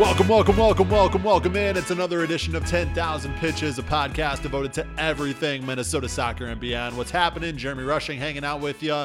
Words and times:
Welcome, 0.00 0.28
welcome, 0.28 0.56
welcome, 0.56 0.88
welcome, 0.88 1.22
welcome 1.22 1.56
in. 1.56 1.76
It's 1.76 1.90
another 1.90 2.24
edition 2.24 2.56
of 2.56 2.64
10,000 2.64 3.34
Pitches, 3.34 3.78
a 3.78 3.82
podcast 3.82 4.40
devoted 4.40 4.72
to 4.72 4.86
everything 4.96 5.66
Minnesota 5.66 6.08
soccer 6.08 6.46
and 6.46 6.58
beyond. 6.58 6.96
What's 6.96 7.10
happening? 7.10 7.58
Jeremy 7.58 7.82
Rushing 7.82 8.18
hanging 8.18 8.42
out 8.42 8.62
with 8.62 8.82
you. 8.82 9.04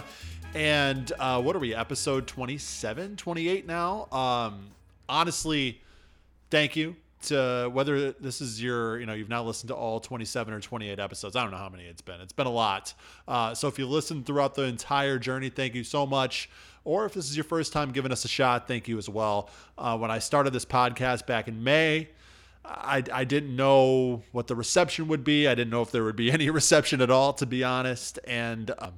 And 0.54 1.12
uh, 1.20 1.42
what 1.42 1.54
are 1.54 1.60
we, 1.60 1.76
episode 1.76 2.28
27, 2.28 3.18
28 3.18 3.68
now? 3.68 4.08
Um, 4.10 4.68
honestly, 5.10 5.82
thank 6.50 6.78
you 6.78 6.96
to 7.24 7.70
whether 7.74 8.14
this 8.14 8.40
is 8.40 8.64
your, 8.64 8.98
you 8.98 9.06
know, 9.06 9.14
you've 9.16 9.28
now 9.28 9.44
listened 9.44 9.68
to 9.68 9.76
all 9.76 10.00
27 10.00 10.54
or 10.54 10.62
28 10.62 10.98
episodes. 10.98 11.36
I 11.36 11.42
don't 11.42 11.52
know 11.52 11.58
how 11.58 11.68
many 11.68 11.84
it's 11.84 12.02
been. 12.02 12.22
It's 12.22 12.32
been 12.32 12.48
a 12.48 12.52
lot. 12.52 12.94
Uh, 13.28 13.54
so 13.54 13.68
if 13.68 13.78
you 13.78 13.86
listened 13.86 14.26
throughout 14.26 14.56
the 14.56 14.64
entire 14.64 15.20
journey, 15.20 15.50
thank 15.50 15.76
you 15.76 15.84
so 15.84 16.06
much 16.06 16.50
or 16.86 17.06
if 17.06 17.14
this 17.14 17.30
is 17.30 17.36
your 17.36 17.44
first 17.44 17.74
time 17.74 17.92
giving 17.92 18.12
us 18.12 18.24
a 18.24 18.28
shot, 18.28 18.68
thank 18.68 18.88
you 18.88 18.98
as 18.98 19.10
well. 19.10 19.50
Uh, 19.78 19.98
when 19.98 20.12
I 20.12 20.20
started 20.20 20.54
this 20.54 20.66
podcast 20.66 21.26
back 21.26 21.48
in 21.48 21.64
May, 21.64 22.10
I, 22.64 23.04
I 23.12 23.24
didn't 23.26 23.56
know 23.56 24.24
what 24.32 24.48
the 24.48 24.56
reception 24.56 25.08
would 25.08 25.24
be. 25.24 25.48
I 25.48 25.56
didn't 25.56 25.72
know 25.72 25.82
if 25.82 25.92
there 25.92 26.04
would 26.04 26.16
be 26.16 26.32
any 26.40 26.50
reception 26.50 27.02
at 27.02 27.10
all, 27.10 27.34
to 27.34 27.46
be 27.46 27.64
honest. 27.64 28.20
And 28.26 28.72
um, 28.78 28.94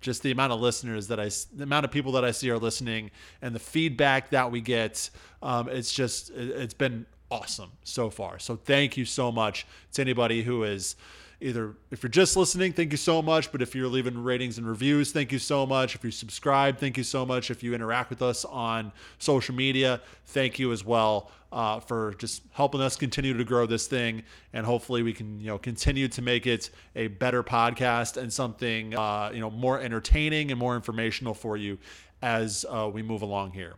just 0.00 0.22
the 0.22 0.30
amount 0.30 0.52
of 0.52 0.60
listeners 0.60 1.08
that 1.08 1.20
I, 1.20 1.30
the 1.54 1.64
amount 1.64 1.84
of 1.84 1.90
people 1.90 2.12
that 2.12 2.24
I 2.24 2.30
see 2.30 2.50
are 2.50 2.58
listening, 2.58 3.10
and 3.40 3.54
the 3.54 3.60
feedback 3.60 4.30
that 4.30 4.50
we 4.50 4.60
get, 4.60 5.10
um, 5.42 5.68
it's 5.68 5.92
just, 5.92 6.30
it's 6.30 6.74
been 6.74 7.06
awesome 7.30 7.72
so 7.82 8.10
far. 8.10 8.38
So 8.38 8.56
thank 8.56 8.96
you 8.96 9.04
so 9.04 9.32
much 9.32 9.66
to 9.94 10.02
anybody 10.02 10.42
who 10.42 10.64
is 10.64 10.96
either 11.42 11.74
if 11.90 12.02
you're 12.02 12.10
just 12.10 12.36
listening, 12.36 12.72
thank 12.72 12.92
you 12.92 12.96
so 12.96 13.20
much. 13.20 13.50
But 13.50 13.60
if 13.60 13.74
you're 13.74 13.88
leaving 13.88 14.22
ratings 14.22 14.58
and 14.58 14.66
reviews, 14.66 15.12
thank 15.12 15.32
you 15.32 15.38
so 15.38 15.66
much. 15.66 15.94
If 15.94 16.04
you 16.04 16.10
subscribe, 16.10 16.78
thank 16.78 16.96
you 16.96 17.04
so 17.04 17.26
much. 17.26 17.50
If 17.50 17.62
you 17.62 17.74
interact 17.74 18.10
with 18.10 18.22
us 18.22 18.44
on 18.44 18.92
social 19.18 19.54
media, 19.54 20.00
thank 20.26 20.58
you 20.58 20.72
as 20.72 20.84
well 20.84 21.30
uh, 21.50 21.80
for 21.80 22.14
just 22.14 22.42
helping 22.52 22.80
us 22.80 22.96
continue 22.96 23.36
to 23.36 23.44
grow 23.44 23.66
this 23.66 23.86
thing. 23.86 24.22
And 24.52 24.64
hopefully, 24.64 25.02
we 25.02 25.12
can 25.12 25.40
you 25.40 25.48
know 25.48 25.58
continue 25.58 26.08
to 26.08 26.22
make 26.22 26.46
it 26.46 26.70
a 26.96 27.08
better 27.08 27.42
podcast 27.42 28.16
and 28.16 28.32
something 28.32 28.94
uh, 28.94 29.30
you 29.34 29.40
know 29.40 29.50
more 29.50 29.80
entertaining 29.80 30.50
and 30.50 30.58
more 30.58 30.76
informational 30.76 31.34
for 31.34 31.56
you 31.56 31.78
as 32.22 32.64
uh, 32.70 32.88
we 32.92 33.02
move 33.02 33.22
along 33.22 33.52
here. 33.52 33.74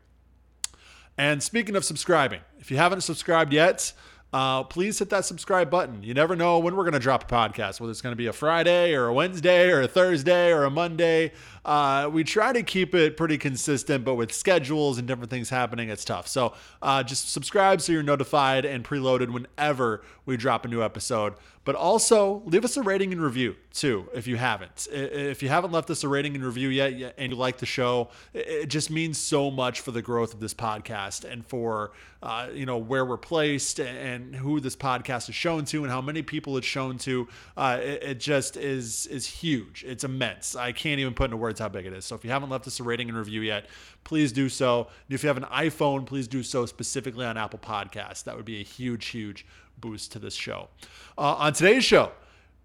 And 1.16 1.42
speaking 1.42 1.76
of 1.76 1.84
subscribing, 1.84 2.40
if 2.58 2.70
you 2.70 2.76
haven't 2.76 3.02
subscribed 3.02 3.52
yet 3.52 3.92
uh, 4.34 4.64
please 4.64 4.98
hit 4.98 5.10
that 5.10 5.24
subscribe 5.24 5.70
button. 5.70 6.02
You 6.02 6.12
never 6.12 6.34
know 6.34 6.58
when 6.58 6.74
we're 6.74 6.82
going 6.82 6.94
to 6.94 6.98
drop 6.98 7.30
a 7.30 7.32
podcast, 7.32 7.78
whether 7.78 7.92
it's 7.92 8.00
going 8.00 8.14
to 8.14 8.16
be 8.16 8.26
a 8.26 8.32
Friday 8.32 8.92
or 8.92 9.06
a 9.06 9.14
Wednesday 9.14 9.70
or 9.70 9.82
a 9.82 9.86
Thursday 9.86 10.50
or 10.50 10.64
a 10.64 10.70
Monday. 10.70 11.30
Uh, 11.64 12.10
we 12.12 12.24
try 12.24 12.52
to 12.52 12.64
keep 12.64 12.96
it 12.96 13.16
pretty 13.16 13.38
consistent, 13.38 14.04
but 14.04 14.16
with 14.16 14.32
schedules 14.32 14.98
and 14.98 15.06
different 15.06 15.30
things 15.30 15.50
happening, 15.50 15.88
it's 15.88 16.04
tough. 16.04 16.26
So 16.26 16.52
uh, 16.82 17.04
just 17.04 17.30
subscribe 17.32 17.80
so 17.80 17.92
you're 17.92 18.02
notified 18.02 18.64
and 18.64 18.84
preloaded 18.84 19.32
whenever 19.32 20.02
we 20.26 20.36
drop 20.36 20.64
a 20.64 20.68
new 20.68 20.82
episode. 20.82 21.34
But 21.64 21.76
also 21.76 22.42
leave 22.44 22.64
us 22.64 22.76
a 22.76 22.82
rating 22.82 23.12
and 23.12 23.22
review 23.22 23.56
too 23.72 24.08
if 24.14 24.26
you 24.26 24.36
haven't. 24.36 24.86
If 24.92 25.42
you 25.42 25.48
haven't 25.48 25.72
left 25.72 25.88
us 25.90 26.04
a 26.04 26.08
rating 26.08 26.34
and 26.34 26.44
review 26.44 26.68
yet 26.68 27.14
and 27.16 27.32
you 27.32 27.38
like 27.38 27.58
the 27.58 27.66
show, 27.66 28.10
it 28.34 28.66
just 28.66 28.90
means 28.90 29.16
so 29.16 29.50
much 29.50 29.80
for 29.80 29.90
the 29.90 30.02
growth 30.02 30.34
of 30.34 30.40
this 30.40 30.52
podcast 30.52 31.24
and 31.24 31.44
for 31.44 31.92
uh, 32.22 32.48
you 32.52 32.64
know 32.64 32.78
where 32.78 33.04
we're 33.04 33.16
placed 33.16 33.80
and 33.80 34.34
who 34.34 34.60
this 34.60 34.76
podcast 34.76 35.28
is 35.28 35.34
shown 35.34 35.64
to 35.66 35.82
and 35.84 35.92
how 35.92 36.00
many 36.00 36.22
people 36.22 36.56
it's 36.56 36.66
shown 36.66 36.98
to. 36.98 37.28
Uh, 37.56 37.78
it, 37.80 38.02
it 38.02 38.20
just 38.20 38.56
is 38.56 39.06
is 39.06 39.26
huge. 39.26 39.84
It's 39.86 40.04
immense. 40.04 40.56
I 40.56 40.72
can't 40.72 41.00
even 41.00 41.14
put 41.14 41.26
into 41.26 41.36
words 41.36 41.60
how 41.60 41.68
big 41.68 41.86
it 41.86 41.92
is. 41.92 42.04
So 42.04 42.14
if 42.14 42.24
you 42.24 42.30
haven't 42.30 42.50
left 42.50 42.66
us 42.66 42.80
a 42.80 42.82
rating 42.82 43.08
and 43.08 43.16
review 43.16 43.40
yet, 43.40 43.66
please 44.04 44.32
do 44.32 44.48
so. 44.48 44.88
And 45.08 45.14
if 45.14 45.22
you 45.22 45.28
have 45.28 45.36
an 45.36 45.44
iPhone, 45.44 46.06
please 46.06 46.28
do 46.28 46.42
so 46.42 46.66
specifically 46.66 47.24
on 47.24 47.36
Apple 47.36 47.58
Podcasts. 47.58 48.24
That 48.24 48.36
would 48.36 48.44
be 48.44 48.60
a 48.60 48.64
huge, 48.64 49.06
huge 49.06 49.46
boost 49.78 50.12
to 50.12 50.18
this 50.18 50.34
show. 50.34 50.68
Uh, 51.16 51.34
on 51.34 51.52
today's 51.52 51.84
show, 51.84 52.12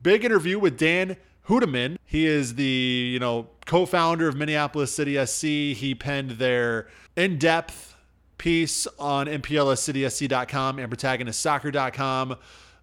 big 0.02 0.24
interview 0.24 0.60
with 0.60 0.78
Dan 0.78 1.18
Hoedeman. 1.48 1.98
He 2.06 2.26
is 2.26 2.56
the, 2.56 2.64
you 2.64 3.20
know, 3.20 3.48
co-founder 3.66 4.28
of 4.28 4.36
Minneapolis 4.36 4.92
City 4.92 5.24
SC. 5.26 5.78
He 5.78 5.96
penned 5.96 6.32
their 6.32 6.88
in-depth 7.16 7.96
piece 8.38 8.88
on 8.98 9.28
MPLSCitySC.com 9.28 10.80
and 10.80 10.92
protagonistsoccer.com 10.92 12.38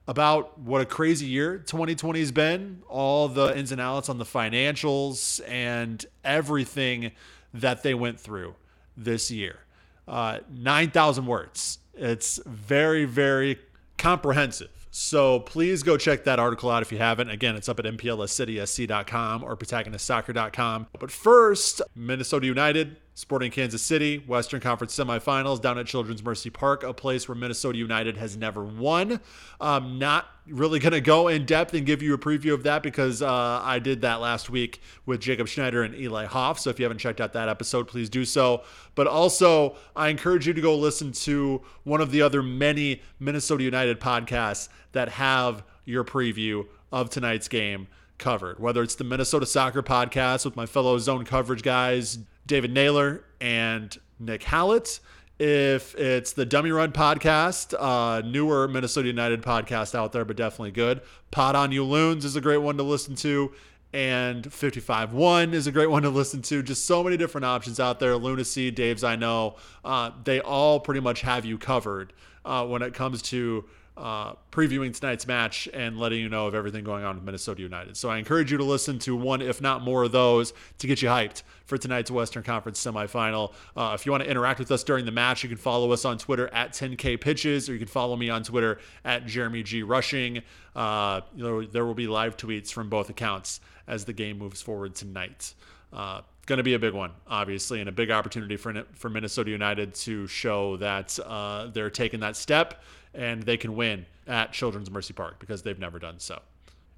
about 0.09 0.59
what 0.61 0.81
a 0.81 0.87
crazy 0.87 1.27
year 1.27 1.59
2020 1.59 2.21
has 2.21 2.31
been, 2.31 2.83
all 2.89 3.29
the 3.29 3.57
ins 3.59 3.73
and 3.73 3.81
outs 3.81 4.09
on 4.09 4.19
the 4.19 4.25
financials 4.25 5.41
and 5.49 6.07
everything 6.23 7.11
that 7.53 7.83
they 7.83 7.95
went 7.95 8.21
through 8.21 8.55
this 8.97 9.31
year. 9.31 9.59
Uh, 10.07 10.39
9,000 10.49 11.27
words. 11.27 11.79
It's 11.95 12.39
very, 12.47 13.05
very 13.05 13.59
comprehensive. 13.99 14.71
So 14.91 15.41
please 15.41 15.83
go 15.83 15.99
check 15.99 16.25
that 16.25 16.39
article 16.39 16.71
out 16.71 16.83
if 16.83 16.91
you 16.91 16.99
haven't. 16.99 17.29
Again, 17.29 17.55
it's 17.55 17.69
up 17.69 17.79
at 17.79 17.85
mplscitysc.com 17.85 19.45
or 19.45 19.57
protagonistsoccer.com. 19.57 20.87
But 20.99 21.11
first, 21.11 21.83
Minnesota 21.95 22.47
United 22.47 22.97
Sporting 23.17 23.51
Kansas 23.51 23.81
City, 23.81 24.19
Western 24.27 24.61
Conference 24.61 24.95
semifinals 24.95 25.59
down 25.59 25.79
at 25.79 25.87
Children's 25.87 26.23
Mercy 26.23 26.51
Park, 26.51 26.83
a 26.83 26.93
place 26.93 27.27
where 27.27 27.35
Minnesota 27.35 27.79
United 27.79 28.19
has 28.19 28.37
never 28.37 28.63
won. 28.63 29.21
Um, 29.59 29.99
not 29.99 30.27
really 30.47 30.79
going 30.79 30.93
to 30.93 31.01
go 31.01 31.29
in 31.29 31.47
depth 31.47 31.73
and 31.73 31.87
give 31.87 32.03
you 32.03 32.13
a 32.13 32.19
preview 32.19 32.53
of 32.53 32.65
that 32.65 32.83
because 32.83 33.23
uh, 33.23 33.61
I 33.65 33.79
did 33.79 34.03
that 34.03 34.21
last 34.21 34.51
week 34.51 34.83
with 35.07 35.19
Jacob 35.21 35.49
Schneider 35.49 35.83
and 35.83 35.95
Eli 35.95 36.27
Hoff. 36.27 36.61
So 36.61 36.69
if 36.69 36.79
you 36.79 36.85
haven't 36.85 36.99
checked 36.99 37.23
out 37.23 37.33
that 37.33 37.49
episode, 37.49 37.89
please 37.89 38.11
do 38.11 38.27
so. 38.27 38.65
But 38.95 39.07
also, 39.07 39.77
I 39.97 40.09
encourage 40.09 40.47
you 40.47 40.53
to 40.53 40.61
go 40.61 40.77
listen 40.77 41.11
to 41.13 41.63
one 41.85 42.03
of 42.03 42.11
the 42.11 42.21
other 42.21 42.43
many 42.43 43.01
Minnesota 43.19 43.65
United 43.65 43.99
podcasts 43.99 44.69
that 44.93 45.09
have 45.09 45.65
your 45.87 46.05
preview 46.05 46.67
of 46.93 47.09
tonight's 47.09 47.49
game 47.49 47.89
covered, 48.19 48.61
whether 48.61 48.83
it's 48.83 48.95
the 48.95 49.05
Minnesota 49.05 49.47
Soccer 49.47 49.83
Podcast 49.83 50.45
with 50.45 50.55
my 50.55 50.67
fellow 50.67 50.99
zone 50.99 51.25
coverage 51.25 51.63
guys. 51.63 52.19
David 52.47 52.73
Naylor 52.73 53.25
and 53.41 53.97
Nick 54.19 54.45
Hallett. 54.45 55.01
If 55.39 55.95
it's 55.97 56.33
the 56.33 56.47
Dummy 56.47 56.71
Run 56.71 56.93
podcast, 56.93 57.75
uh, 57.79 58.23
newer 58.23 58.69
Minnesota 58.69 59.09
United 59.09 59.43
podcast 59.43 59.95
out 59.95 60.13
there, 60.13 60.25
but 60.25 60.37
definitely 60.37 60.71
good. 60.71 61.03
Pod 61.31 61.55
on 61.55 61.73
You 61.73 61.85
Loons 61.85 62.25
is 62.25 62.37
a 62.37 62.41
great 62.41 62.59
one 62.59 62.77
to 62.79 62.83
listen 62.83 63.15
to. 63.17 63.53
And 63.93 64.53
55 64.53 65.13
1 65.13 65.55
is 65.55 65.67
a 65.67 65.73
great 65.73 65.91
one 65.91 66.03
to 66.03 66.11
listen 66.11 66.43
to. 66.43 66.63
Just 66.63 66.87
so 66.87 67.03
many 67.05 67.17
different 67.17 67.45
options 67.45 67.79
out 67.79 68.01
there. 68.01 68.17
Lunacy, 68.17 68.71
Dave's 68.71 69.05
I 69.05 69.17
Know, 69.17 69.57
uh, 69.85 70.11
they 70.25 70.41
all 70.41 70.81
pretty 70.81 71.01
much 71.01 71.21
have 71.21 71.45
you 71.45 71.57
covered 71.57 72.13
uh, 72.45 72.67
when 72.67 72.83
it 72.83 72.95
comes 72.95 73.23
to 73.23 73.65
uh, 73.97 74.35
previewing 74.53 74.99
tonight's 74.99 75.27
match 75.27 75.69
and 75.73 75.99
letting 75.99 76.21
you 76.21 76.29
know 76.29 76.47
of 76.47 76.55
everything 76.55 76.85
going 76.85 77.05
on 77.05 77.15
with 77.15 77.25
Minnesota 77.25 77.63
United. 77.63 77.97
So 77.97 78.11
I 78.11 78.19
encourage 78.19 78.53
you 78.53 78.59
to 78.59 78.65
listen 78.65 78.99
to 79.01 79.17
one, 79.17 79.41
if 79.41 79.61
not 79.63 79.83
more, 79.83 80.05
of 80.05 80.13
those 80.13 80.53
to 80.79 80.87
get 80.87 81.01
you 81.01 81.09
hyped 81.09 81.43
for 81.65 81.79
tonight's 81.79 82.11
Western 82.11 82.43
Conference 82.43 82.83
semifinal. 82.85 83.55
Uh, 83.75 83.93
if 83.95 84.05
you 84.05 84.13
want 84.13 84.23
to 84.23 84.31
interact 84.31 84.59
with 84.59 84.71
us 84.71 84.85
during 84.85 85.07
the 85.07 85.11
match, 85.11 85.43
you 85.43 85.49
can 85.49 85.59
follow 85.59 85.93
us 85.93 86.05
on 86.05 86.19
Twitter 86.19 86.49
at 86.53 86.73
10K 86.73 87.21
Pitches, 87.21 87.69
or 87.69 87.73
you 87.73 87.79
can 87.79 87.89
follow 87.89 88.17
me 88.17 88.29
on 88.29 88.43
Twitter 88.43 88.79
at 89.05 89.27
Jeremy 89.27 89.63
G 89.63 89.83
Rushing. 89.83 90.43
Uh, 90.75 91.23
there 91.35 91.87
will 91.87 91.95
be 91.95 92.07
live 92.07 92.37
tweets 92.37 92.71
from 92.71 92.91
both 92.91 93.09
accounts 93.09 93.61
as 93.87 94.05
the 94.05 94.13
game 94.13 94.39
moves 94.39 94.61
forward 94.61 94.95
tonight. 94.95 95.55
Uh, 95.93 96.21
going 96.45 96.59
to 96.59 96.63
be 96.63 96.75
a 96.75 96.79
big 96.79 96.95
one, 96.95 97.13
obviously, 97.27 97.81
and 97.81 97.89
a 97.89 97.93
big 97.93 98.11
opportunity 98.11 98.57
for 98.57 98.85
for 98.95 99.09
Minnesota 99.11 99.51
United 99.51 99.95
to 99.95 100.27
show 100.27 100.77
that 100.77 101.19
uh, 101.25 101.69
they're 101.73 101.91
taking 101.91 102.21
that 102.21 102.37
step 102.37 102.83
and 103.17 103.43
they 103.43 103.57
can 103.57 103.75
win 103.75 104.07
at 104.27 104.53
Children's 104.53 104.91
Mercy 104.91 105.13
Park 105.13 105.39
because 105.39 105.63
they've 105.63 105.79
never 105.79 105.99
done 105.99 106.19
so. 106.19 106.41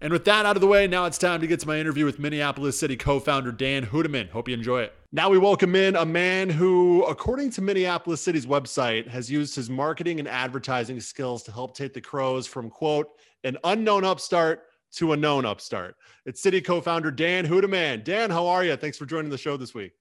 And 0.00 0.12
with 0.12 0.24
that 0.26 0.46
out 0.46 0.56
of 0.56 0.60
the 0.60 0.68
way, 0.68 0.86
now 0.86 1.06
it's 1.06 1.18
time 1.18 1.40
to 1.40 1.46
get 1.48 1.58
to 1.60 1.66
my 1.66 1.78
interview 1.78 2.04
with 2.04 2.20
Minneapolis 2.20 2.78
City 2.78 2.96
co 2.96 3.18
founder 3.18 3.50
Dan 3.50 3.84
Hoedeman. 3.84 4.30
Hope 4.30 4.48
you 4.48 4.54
enjoy 4.54 4.82
it. 4.82 4.94
Now 5.10 5.28
we 5.28 5.38
welcome 5.38 5.74
in 5.74 5.96
a 5.96 6.04
man 6.04 6.48
who, 6.48 7.02
according 7.04 7.50
to 7.52 7.62
Minneapolis 7.62 8.20
City's 8.20 8.46
website, 8.46 9.08
has 9.08 9.28
used 9.28 9.56
his 9.56 9.68
marketing 9.68 10.20
and 10.20 10.28
advertising 10.28 11.00
skills 11.00 11.42
to 11.44 11.52
help 11.52 11.74
take 11.74 11.94
the 11.94 12.00
Crows 12.00 12.46
from, 12.46 12.70
quote, 12.70 13.08
an 13.42 13.58
unknown 13.64 14.04
upstart 14.04 14.66
to 14.92 15.14
a 15.14 15.16
known 15.16 15.44
upstart. 15.44 15.96
It's 16.26 16.40
City 16.40 16.60
co 16.60 16.80
founder 16.80 17.10
Dan 17.10 17.44
Hoedeman. 17.44 18.04
Dan, 18.04 18.30
how 18.30 18.46
are 18.46 18.64
you? 18.64 18.76
Thanks 18.76 18.98
for 18.98 19.06
joining 19.06 19.30
the 19.30 19.38
show 19.38 19.56
this 19.56 19.74
week. 19.74 19.94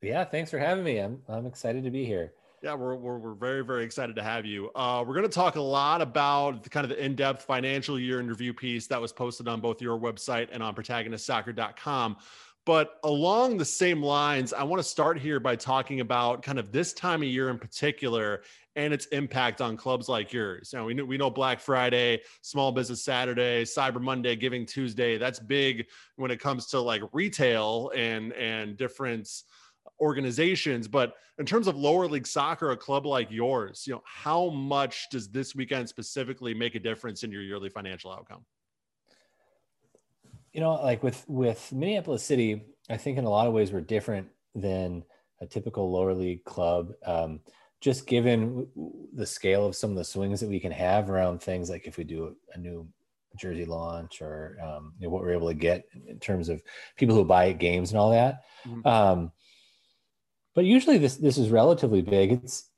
Yeah, 0.00 0.24
thanks 0.24 0.50
for 0.50 0.58
having 0.58 0.82
me. 0.82 0.96
I'm, 0.98 1.20
I'm 1.28 1.44
excited 1.44 1.84
to 1.84 1.90
be 1.90 2.06
here. 2.06 2.32
Yeah, 2.62 2.74
we're, 2.74 2.94
we're, 2.94 3.18
we're 3.18 3.34
very, 3.34 3.64
very 3.64 3.84
excited 3.84 4.14
to 4.14 4.22
have 4.22 4.46
you. 4.46 4.70
Uh, 4.76 5.02
we're 5.04 5.14
going 5.14 5.26
to 5.26 5.32
talk 5.32 5.56
a 5.56 5.60
lot 5.60 6.00
about 6.00 6.62
the 6.62 6.70
kind 6.70 6.84
of 6.84 6.90
the 6.90 7.04
in 7.04 7.16
depth 7.16 7.42
financial 7.42 7.98
year 7.98 8.20
in 8.20 8.28
review 8.28 8.54
piece 8.54 8.86
that 8.86 9.00
was 9.00 9.12
posted 9.12 9.48
on 9.48 9.60
both 9.60 9.82
your 9.82 9.98
website 9.98 10.48
and 10.52 10.62
on 10.62 10.72
protagonistsoccer.com. 10.72 12.16
But 12.64 13.00
along 13.02 13.56
the 13.56 13.64
same 13.64 14.00
lines, 14.00 14.52
I 14.52 14.62
want 14.62 14.80
to 14.80 14.88
start 14.88 15.18
here 15.18 15.40
by 15.40 15.56
talking 15.56 15.98
about 15.98 16.44
kind 16.44 16.60
of 16.60 16.70
this 16.70 16.92
time 16.92 17.22
of 17.22 17.28
year 17.28 17.50
in 17.50 17.58
particular 17.58 18.42
and 18.76 18.94
its 18.94 19.06
impact 19.06 19.60
on 19.60 19.76
clubs 19.76 20.08
like 20.08 20.32
yours. 20.32 20.70
Now 20.72 20.84
we 20.84 20.94
know 20.94 21.04
we 21.04 21.18
know 21.18 21.30
Black 21.30 21.58
Friday, 21.58 22.20
Small 22.42 22.70
Business 22.70 23.02
Saturday, 23.02 23.64
Cyber 23.64 24.00
Monday, 24.00 24.36
Giving 24.36 24.66
Tuesday. 24.66 25.18
That's 25.18 25.40
big 25.40 25.88
when 26.14 26.30
it 26.30 26.38
comes 26.38 26.66
to 26.68 26.80
like 26.80 27.02
retail 27.12 27.90
and 27.96 28.32
and 28.34 28.76
different 28.76 29.28
organizations. 30.00 30.88
But 30.88 31.14
in 31.38 31.46
terms 31.46 31.66
of 31.66 31.76
lower 31.76 32.06
league 32.06 32.26
soccer, 32.26 32.70
a 32.70 32.76
club 32.76 33.06
like 33.06 33.30
yours, 33.30 33.84
you 33.86 33.92
know, 33.92 34.02
how 34.04 34.50
much 34.50 35.08
does 35.10 35.28
this 35.28 35.54
weekend 35.54 35.88
specifically 35.88 36.54
make 36.54 36.74
a 36.74 36.80
difference 36.80 37.22
in 37.22 37.32
your 37.32 37.42
yearly 37.42 37.68
financial 37.68 38.12
outcome? 38.12 38.44
You 40.52 40.60
know, 40.60 40.74
like 40.74 41.02
with 41.02 41.24
with 41.28 41.72
Minneapolis 41.72 42.22
City, 42.22 42.66
I 42.90 42.96
think 42.96 43.16
in 43.16 43.24
a 43.24 43.30
lot 43.30 43.46
of 43.46 43.54
ways 43.54 43.72
we're 43.72 43.80
different 43.80 44.28
than 44.54 45.02
a 45.40 45.46
typical 45.46 45.90
lower 45.90 46.12
league 46.12 46.44
club. 46.44 46.92
Um, 47.06 47.40
just 47.80 48.06
given 48.06 48.68
the 49.12 49.26
scale 49.26 49.66
of 49.66 49.74
some 49.74 49.90
of 49.90 49.96
the 49.96 50.04
swings 50.04 50.38
that 50.38 50.48
we 50.48 50.60
can 50.60 50.70
have 50.70 51.10
around 51.10 51.42
things 51.42 51.68
like 51.68 51.88
if 51.88 51.96
we 51.96 52.04
do 52.04 52.36
a 52.54 52.58
new 52.58 52.86
jersey 53.36 53.64
launch 53.64 54.22
or 54.22 54.56
um, 54.62 54.92
you 54.98 55.06
know, 55.06 55.12
what 55.12 55.22
we're 55.22 55.32
able 55.32 55.48
to 55.48 55.54
get 55.54 55.84
in 56.06 56.18
terms 56.20 56.48
of 56.48 56.62
people 56.96 57.14
who 57.14 57.24
buy 57.24 57.52
games 57.52 57.90
and 57.90 57.98
all 57.98 58.10
that. 58.10 58.42
Mm-hmm. 58.66 58.86
Um, 58.86 59.32
but 60.54 60.64
usually 60.64 60.98
this 60.98 61.16
this 61.16 61.38
is 61.38 61.50
relatively 61.50 62.02
big. 62.02 62.32
It's 62.32 62.70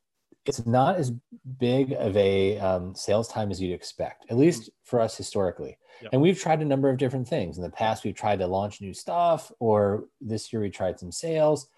it's 0.46 0.66
not 0.66 0.96
as 0.96 1.12
big 1.58 1.92
of 1.92 2.16
a 2.16 2.58
um, 2.58 2.94
sales 2.94 3.28
time 3.28 3.50
as 3.50 3.60
you'd 3.60 3.72
expect, 3.72 4.26
at 4.30 4.36
least 4.36 4.62
mm-hmm. 4.62 4.70
for 4.84 5.00
us 5.00 5.16
historically. 5.16 5.78
And 6.12 6.20
we've 6.20 6.38
tried 6.38 6.60
a 6.60 6.66
number 6.66 6.90
of 6.90 6.98
different 6.98 7.28
things. 7.28 7.56
In 7.56 7.62
the 7.62 7.70
past, 7.70 8.04
we've 8.04 8.14
tried 8.14 8.40
to 8.40 8.46
launch 8.46 8.80
new 8.80 8.92
stuff, 8.92 9.50
or 9.58 10.04
this 10.20 10.52
year 10.52 10.60
we 10.60 10.68
tried 10.68 10.98
some 10.98 11.12
sales. 11.12 11.68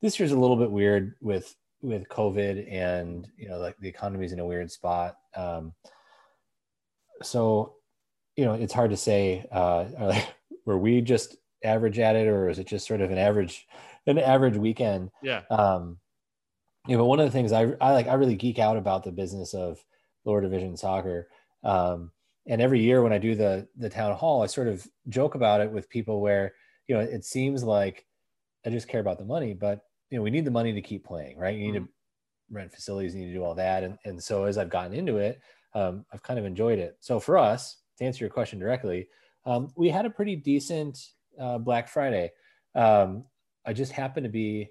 This 0.00 0.18
year's 0.18 0.32
a 0.32 0.38
little 0.38 0.56
bit 0.56 0.70
weird 0.70 1.14
with 1.20 1.54
with 1.82 2.08
COVID 2.08 2.72
and 2.72 3.28
you 3.36 3.48
know 3.48 3.58
like 3.58 3.76
the 3.78 3.88
economy's 3.88 4.32
in 4.32 4.40
a 4.40 4.46
weird 4.46 4.70
spot. 4.70 5.16
Um, 5.34 5.74
so 7.22 7.74
you 8.36 8.44
know 8.44 8.54
it's 8.54 8.72
hard 8.72 8.90
to 8.90 8.96
say 8.96 9.46
uh, 9.50 10.20
were 10.64 10.78
we 10.78 11.00
just 11.00 11.36
average 11.64 11.98
at 11.98 12.16
it 12.16 12.28
or 12.28 12.48
is 12.48 12.58
it 12.58 12.66
just 12.66 12.86
sort 12.86 13.00
of 13.00 13.10
an 13.10 13.18
average 13.18 13.66
an 14.06 14.18
average 14.18 14.56
weekend? 14.56 15.10
Yeah. 15.22 15.42
Um, 15.50 15.98
you 16.86 16.96
know, 16.96 17.02
but 17.02 17.08
one 17.08 17.20
of 17.20 17.26
the 17.26 17.32
things 17.32 17.52
I, 17.52 17.72
I 17.80 17.92
like 17.92 18.06
I 18.06 18.14
really 18.14 18.36
geek 18.36 18.58
out 18.58 18.76
about 18.76 19.02
the 19.02 19.12
business 19.12 19.54
of 19.54 19.84
lower 20.24 20.40
division 20.40 20.76
soccer. 20.76 21.28
Um, 21.64 22.12
and 22.46 22.62
every 22.62 22.80
year 22.80 23.02
when 23.02 23.12
I 23.12 23.18
do 23.18 23.34
the 23.34 23.66
the 23.76 23.90
town 23.90 24.14
hall, 24.14 24.42
I 24.42 24.46
sort 24.46 24.68
of 24.68 24.86
joke 25.08 25.34
about 25.34 25.60
it 25.60 25.70
with 25.70 25.90
people 25.90 26.20
where 26.20 26.54
you 26.86 26.94
know 26.94 27.00
it 27.00 27.24
seems 27.24 27.64
like 27.64 28.06
I 28.64 28.70
just 28.70 28.88
care 28.88 29.00
about 29.00 29.18
the 29.18 29.24
money, 29.24 29.54
but 29.54 29.82
you 30.10 30.18
know, 30.18 30.22
we 30.22 30.30
need 30.30 30.44
the 30.44 30.50
money 30.50 30.72
to 30.72 30.82
keep 30.82 31.04
playing, 31.04 31.38
right? 31.38 31.56
You 31.56 31.72
need 31.72 31.78
mm-hmm. 31.78 31.84
to 31.86 31.90
rent 32.50 32.72
facilities, 32.72 33.14
you 33.14 33.22
need 33.22 33.28
to 33.28 33.34
do 33.34 33.44
all 33.44 33.54
that. 33.54 33.82
And, 33.84 33.98
and 34.04 34.22
so 34.22 34.44
as 34.44 34.58
I've 34.58 34.70
gotten 34.70 34.92
into 34.92 35.18
it, 35.18 35.40
um, 35.74 36.04
I've 36.12 36.22
kind 36.22 36.38
of 36.38 36.44
enjoyed 36.44 36.78
it. 36.78 36.96
So 37.00 37.20
for 37.20 37.38
us, 37.38 37.78
to 37.98 38.04
answer 38.04 38.24
your 38.24 38.30
question 38.30 38.58
directly, 38.58 39.08
um, 39.44 39.68
we 39.76 39.88
had 39.88 40.06
a 40.06 40.10
pretty 40.10 40.36
decent 40.36 40.98
uh, 41.40 41.58
Black 41.58 41.88
Friday. 41.88 42.32
Um, 42.74 43.24
I 43.66 43.72
just 43.72 43.92
happened 43.92 44.24
to 44.24 44.30
be 44.30 44.70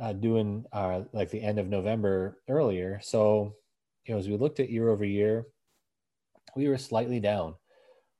uh, 0.00 0.12
doing 0.12 0.64
uh, 0.72 1.02
like 1.12 1.30
the 1.30 1.40
end 1.40 1.58
of 1.58 1.68
November 1.68 2.38
earlier. 2.48 3.00
So, 3.02 3.54
you 4.04 4.14
know, 4.14 4.18
as 4.18 4.28
we 4.28 4.36
looked 4.36 4.60
at 4.60 4.70
year 4.70 4.90
over 4.90 5.04
year, 5.04 5.46
we 6.54 6.68
were 6.68 6.78
slightly 6.78 7.20
down, 7.20 7.54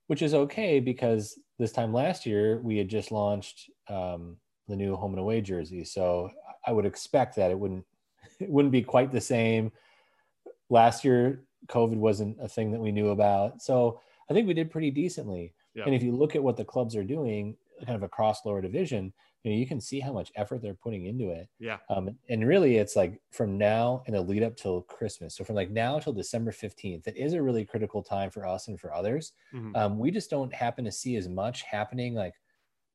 which 0.07 0.23
is 0.23 0.35
okay 0.35 0.81
because 0.81 1.39
this 1.59 1.73
time 1.73 1.93
last 1.93 2.27
year 2.27 2.61
we 2.63 2.79
had 2.79 2.89
just 2.89 3.11
launched 3.11 3.71
um, 3.89 4.37
the 4.69 4.77
new 4.77 4.97
home 4.97 5.13
and 5.13 5.21
away 5.21 5.41
jersey. 5.41 5.85
So 5.85 6.31
I 6.67 6.73
would 6.73 6.87
expect 6.87 7.37
that 7.37 7.51
it 7.51 7.59
wouldn't 7.59 7.85
it 8.41 8.51
wouldn't 8.51 8.73
be 8.73 8.83
quite 8.83 9.13
the 9.13 9.21
same. 9.21 9.73
Last 10.69 11.05
year, 11.05 11.45
COVID 11.69 11.97
wasn't 11.97 12.37
a 12.41 12.49
thing 12.49 12.73
that 12.73 12.81
we 12.81 12.93
knew 12.93 13.11
about. 13.11 13.63
So 13.63 14.01
I 14.31 14.35
think 14.35 14.47
we 14.47 14.55
did 14.55 14.71
pretty 14.71 14.91
decently. 14.91 15.55
Yeah. 15.75 15.85
And 15.85 15.95
if 15.95 16.03
you 16.03 16.13
look 16.13 16.35
at 16.35 16.43
what 16.43 16.57
the 16.57 16.65
clubs 16.65 16.97
are 16.97 17.05
doing, 17.05 17.57
kind 17.85 17.97
of 17.97 18.03
across 18.03 18.45
lower 18.45 18.61
division, 18.61 19.13
you 19.47 19.53
know, 19.53 19.61
you 19.61 19.67
can 19.67 19.81
see 19.81 20.01
how 20.01 20.13
much 20.13 20.33
effort 20.35 20.61
they're 20.61 20.75
putting 20.75 21.07
into 21.07 21.31
it. 21.31 21.49
Yeah. 21.59 21.79
Um, 21.89 22.17
and 22.29 22.47
really, 22.47 22.77
it's 22.77 22.97
like 22.97 23.21
from 23.31 23.57
now 23.57 24.03
and 24.07 24.15
the 24.15 24.21
lead 24.21 24.43
up 24.43 24.57
till 24.57 24.83
Christmas. 24.83 25.37
So 25.37 25.45
from 25.45 25.57
like 25.57 25.71
now 25.71 25.99
till 25.99 26.13
December 26.13 26.53
fifteenth, 26.53 27.05
that 27.05 27.17
is 27.17 27.33
a 27.33 27.43
really 27.43 27.65
critical 27.65 28.03
time 28.03 28.31
for 28.31 28.47
us 28.47 28.69
and 28.69 28.79
for 28.79 28.93
others. 28.93 29.33
Mm-hmm. 29.55 29.77
Um, 29.77 29.99
we 29.99 30.11
just 30.11 30.31
don't 30.31 30.53
happen 30.53 30.85
to 30.85 30.93
see 30.93 31.17
as 31.17 31.29
much 31.29 31.63
happening 31.63 32.15
like 32.15 32.35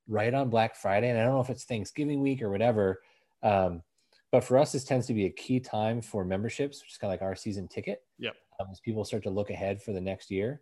right 0.07 0.33
on 0.33 0.49
Black 0.49 0.75
Friday. 0.75 1.09
And 1.09 1.19
I 1.19 1.23
don't 1.23 1.33
know 1.33 1.41
if 1.41 1.49
it's 1.49 1.63
Thanksgiving 1.63 2.21
week 2.21 2.41
or 2.41 2.49
whatever. 2.49 3.01
Um, 3.43 3.81
but 4.31 4.43
for 4.43 4.57
us, 4.57 4.71
this 4.71 4.83
tends 4.83 5.07
to 5.07 5.13
be 5.13 5.25
a 5.25 5.29
key 5.29 5.59
time 5.59 6.01
for 6.01 6.23
memberships, 6.25 6.81
which 6.81 6.91
is 6.91 6.97
kind 6.97 7.13
of 7.13 7.19
like 7.19 7.27
our 7.27 7.35
season 7.35 7.67
ticket. 7.67 8.03
Yep. 8.19 8.35
Um, 8.59 8.67
as 8.71 8.79
people 8.79 9.05
start 9.05 9.23
to 9.23 9.29
look 9.29 9.49
ahead 9.49 9.81
for 9.81 9.93
the 9.93 10.01
next 10.01 10.29
year. 10.29 10.61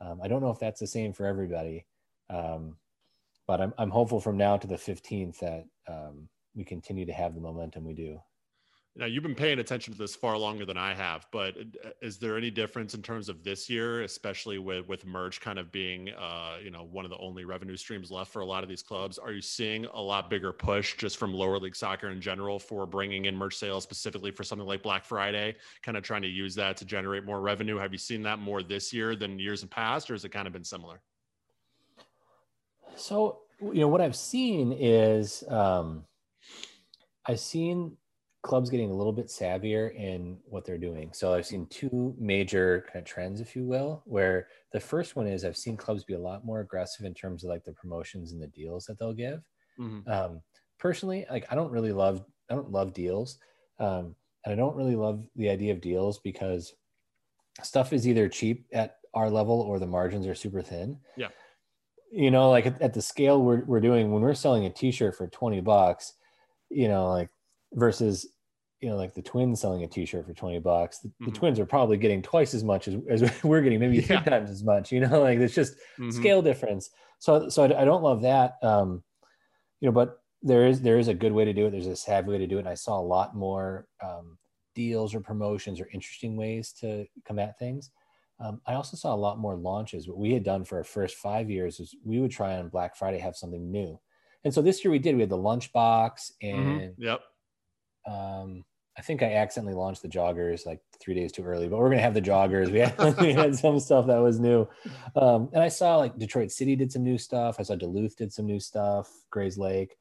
Um, 0.00 0.20
I 0.22 0.28
don't 0.28 0.42
know 0.42 0.50
if 0.50 0.58
that's 0.58 0.80
the 0.80 0.86
same 0.86 1.12
for 1.12 1.26
everybody. 1.26 1.84
Um, 2.30 2.76
but 3.50 3.60
I'm, 3.60 3.74
I'm 3.78 3.90
hopeful 3.90 4.20
from 4.20 4.36
now 4.36 4.56
to 4.56 4.68
the 4.68 4.76
15th 4.76 5.40
that 5.40 5.64
um, 5.88 6.28
we 6.54 6.62
continue 6.62 7.04
to 7.04 7.12
have 7.12 7.34
the 7.34 7.40
momentum 7.40 7.84
we 7.84 7.94
do. 7.94 8.20
Now 8.94 9.06
you've 9.06 9.24
been 9.24 9.34
paying 9.34 9.58
attention 9.58 9.92
to 9.92 9.98
this 9.98 10.14
far 10.14 10.38
longer 10.38 10.64
than 10.64 10.76
I 10.76 10.94
have, 10.94 11.26
but 11.32 11.56
uh, 11.84 11.88
is 12.00 12.18
there 12.18 12.36
any 12.36 12.52
difference 12.52 12.94
in 12.94 13.02
terms 13.02 13.28
of 13.28 13.42
this 13.42 13.68
year, 13.68 14.02
especially 14.02 14.58
with 14.58 14.86
with 14.86 15.04
merch 15.04 15.40
kind 15.40 15.58
of 15.58 15.72
being, 15.72 16.10
uh, 16.10 16.58
you 16.62 16.70
know, 16.70 16.84
one 16.84 17.04
of 17.04 17.10
the 17.10 17.18
only 17.18 17.44
revenue 17.44 17.76
streams 17.76 18.08
left 18.12 18.32
for 18.32 18.38
a 18.38 18.46
lot 18.46 18.62
of 18.62 18.68
these 18.68 18.84
clubs? 18.84 19.18
Are 19.18 19.32
you 19.32 19.42
seeing 19.42 19.84
a 19.86 20.00
lot 20.00 20.30
bigger 20.30 20.52
push 20.52 20.96
just 20.96 21.16
from 21.16 21.34
lower 21.34 21.58
league 21.58 21.74
soccer 21.74 22.10
in 22.10 22.20
general 22.20 22.60
for 22.60 22.86
bringing 22.86 23.24
in 23.24 23.34
merch 23.34 23.56
sales 23.56 23.82
specifically 23.82 24.30
for 24.30 24.44
something 24.44 24.66
like 24.66 24.84
Black 24.84 25.04
Friday, 25.04 25.56
kind 25.82 25.96
of 25.96 26.04
trying 26.04 26.22
to 26.22 26.28
use 26.28 26.54
that 26.54 26.76
to 26.76 26.84
generate 26.84 27.24
more 27.24 27.40
revenue? 27.40 27.78
Have 27.78 27.90
you 27.90 27.98
seen 27.98 28.22
that 28.22 28.38
more 28.38 28.62
this 28.62 28.92
year 28.92 29.16
than 29.16 29.40
years 29.40 29.64
in 29.64 29.68
past, 29.68 30.08
or 30.08 30.14
has 30.14 30.24
it 30.24 30.28
kind 30.28 30.46
of 30.46 30.52
been 30.52 30.62
similar? 30.62 31.00
So 32.96 33.40
you 33.60 33.80
know 33.80 33.88
what 33.88 34.00
I've 34.00 34.16
seen 34.16 34.72
is 34.72 35.44
um, 35.48 36.04
I've 37.26 37.40
seen 37.40 37.96
clubs 38.42 38.70
getting 38.70 38.90
a 38.90 38.94
little 38.94 39.12
bit 39.12 39.26
savvier 39.26 39.94
in 39.94 40.38
what 40.46 40.64
they're 40.64 40.78
doing. 40.78 41.10
So 41.12 41.34
I've 41.34 41.44
seen 41.44 41.66
two 41.66 42.14
major 42.18 42.86
kind 42.90 43.02
of 43.02 43.04
trends, 43.04 43.40
if 43.40 43.54
you 43.54 43.64
will, 43.66 44.02
where 44.06 44.48
the 44.72 44.80
first 44.80 45.14
one 45.14 45.26
is 45.26 45.44
I've 45.44 45.58
seen 45.58 45.76
clubs 45.76 46.04
be 46.04 46.14
a 46.14 46.18
lot 46.18 46.44
more 46.44 46.60
aggressive 46.60 47.04
in 47.04 47.12
terms 47.12 47.44
of 47.44 47.50
like 47.50 47.64
the 47.64 47.72
promotions 47.72 48.32
and 48.32 48.40
the 48.40 48.46
deals 48.46 48.86
that 48.86 48.98
they'll 48.98 49.12
give. 49.12 49.42
Mm-hmm. 49.78 50.10
Um, 50.10 50.40
personally, 50.78 51.26
like 51.30 51.46
I 51.50 51.54
don't 51.54 51.70
really 51.70 51.92
love 51.92 52.24
I 52.50 52.54
don't 52.54 52.72
love 52.72 52.94
deals, 52.94 53.38
um, 53.78 54.16
and 54.44 54.52
I 54.52 54.56
don't 54.56 54.74
really 54.74 54.96
love 54.96 55.24
the 55.36 55.50
idea 55.50 55.72
of 55.72 55.80
deals 55.80 56.18
because 56.18 56.74
stuff 57.62 57.92
is 57.92 58.08
either 58.08 58.28
cheap 58.28 58.66
at 58.72 58.96
our 59.14 59.28
level 59.28 59.60
or 59.60 59.78
the 59.78 59.86
margins 59.86 60.26
are 60.26 60.34
super 60.34 60.62
thin. 60.62 60.98
Yeah. 61.16 61.28
You 62.10 62.30
know, 62.30 62.50
like 62.50 62.66
at, 62.66 62.80
at 62.82 62.94
the 62.94 63.02
scale 63.02 63.40
we're, 63.40 63.64
we're 63.64 63.80
doing, 63.80 64.10
when 64.10 64.22
we're 64.22 64.34
selling 64.34 64.64
a 64.64 64.70
t-shirt 64.70 65.16
for 65.16 65.28
20 65.28 65.60
bucks, 65.60 66.14
you 66.68 66.88
know, 66.88 67.08
like 67.08 67.30
versus 67.74 68.26
you 68.80 68.88
know 68.88 68.96
like 68.96 69.14
the 69.14 69.22
twins 69.22 69.60
selling 69.60 69.84
a 69.84 69.86
t-shirt 69.86 70.26
for 70.26 70.32
20 70.32 70.58
bucks 70.58 70.98
the, 70.98 71.08
mm-hmm. 71.08 71.26
the 71.26 71.30
twins 71.32 71.58
are 71.60 71.66
probably 71.66 71.96
getting 71.96 72.22
twice 72.22 72.54
as 72.54 72.64
much 72.64 72.88
as, 72.88 72.96
as 73.08 73.30
we're 73.44 73.60
getting 73.60 73.78
maybe 73.78 74.00
three 74.00 74.20
times 74.22 74.50
as 74.50 74.64
much 74.64 74.90
you 74.90 75.00
know 75.00 75.20
like 75.22 75.38
it's 75.38 75.54
just 75.54 75.74
mm-hmm. 75.98 76.10
scale 76.10 76.42
difference. 76.42 76.90
So 77.18 77.48
so 77.48 77.64
I, 77.64 77.82
I, 77.82 77.84
don't 77.84 78.02
love 78.02 78.22
that 78.22 78.54
um 78.62 79.02
you 79.80 79.88
know 79.88 79.92
but 79.92 80.20
there 80.42 80.66
is 80.66 80.80
there 80.80 80.98
is 80.98 81.08
a 81.08 81.14
good 81.14 81.32
way 81.32 81.44
to 81.44 81.52
do 81.52 81.66
it. 81.66 81.70
There's 81.70 81.86
a 81.86 81.96
savvy 81.96 82.30
way 82.30 82.38
to 82.38 82.46
do 82.46 82.56
it. 82.56 82.60
And 82.60 82.68
i 82.68 82.74
saw 82.74 82.98
a 82.98 83.02
lot 83.02 83.36
more 83.36 83.86
um, 84.02 84.38
deals 84.74 85.14
or 85.14 85.20
promotions 85.20 85.80
or 85.80 85.88
interesting 85.92 86.36
ways 86.36 86.72
to 86.80 87.04
combat 87.26 87.58
things 87.58 87.90
um, 88.40 88.60
i 88.66 88.74
also 88.74 88.96
saw 88.96 89.14
a 89.14 89.16
lot 89.16 89.38
more 89.38 89.56
launches 89.56 90.08
what 90.08 90.18
we 90.18 90.32
had 90.32 90.42
done 90.42 90.64
for 90.64 90.78
our 90.78 90.84
first 90.84 91.16
five 91.16 91.50
years 91.50 91.80
is 91.80 91.94
we 92.04 92.20
would 92.20 92.30
try 92.30 92.56
on 92.56 92.68
black 92.68 92.96
friday 92.96 93.18
have 93.18 93.36
something 93.36 93.70
new 93.70 93.98
and 94.44 94.52
so 94.52 94.62
this 94.62 94.84
year 94.84 94.90
we 94.90 94.98
did 94.98 95.14
we 95.14 95.20
had 95.20 95.30
the 95.30 95.36
lunch 95.36 95.72
box 95.72 96.32
mm-hmm. 96.42 96.58
and 96.58 96.80
mm-hmm. 96.80 97.02
yep 97.02 97.20
um, 98.06 98.64
I 99.00 99.02
think 99.02 99.22
I 99.22 99.32
accidentally 99.32 99.74
launched 99.74 100.02
the 100.02 100.08
joggers 100.08 100.66
like 100.66 100.80
three 101.00 101.14
days 101.14 101.32
too 101.32 101.42
early, 101.42 101.68
but 101.68 101.78
we're 101.78 101.88
gonna 101.88 102.02
have 102.02 102.12
the 102.12 102.20
joggers. 102.20 102.70
We 102.70 102.80
had, 102.80 103.18
we 103.20 103.32
had 103.32 103.56
some 103.56 103.80
stuff 103.80 104.06
that 104.06 104.18
was 104.18 104.38
new, 104.38 104.68
um, 105.16 105.48
and 105.54 105.62
I 105.62 105.68
saw 105.68 105.96
like 105.96 106.18
Detroit 106.18 106.50
City 106.50 106.76
did 106.76 106.92
some 106.92 107.02
new 107.02 107.16
stuff. 107.16 107.56
I 107.58 107.62
saw 107.62 107.76
Duluth 107.76 108.16
did 108.16 108.30
some 108.30 108.46
new 108.46 108.60
stuff. 108.60 109.10
Grayslake, 109.34 109.92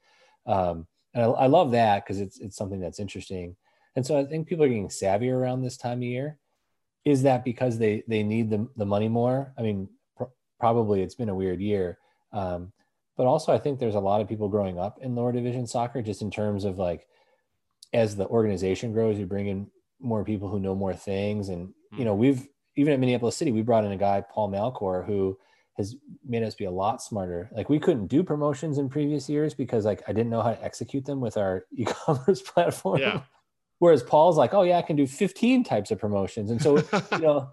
um, 0.47 0.85
and 1.13 1.23
I, 1.23 1.27
I 1.27 1.47
love 1.47 1.71
that 1.71 2.03
because 2.03 2.19
it's 2.19 2.39
it's 2.39 2.57
something 2.57 2.79
that's 2.79 2.99
interesting. 2.99 3.55
And 3.95 4.05
so 4.05 4.19
I 4.19 4.25
think 4.25 4.47
people 4.47 4.65
are 4.65 4.69
getting 4.69 4.89
savvier 4.89 5.33
around 5.33 5.61
this 5.61 5.77
time 5.77 5.99
of 5.99 6.03
year. 6.03 6.37
Is 7.05 7.23
that 7.23 7.43
because 7.43 7.77
they 7.77 8.03
they 8.07 8.23
need 8.23 8.49
the 8.49 8.67
the 8.75 8.85
money 8.85 9.07
more? 9.07 9.53
I 9.57 9.61
mean, 9.61 9.89
pr- 10.17 10.25
probably 10.59 11.01
it's 11.01 11.15
been 11.15 11.29
a 11.29 11.35
weird 11.35 11.61
year, 11.61 11.97
um, 12.33 12.71
but 13.17 13.25
also 13.25 13.53
I 13.53 13.57
think 13.57 13.79
there's 13.79 13.95
a 13.95 13.99
lot 13.99 14.21
of 14.21 14.27
people 14.27 14.49
growing 14.49 14.79
up 14.79 14.99
in 15.01 15.15
lower 15.15 15.31
division 15.31 15.65
soccer, 15.65 16.01
just 16.01 16.21
in 16.21 16.29
terms 16.29 16.65
of 16.65 16.77
like 16.77 17.07
as 17.93 18.15
the 18.15 18.27
organization 18.27 18.93
grows, 18.93 19.17
you 19.17 19.25
bring 19.25 19.47
in 19.47 19.67
more 19.99 20.23
people 20.23 20.49
who 20.49 20.59
know 20.59 20.75
more 20.75 20.93
things. 20.93 21.49
And, 21.49 21.73
you 21.97 22.05
know, 22.05 22.13
hmm. 22.13 22.19
we've, 22.19 22.47
even 22.75 22.93
at 22.93 22.99
Minneapolis 22.99 23.35
City, 23.35 23.51
we 23.51 23.61
brought 23.61 23.83
in 23.83 23.91
a 23.91 23.97
guy, 23.97 24.23
Paul 24.31 24.51
Malcor, 24.51 25.05
who 25.05 25.37
has 25.75 25.95
made 26.25 26.43
us 26.43 26.55
be 26.55 26.65
a 26.65 26.71
lot 26.71 27.01
smarter. 27.01 27.49
Like 27.53 27.69
we 27.69 27.79
couldn't 27.79 28.07
do 28.07 28.23
promotions 28.23 28.77
in 28.77 28.89
previous 28.89 29.29
years 29.29 29.53
because 29.53 29.85
like 29.85 30.01
I 30.07 30.13
didn't 30.13 30.29
know 30.29 30.41
how 30.41 30.51
to 30.53 30.63
execute 30.63 31.05
them 31.05 31.19
with 31.19 31.35
our 31.37 31.65
e-commerce 31.73 32.41
platform. 32.41 32.99
Yeah. 32.99 33.21
Whereas 33.79 34.03
Paul's 34.03 34.37
like, 34.37 34.53
oh 34.53 34.63
yeah, 34.63 34.77
I 34.77 34.81
can 34.81 34.95
do 34.95 35.07
15 35.07 35.63
types 35.63 35.91
of 35.91 35.99
promotions. 35.99 36.51
And 36.51 36.61
so, 36.61 36.77
you 37.11 37.19
know, 37.19 37.49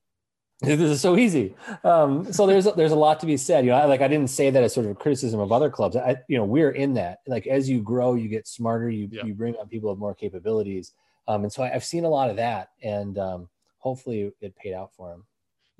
this 0.60 0.80
is 0.80 1.00
so 1.00 1.16
easy. 1.16 1.54
Um, 1.84 2.32
so 2.32 2.46
there's 2.46 2.66
there's 2.76 2.92
a 2.92 2.96
lot 2.96 3.20
to 3.20 3.26
be 3.26 3.36
said. 3.36 3.64
You 3.64 3.70
know, 3.70 3.78
I, 3.78 3.84
like 3.86 4.02
I 4.02 4.08
didn't 4.08 4.30
say 4.30 4.50
that 4.50 4.62
as 4.62 4.74
sort 4.74 4.86
of 4.86 4.92
a 4.92 4.94
criticism 4.94 5.40
of 5.40 5.52
other 5.52 5.70
clubs. 5.70 5.96
I, 5.96 6.16
you 6.28 6.36
know, 6.36 6.44
we're 6.44 6.72
in 6.72 6.94
that. 6.94 7.20
Like 7.26 7.46
as 7.46 7.68
you 7.68 7.80
grow, 7.80 8.14
you 8.14 8.28
get 8.28 8.46
smarter. 8.46 8.90
You 8.90 9.08
yeah. 9.10 9.24
you 9.24 9.32
bring 9.32 9.56
on 9.56 9.68
people 9.68 9.90
with 9.90 9.98
more 9.98 10.14
capabilities. 10.14 10.92
Um, 11.28 11.44
and 11.44 11.52
so 11.52 11.62
I, 11.62 11.68
have 11.68 11.84
seen 11.84 12.04
a 12.04 12.08
lot 12.08 12.28
of 12.28 12.36
that, 12.36 12.70
and 12.82 13.16
um, 13.16 13.48
hopefully 13.78 14.32
it 14.40 14.56
paid 14.56 14.74
out 14.74 14.92
for 14.94 15.12
him 15.12 15.24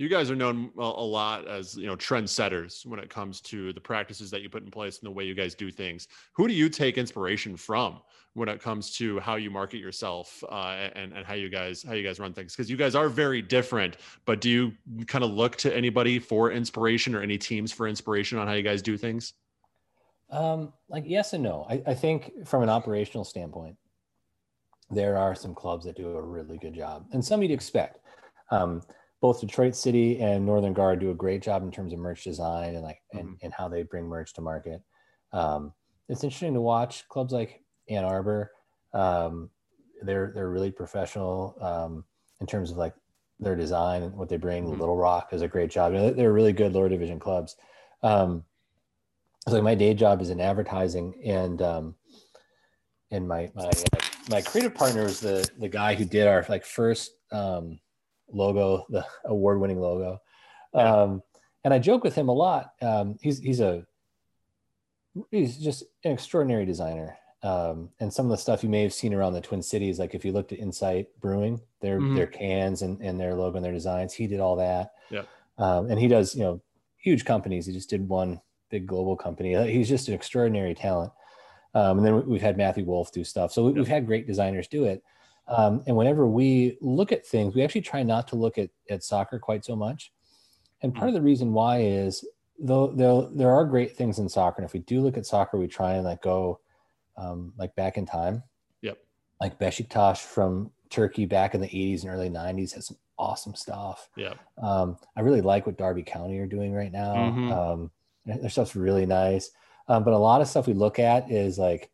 you 0.00 0.08
guys 0.08 0.30
are 0.30 0.36
known 0.36 0.70
a 0.78 0.82
lot 0.82 1.46
as 1.46 1.76
you 1.76 1.86
know 1.86 1.94
trendsetters 1.94 2.86
when 2.86 2.98
it 2.98 3.10
comes 3.10 3.42
to 3.42 3.70
the 3.74 3.80
practices 3.80 4.30
that 4.30 4.40
you 4.40 4.48
put 4.48 4.64
in 4.64 4.70
place 4.70 4.98
and 4.98 5.06
the 5.06 5.10
way 5.10 5.24
you 5.24 5.34
guys 5.34 5.54
do 5.54 5.70
things. 5.70 6.08
Who 6.32 6.48
do 6.48 6.54
you 6.54 6.70
take 6.70 6.96
inspiration 6.96 7.54
from 7.54 8.00
when 8.32 8.48
it 8.48 8.62
comes 8.62 8.96
to 8.96 9.20
how 9.20 9.34
you 9.34 9.50
market 9.50 9.76
yourself 9.76 10.42
uh, 10.48 10.88
and, 10.94 11.12
and 11.12 11.26
how 11.26 11.34
you 11.34 11.50
guys 11.50 11.82
how 11.86 11.92
you 11.92 12.02
guys 12.02 12.18
run 12.18 12.32
things? 12.32 12.56
Because 12.56 12.70
you 12.70 12.78
guys 12.78 12.94
are 12.94 13.10
very 13.10 13.42
different 13.42 13.98
but 14.24 14.40
do 14.40 14.48
you 14.48 14.72
kind 15.06 15.22
of 15.22 15.32
look 15.32 15.56
to 15.56 15.76
anybody 15.76 16.18
for 16.18 16.50
inspiration 16.50 17.14
or 17.14 17.20
any 17.20 17.36
teams 17.36 17.70
for 17.70 17.86
inspiration 17.86 18.38
on 18.38 18.46
how 18.46 18.54
you 18.54 18.62
guys 18.62 18.80
do 18.80 18.96
things? 18.96 19.34
Um, 20.30 20.72
like 20.88 21.04
yes 21.06 21.34
and 21.34 21.44
no. 21.44 21.66
I, 21.68 21.82
I 21.88 21.94
think 21.94 22.46
from 22.48 22.62
an 22.62 22.70
operational 22.70 23.24
standpoint 23.24 23.76
there 24.88 25.18
are 25.18 25.34
some 25.34 25.54
clubs 25.54 25.84
that 25.84 25.96
do 25.96 26.16
a 26.16 26.22
really 26.22 26.56
good 26.56 26.72
job 26.72 27.04
and 27.12 27.22
some 27.22 27.42
you'd 27.42 27.50
expect. 27.50 27.98
Um, 28.50 28.80
both 29.20 29.40
Detroit 29.40 29.76
City 29.76 30.18
and 30.20 30.46
Northern 30.46 30.72
Guard 30.72 31.00
do 31.00 31.10
a 31.10 31.14
great 31.14 31.42
job 31.42 31.62
in 31.62 31.70
terms 31.70 31.92
of 31.92 31.98
merch 31.98 32.24
design 32.24 32.74
and 32.74 32.82
like 32.82 33.00
mm-hmm. 33.14 33.18
and, 33.18 33.38
and 33.42 33.52
how 33.52 33.68
they 33.68 33.82
bring 33.82 34.06
merch 34.06 34.32
to 34.34 34.40
market. 34.40 34.82
Um, 35.32 35.72
it's 36.08 36.24
interesting 36.24 36.54
to 36.54 36.60
watch 36.60 37.08
clubs 37.08 37.32
like 37.32 37.62
Ann 37.88 38.04
Arbor. 38.04 38.52
Um, 38.92 39.50
they're 40.02 40.32
they're 40.34 40.50
really 40.50 40.70
professional 40.70 41.56
um, 41.60 42.04
in 42.40 42.46
terms 42.46 42.70
of 42.70 42.78
like 42.78 42.94
their 43.38 43.56
design 43.56 44.02
and 44.02 44.14
what 44.14 44.28
they 44.28 44.36
bring. 44.36 44.64
Mm-hmm. 44.64 44.80
Little 44.80 44.96
Rock 44.96 45.30
does 45.30 45.42
a 45.42 45.48
great 45.48 45.70
job. 45.70 45.92
they're 45.92 46.32
really 46.32 46.52
good 46.52 46.72
lower 46.72 46.88
division 46.88 47.18
clubs. 47.18 47.56
Um, 48.02 48.44
so 49.46 49.54
like 49.54 49.62
my 49.62 49.74
day 49.74 49.94
job 49.94 50.20
is 50.20 50.30
in 50.30 50.40
advertising 50.40 51.14
and 51.24 51.60
um, 51.62 51.94
and 53.10 53.26
my 53.26 53.50
my 53.54 53.70
my 54.30 54.40
creative 54.42 54.74
partner 54.74 55.04
is 55.04 55.20
the 55.20 55.48
the 55.58 55.68
guy 55.68 55.94
who 55.94 56.04
did 56.04 56.26
our 56.26 56.44
like 56.48 56.64
first 56.64 57.12
um, 57.32 57.78
logo, 58.32 58.86
the 58.88 59.04
award-winning 59.24 59.80
logo. 59.80 60.20
Um, 60.74 61.22
and 61.64 61.74
I 61.74 61.78
joke 61.78 62.04
with 62.04 62.14
him 62.14 62.28
a 62.28 62.32
lot. 62.32 62.72
Um, 62.80 63.16
he's 63.20 63.38
he's 63.38 63.60
a 63.60 63.86
he's 65.30 65.58
just 65.58 65.84
an 66.04 66.12
extraordinary 66.12 66.64
designer. 66.64 67.16
Um, 67.42 67.88
and 68.00 68.12
some 68.12 68.26
of 68.26 68.30
the 68.30 68.36
stuff 68.36 68.62
you 68.62 68.68
may 68.68 68.82
have 68.82 68.92
seen 68.92 69.14
around 69.14 69.32
the 69.32 69.40
Twin 69.40 69.62
Cities, 69.62 69.98
like 69.98 70.14
if 70.14 70.24
you 70.24 70.32
looked 70.32 70.52
at 70.52 70.58
Insight 70.58 71.08
Brewing, 71.20 71.60
their 71.80 71.98
mm-hmm. 71.98 72.14
their 72.14 72.26
cans 72.26 72.82
and, 72.82 73.00
and 73.00 73.18
their 73.18 73.34
logo 73.34 73.56
and 73.56 73.64
their 73.64 73.72
designs, 73.72 74.12
he 74.12 74.26
did 74.26 74.40
all 74.40 74.56
that. 74.56 74.92
Yeah. 75.10 75.22
Um, 75.58 75.90
and 75.90 75.98
he 75.98 76.08
does, 76.08 76.34
you 76.34 76.42
know, 76.42 76.60
huge 76.98 77.24
companies. 77.24 77.66
He 77.66 77.72
just 77.72 77.90
did 77.90 78.08
one 78.08 78.40
big 78.70 78.86
global 78.86 79.16
company. 79.16 79.54
He's 79.70 79.88
just 79.88 80.08
an 80.08 80.14
extraordinary 80.14 80.74
talent. 80.74 81.12
Um, 81.74 81.98
and 81.98 82.06
then 82.06 82.26
we've 82.26 82.42
had 82.42 82.56
Matthew 82.56 82.84
Wolff 82.84 83.12
do 83.12 83.24
stuff. 83.24 83.52
So 83.52 83.70
we've 83.70 83.86
had 83.86 84.06
great 84.06 84.26
designers 84.26 84.68
do 84.68 84.84
it. 84.84 85.02
Um, 85.50 85.82
and 85.86 85.96
whenever 85.96 86.26
we 86.26 86.78
look 86.80 87.10
at 87.10 87.26
things, 87.26 87.54
we 87.54 87.62
actually 87.62 87.80
try 87.80 88.02
not 88.04 88.28
to 88.28 88.36
look 88.36 88.56
at, 88.56 88.70
at 88.88 89.02
soccer 89.02 89.38
quite 89.38 89.64
so 89.64 89.74
much. 89.74 90.12
And 90.82 90.94
part 90.94 91.08
of 91.08 91.14
the 91.14 91.20
reason 91.20 91.52
why 91.52 91.82
is 91.82 92.24
though 92.58 92.88
there, 92.88 93.28
there 93.32 93.50
are 93.50 93.64
great 93.64 93.96
things 93.96 94.18
in 94.18 94.28
soccer. 94.28 94.62
And 94.62 94.66
if 94.66 94.72
we 94.72 94.80
do 94.80 95.00
look 95.00 95.16
at 95.16 95.26
soccer, 95.26 95.58
we 95.58 95.66
try 95.66 95.94
and 95.94 96.04
like 96.04 96.22
go 96.22 96.60
um, 97.16 97.52
like 97.58 97.74
back 97.74 97.98
in 97.98 98.06
time. 98.06 98.44
Yep. 98.82 98.98
Like 99.40 99.58
Besiktas 99.58 100.22
from 100.22 100.70
Turkey 100.88 101.26
back 101.26 101.54
in 101.54 101.60
the 101.60 101.68
80s 101.68 102.02
and 102.02 102.12
early 102.12 102.30
90s 102.30 102.74
has 102.74 102.86
some 102.86 102.96
awesome 103.18 103.54
stuff. 103.54 104.08
Yeah. 104.16 104.34
Um, 104.62 104.96
I 105.16 105.20
really 105.22 105.40
like 105.40 105.66
what 105.66 105.76
Derby 105.76 106.02
County 106.02 106.38
are 106.38 106.46
doing 106.46 106.72
right 106.72 106.92
now. 106.92 107.14
Mm-hmm. 107.14 107.52
Um, 107.52 107.90
their 108.24 108.50
stuff's 108.50 108.76
really 108.76 109.06
nice. 109.06 109.50
Um, 109.88 110.04
but 110.04 110.14
a 110.14 110.18
lot 110.18 110.40
of 110.40 110.46
stuff 110.46 110.68
we 110.68 110.74
look 110.74 111.00
at 111.00 111.30
is 111.30 111.58
like 111.58 111.90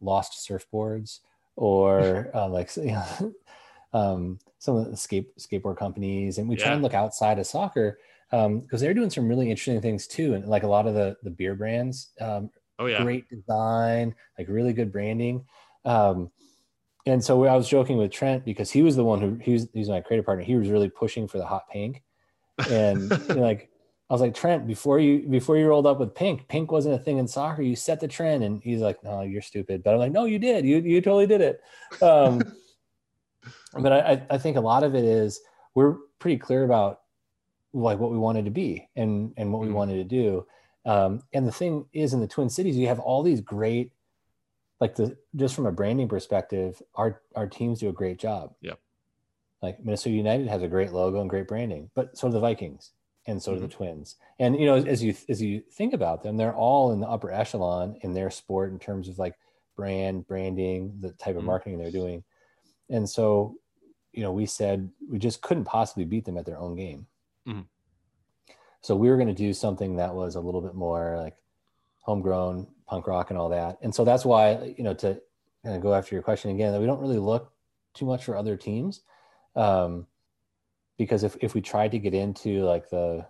lost 0.00 0.46
surfboards 0.46 1.20
or 1.56 2.30
uh, 2.34 2.48
like 2.48 2.74
you 2.76 2.92
know, 2.92 3.34
um, 3.92 4.38
some 4.58 4.76
of 4.76 4.90
the 4.90 4.96
skate 4.96 5.36
skateboard 5.38 5.76
companies, 5.76 6.38
and 6.38 6.48
we 6.48 6.56
try 6.56 6.72
and 6.72 6.82
look 6.82 6.94
outside 6.94 7.38
of 7.38 7.46
soccer 7.46 7.98
because 8.30 8.46
um, 8.46 8.66
they're 8.70 8.94
doing 8.94 9.10
some 9.10 9.28
really 9.28 9.50
interesting 9.50 9.80
things 9.80 10.06
too. 10.06 10.34
And 10.34 10.46
like 10.46 10.62
a 10.62 10.68
lot 10.68 10.86
of 10.86 10.94
the 10.94 11.16
the 11.22 11.30
beer 11.30 11.54
brands, 11.54 12.10
um, 12.20 12.50
oh 12.78 12.86
yeah, 12.86 13.02
great 13.02 13.28
design, 13.28 14.14
like 14.38 14.48
really 14.48 14.72
good 14.72 14.92
branding. 14.92 15.44
Um, 15.84 16.30
and 17.06 17.22
so 17.22 17.44
I 17.44 17.54
was 17.54 17.68
joking 17.68 17.98
with 17.98 18.10
Trent 18.10 18.44
because 18.44 18.70
he 18.70 18.82
was 18.82 18.96
the 18.96 19.04
one 19.04 19.20
who 19.20 19.34
he's 19.36 19.68
he's 19.72 19.88
my 19.88 20.00
creative 20.00 20.24
partner. 20.24 20.44
He 20.44 20.56
was 20.56 20.70
really 20.70 20.88
pushing 20.88 21.28
for 21.28 21.38
the 21.38 21.46
hot 21.46 21.68
pink, 21.70 22.02
and 22.70 23.02
you 23.02 23.08
know, 23.34 23.42
like 23.42 23.70
I 24.14 24.16
was 24.16 24.20
like, 24.20 24.34
Trent, 24.34 24.64
before 24.64 25.00
you 25.00 25.26
before 25.26 25.56
you 25.56 25.66
rolled 25.66 25.88
up 25.88 25.98
with 25.98 26.14
pink, 26.14 26.46
pink 26.46 26.70
wasn't 26.70 26.94
a 26.94 26.98
thing 26.98 27.18
in 27.18 27.26
soccer. 27.26 27.62
You 27.62 27.74
set 27.74 27.98
the 27.98 28.06
trend, 28.06 28.44
and 28.44 28.62
he's 28.62 28.80
like, 28.80 29.02
No, 29.02 29.22
you're 29.22 29.42
stupid. 29.42 29.82
But 29.82 29.92
I'm 29.92 29.98
like, 29.98 30.12
No, 30.12 30.24
you 30.24 30.38
did. 30.38 30.64
You 30.64 30.76
you 30.76 31.00
totally 31.00 31.26
did 31.26 31.40
it. 31.40 31.60
Um, 32.00 32.40
but 33.76 33.92
I 33.92 34.22
I 34.30 34.38
think 34.38 34.56
a 34.56 34.60
lot 34.60 34.84
of 34.84 34.94
it 34.94 35.04
is 35.04 35.40
we're 35.74 35.96
pretty 36.20 36.38
clear 36.38 36.62
about 36.62 37.00
like 37.72 37.98
what 37.98 38.12
we 38.12 38.18
wanted 38.18 38.44
to 38.44 38.52
be 38.52 38.88
and 38.94 39.34
and 39.36 39.52
what 39.52 39.62
we 39.62 39.66
mm-hmm. 39.66 39.76
wanted 39.76 39.96
to 39.96 40.04
do. 40.04 40.46
Um, 40.86 41.20
and 41.32 41.44
the 41.44 41.50
thing 41.50 41.86
is, 41.92 42.14
in 42.14 42.20
the 42.20 42.28
Twin 42.28 42.48
Cities, 42.48 42.76
you 42.76 42.86
have 42.86 43.00
all 43.00 43.24
these 43.24 43.40
great, 43.40 43.90
like 44.80 44.94
the 44.94 45.16
just 45.34 45.56
from 45.56 45.66
a 45.66 45.72
branding 45.72 46.06
perspective, 46.06 46.80
our 46.94 47.20
our 47.34 47.48
teams 47.48 47.80
do 47.80 47.88
a 47.88 47.92
great 47.92 48.20
job. 48.20 48.54
Yeah. 48.60 48.74
Like 49.60 49.84
Minnesota 49.84 50.14
United 50.14 50.46
has 50.46 50.62
a 50.62 50.68
great 50.68 50.92
logo 50.92 51.20
and 51.20 51.28
great 51.28 51.48
branding, 51.48 51.90
but 51.96 52.16
so 52.16 52.28
do 52.28 52.34
the 52.34 52.38
Vikings 52.38 52.92
and 53.26 53.42
so 53.42 53.52
mm-hmm. 53.52 53.60
do 53.60 53.66
the 53.66 53.72
twins 53.72 54.16
and 54.38 54.58
you 54.58 54.66
know 54.66 54.76
as 54.76 55.02
you 55.02 55.14
as 55.28 55.40
you 55.40 55.62
think 55.72 55.92
about 55.92 56.22
them 56.22 56.36
they're 56.36 56.54
all 56.54 56.92
in 56.92 57.00
the 57.00 57.08
upper 57.08 57.30
echelon 57.30 57.96
in 58.02 58.12
their 58.12 58.30
sport 58.30 58.72
in 58.72 58.78
terms 58.78 59.08
of 59.08 59.18
like 59.18 59.34
brand 59.76 60.26
branding 60.26 60.94
the 61.00 61.10
type 61.12 61.30
of 61.30 61.36
mm-hmm. 61.36 61.46
marketing 61.46 61.78
they're 61.78 61.90
doing 61.90 62.22
and 62.90 63.08
so 63.08 63.56
you 64.12 64.22
know 64.22 64.32
we 64.32 64.46
said 64.46 64.90
we 65.08 65.18
just 65.18 65.42
couldn't 65.42 65.64
possibly 65.64 66.04
beat 66.04 66.24
them 66.24 66.38
at 66.38 66.46
their 66.46 66.58
own 66.58 66.76
game 66.76 67.06
mm-hmm. 67.46 67.62
so 68.80 68.94
we 68.94 69.08
were 69.08 69.16
going 69.16 69.28
to 69.28 69.34
do 69.34 69.52
something 69.52 69.96
that 69.96 70.14
was 70.14 70.34
a 70.34 70.40
little 70.40 70.60
bit 70.60 70.74
more 70.74 71.18
like 71.18 71.36
homegrown 72.02 72.66
punk 72.86 73.06
rock 73.06 73.30
and 73.30 73.38
all 73.38 73.48
that 73.48 73.78
and 73.82 73.94
so 73.94 74.04
that's 74.04 74.24
why 74.24 74.74
you 74.76 74.84
know 74.84 74.94
to 74.94 75.20
kind 75.64 75.74
of 75.74 75.82
go 75.82 75.94
after 75.94 76.14
your 76.14 76.22
question 76.22 76.50
again 76.50 76.72
that 76.72 76.80
we 76.80 76.86
don't 76.86 77.00
really 77.00 77.18
look 77.18 77.52
too 77.94 78.04
much 78.04 78.24
for 78.24 78.36
other 78.36 78.56
teams 78.56 79.00
um, 79.56 80.06
because 80.96 81.24
if, 81.24 81.36
if 81.40 81.54
we 81.54 81.60
tried 81.60 81.90
to 81.92 81.98
get 81.98 82.14
into 82.14 82.62
like 82.62 82.88
the 82.90 83.26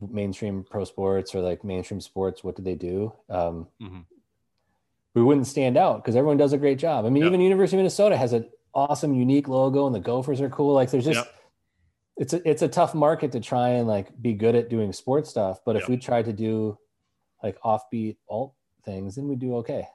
mainstream 0.00 0.64
pro 0.68 0.84
sports 0.84 1.34
or 1.34 1.40
like 1.40 1.62
mainstream 1.64 2.00
sports 2.00 2.42
what 2.42 2.56
do 2.56 2.62
they 2.62 2.74
do 2.74 3.12
um, 3.28 3.66
mm-hmm. 3.80 4.00
we 5.14 5.22
wouldn't 5.22 5.46
stand 5.46 5.76
out 5.76 6.02
because 6.02 6.16
everyone 6.16 6.36
does 6.36 6.52
a 6.52 6.58
great 6.58 6.78
job 6.78 7.04
i 7.04 7.10
mean 7.10 7.22
yep. 7.22 7.28
even 7.28 7.40
university 7.40 7.76
of 7.76 7.80
minnesota 7.80 8.16
has 8.16 8.32
an 8.32 8.48
awesome 8.74 9.14
unique 9.14 9.48
logo 9.48 9.86
and 9.86 9.94
the 9.94 10.00
gophers 10.00 10.40
are 10.40 10.48
cool 10.48 10.72
like 10.72 10.90
there's 10.90 11.04
just 11.04 11.18
yep. 11.18 11.34
it's 12.16 12.32
a 12.32 12.48
it's 12.48 12.62
a 12.62 12.68
tough 12.68 12.94
market 12.94 13.32
to 13.32 13.40
try 13.40 13.70
and 13.70 13.86
like 13.86 14.08
be 14.22 14.32
good 14.32 14.54
at 14.54 14.70
doing 14.70 14.92
sports 14.92 15.28
stuff 15.28 15.60
but 15.66 15.74
yep. 15.74 15.82
if 15.82 15.88
we 15.88 15.96
tried 15.96 16.24
to 16.24 16.32
do 16.32 16.78
like 17.42 17.60
offbeat 17.62 18.16
alt 18.28 18.54
things 18.84 19.16
then 19.16 19.28
we 19.28 19.36
do 19.36 19.56
okay 19.56 19.86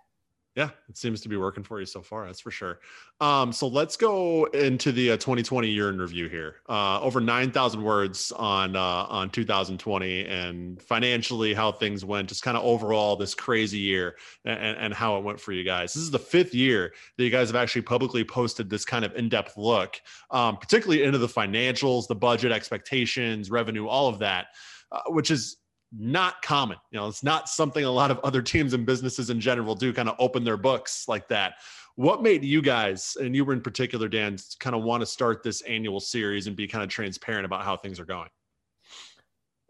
yeah, 0.55 0.69
it 0.87 0.97
seems 0.97 1.19
to 1.19 1.27
be 1.27 1.35
working 1.35 1.65
for 1.65 1.81
you 1.81 1.85
so 1.85 2.01
far. 2.01 2.25
That's 2.25 2.39
for 2.39 2.49
sure. 2.49 2.79
Um, 3.19 3.51
so 3.51 3.67
let's 3.67 3.97
go 3.97 4.45
into 4.45 4.93
the 4.93 5.11
uh, 5.11 5.17
2020 5.17 5.67
year 5.67 5.89
in 5.89 5.99
review 5.99 6.29
here. 6.29 6.61
Uh, 6.69 7.01
over 7.01 7.19
9,000 7.19 7.83
words 7.83 8.31
on 8.31 8.77
uh, 8.77 9.05
on 9.09 9.29
2020 9.29 10.25
and 10.25 10.81
financially 10.81 11.53
how 11.53 11.73
things 11.73 12.05
went, 12.05 12.29
just 12.29 12.41
kind 12.41 12.55
of 12.55 12.63
overall 12.63 13.17
this 13.17 13.35
crazy 13.35 13.79
year 13.79 14.15
and, 14.45 14.77
and 14.77 14.93
how 14.93 15.17
it 15.17 15.25
went 15.25 15.41
for 15.41 15.51
you 15.51 15.65
guys. 15.65 15.93
This 15.93 16.03
is 16.03 16.11
the 16.11 16.19
fifth 16.19 16.53
year 16.53 16.93
that 17.17 17.23
you 17.25 17.29
guys 17.29 17.49
have 17.49 17.57
actually 17.57 17.81
publicly 17.81 18.23
posted 18.23 18.69
this 18.69 18.85
kind 18.85 19.03
of 19.03 19.13
in 19.15 19.27
depth 19.27 19.57
look, 19.57 19.99
um, 20.31 20.55
particularly 20.55 21.03
into 21.03 21.17
the 21.17 21.27
financials, 21.27 22.07
the 22.07 22.15
budget, 22.15 22.53
expectations, 22.53 23.51
revenue, 23.51 23.87
all 23.87 24.07
of 24.07 24.19
that, 24.19 24.47
uh, 24.93 25.01
which 25.07 25.31
is 25.31 25.57
not 25.91 26.41
common. 26.41 26.77
You 26.91 26.99
know, 26.99 27.07
it's 27.07 27.23
not 27.23 27.49
something 27.49 27.83
a 27.83 27.91
lot 27.91 28.11
of 28.11 28.19
other 28.19 28.41
teams 28.53 28.73
and 28.73 28.85
businesses 28.85 29.29
in 29.29 29.39
general 29.39 29.75
do 29.75 29.93
kind 29.93 30.09
of 30.09 30.15
open 30.19 30.43
their 30.43 30.57
books 30.57 31.07
like 31.07 31.27
that. 31.29 31.55
What 31.95 32.21
made 32.21 32.43
you 32.43 32.61
guys, 32.61 33.15
and 33.19 33.33
you 33.33 33.45
were 33.45 33.53
in 33.53 33.61
particular, 33.61 34.09
Dan, 34.09 34.37
kind 34.59 34.75
of 34.75 34.83
want 34.83 35.01
to 35.01 35.05
start 35.05 35.43
this 35.43 35.61
annual 35.61 36.01
series 36.01 36.47
and 36.47 36.55
be 36.55 36.67
kind 36.67 36.83
of 36.83 36.89
transparent 36.89 37.45
about 37.45 37.63
how 37.63 37.77
things 37.77 37.99
are 38.01 38.05
going? 38.05 38.29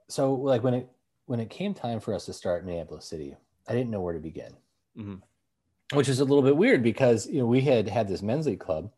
So, 0.08 0.34
like 0.34 0.64
when 0.64 0.74
it 0.74 0.90
when 1.28 1.40
it 1.40 1.50
came 1.50 1.74
time 1.74 2.00
for 2.00 2.14
us 2.14 2.26
to 2.26 2.34
start 2.34 2.62
in 2.62 2.68
Minneapolis 2.68 3.06
City, 3.06 3.36
I 3.68 3.74
didn't 3.74 3.92
know 3.92 4.02
where 4.02 4.14
to 4.14 4.20
begin, 4.20 4.54
mm-hmm. 4.98 5.16
which 5.96 6.10
is 6.10 6.20
a 6.20 6.26
little 6.26 6.44
bit 6.44 6.58
weird 6.58 6.82
because 6.82 7.28
you 7.28 7.40
know 7.40 7.46
we 7.46 7.62
had 7.62 7.88
had 7.88 8.08
this 8.08 8.22
men's 8.22 8.48
league 8.48 8.60
club 8.60 8.92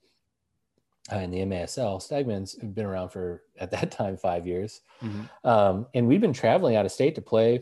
uh, 1.11 1.17
in 1.17 1.31
the 1.31 1.39
MASL. 1.39 2.01
Stagman's 2.01 2.59
have 2.61 2.75
been 2.75 2.85
around 2.85 3.09
for 3.09 3.43
at 3.59 3.71
that 3.71 3.91
time 3.91 4.17
five 4.17 4.45
years, 4.47 4.81
mm-hmm. 5.01 5.47
um, 5.47 5.87
and 5.93 6.07
we've 6.07 6.21
been 6.21 6.33
traveling 6.33 6.75
out 6.75 6.85
of 6.85 6.91
state 6.91 7.15
to 7.15 7.21
play 7.21 7.61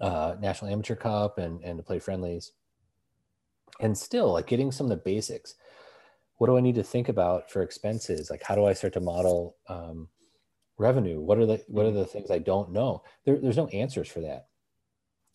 uh, 0.00 0.36
National 0.40 0.70
Amateur 0.70 0.96
Cup 0.96 1.38
and 1.38 1.62
and 1.62 1.78
to 1.78 1.82
play 1.82 1.98
friendlies, 1.98 2.52
and 3.80 3.96
still 3.96 4.32
like 4.32 4.46
getting 4.46 4.72
some 4.72 4.86
of 4.86 4.90
the 4.90 4.96
basics. 4.96 5.54
what 6.38 6.48
do 6.48 6.56
I 6.56 6.60
need 6.60 6.74
to 6.74 6.82
think 6.82 7.08
about 7.08 7.50
for 7.50 7.62
expenses? 7.62 8.30
Like, 8.30 8.42
how 8.42 8.54
do 8.54 8.66
I 8.66 8.72
start 8.72 8.92
to 8.94 9.00
model 9.00 9.56
um, 9.68 10.08
revenue? 10.78 11.20
What 11.20 11.38
are 11.38 11.46
the 11.46 11.62
what 11.68 11.86
are 11.86 11.92
the 11.92 12.04
things 12.04 12.30
I 12.30 12.38
don't 12.38 12.72
know? 12.72 13.02
There, 13.24 13.38
there's 13.38 13.56
no 13.56 13.68
answers 13.68 14.08
for 14.08 14.20
that. 14.20 14.48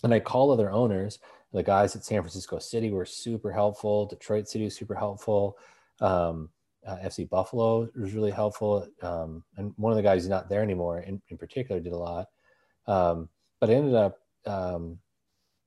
And 0.04 0.14
I 0.14 0.20
call 0.20 0.52
other 0.52 0.72
owners. 0.72 1.20
The 1.52 1.64
guys 1.64 1.96
at 1.96 2.06
San 2.06 2.22
Francisco 2.22 2.60
City 2.60 2.92
were 2.92 3.06
super 3.06 3.52
helpful. 3.52 4.06
Detroit 4.06 4.48
City 4.48 4.66
was 4.66 4.76
super 4.76 4.96
helpful. 4.96 5.58
Um, 6.00 6.50
uh, 6.86 6.98
FC 6.98 7.30
Buffalo 7.30 7.90
was 7.96 8.14
really 8.14 8.32
helpful. 8.32 8.88
Um, 9.02 9.44
and 9.58 9.74
one 9.78 9.92
of 9.92 9.98
the 9.98 10.04
guys 10.04 10.22
who's 10.22 10.30
not 10.30 10.50
there 10.50 10.64
anymore, 10.64 11.00
in, 11.00 11.22
in 11.30 11.38
particular, 11.38 11.80
did 11.82 11.94
a 11.94 11.98
lot. 11.98 12.28
Um, 12.88 13.30
but 13.60 13.70
I 13.70 13.74
ended 13.74 13.96
up 13.96 14.20
um, 14.46 15.00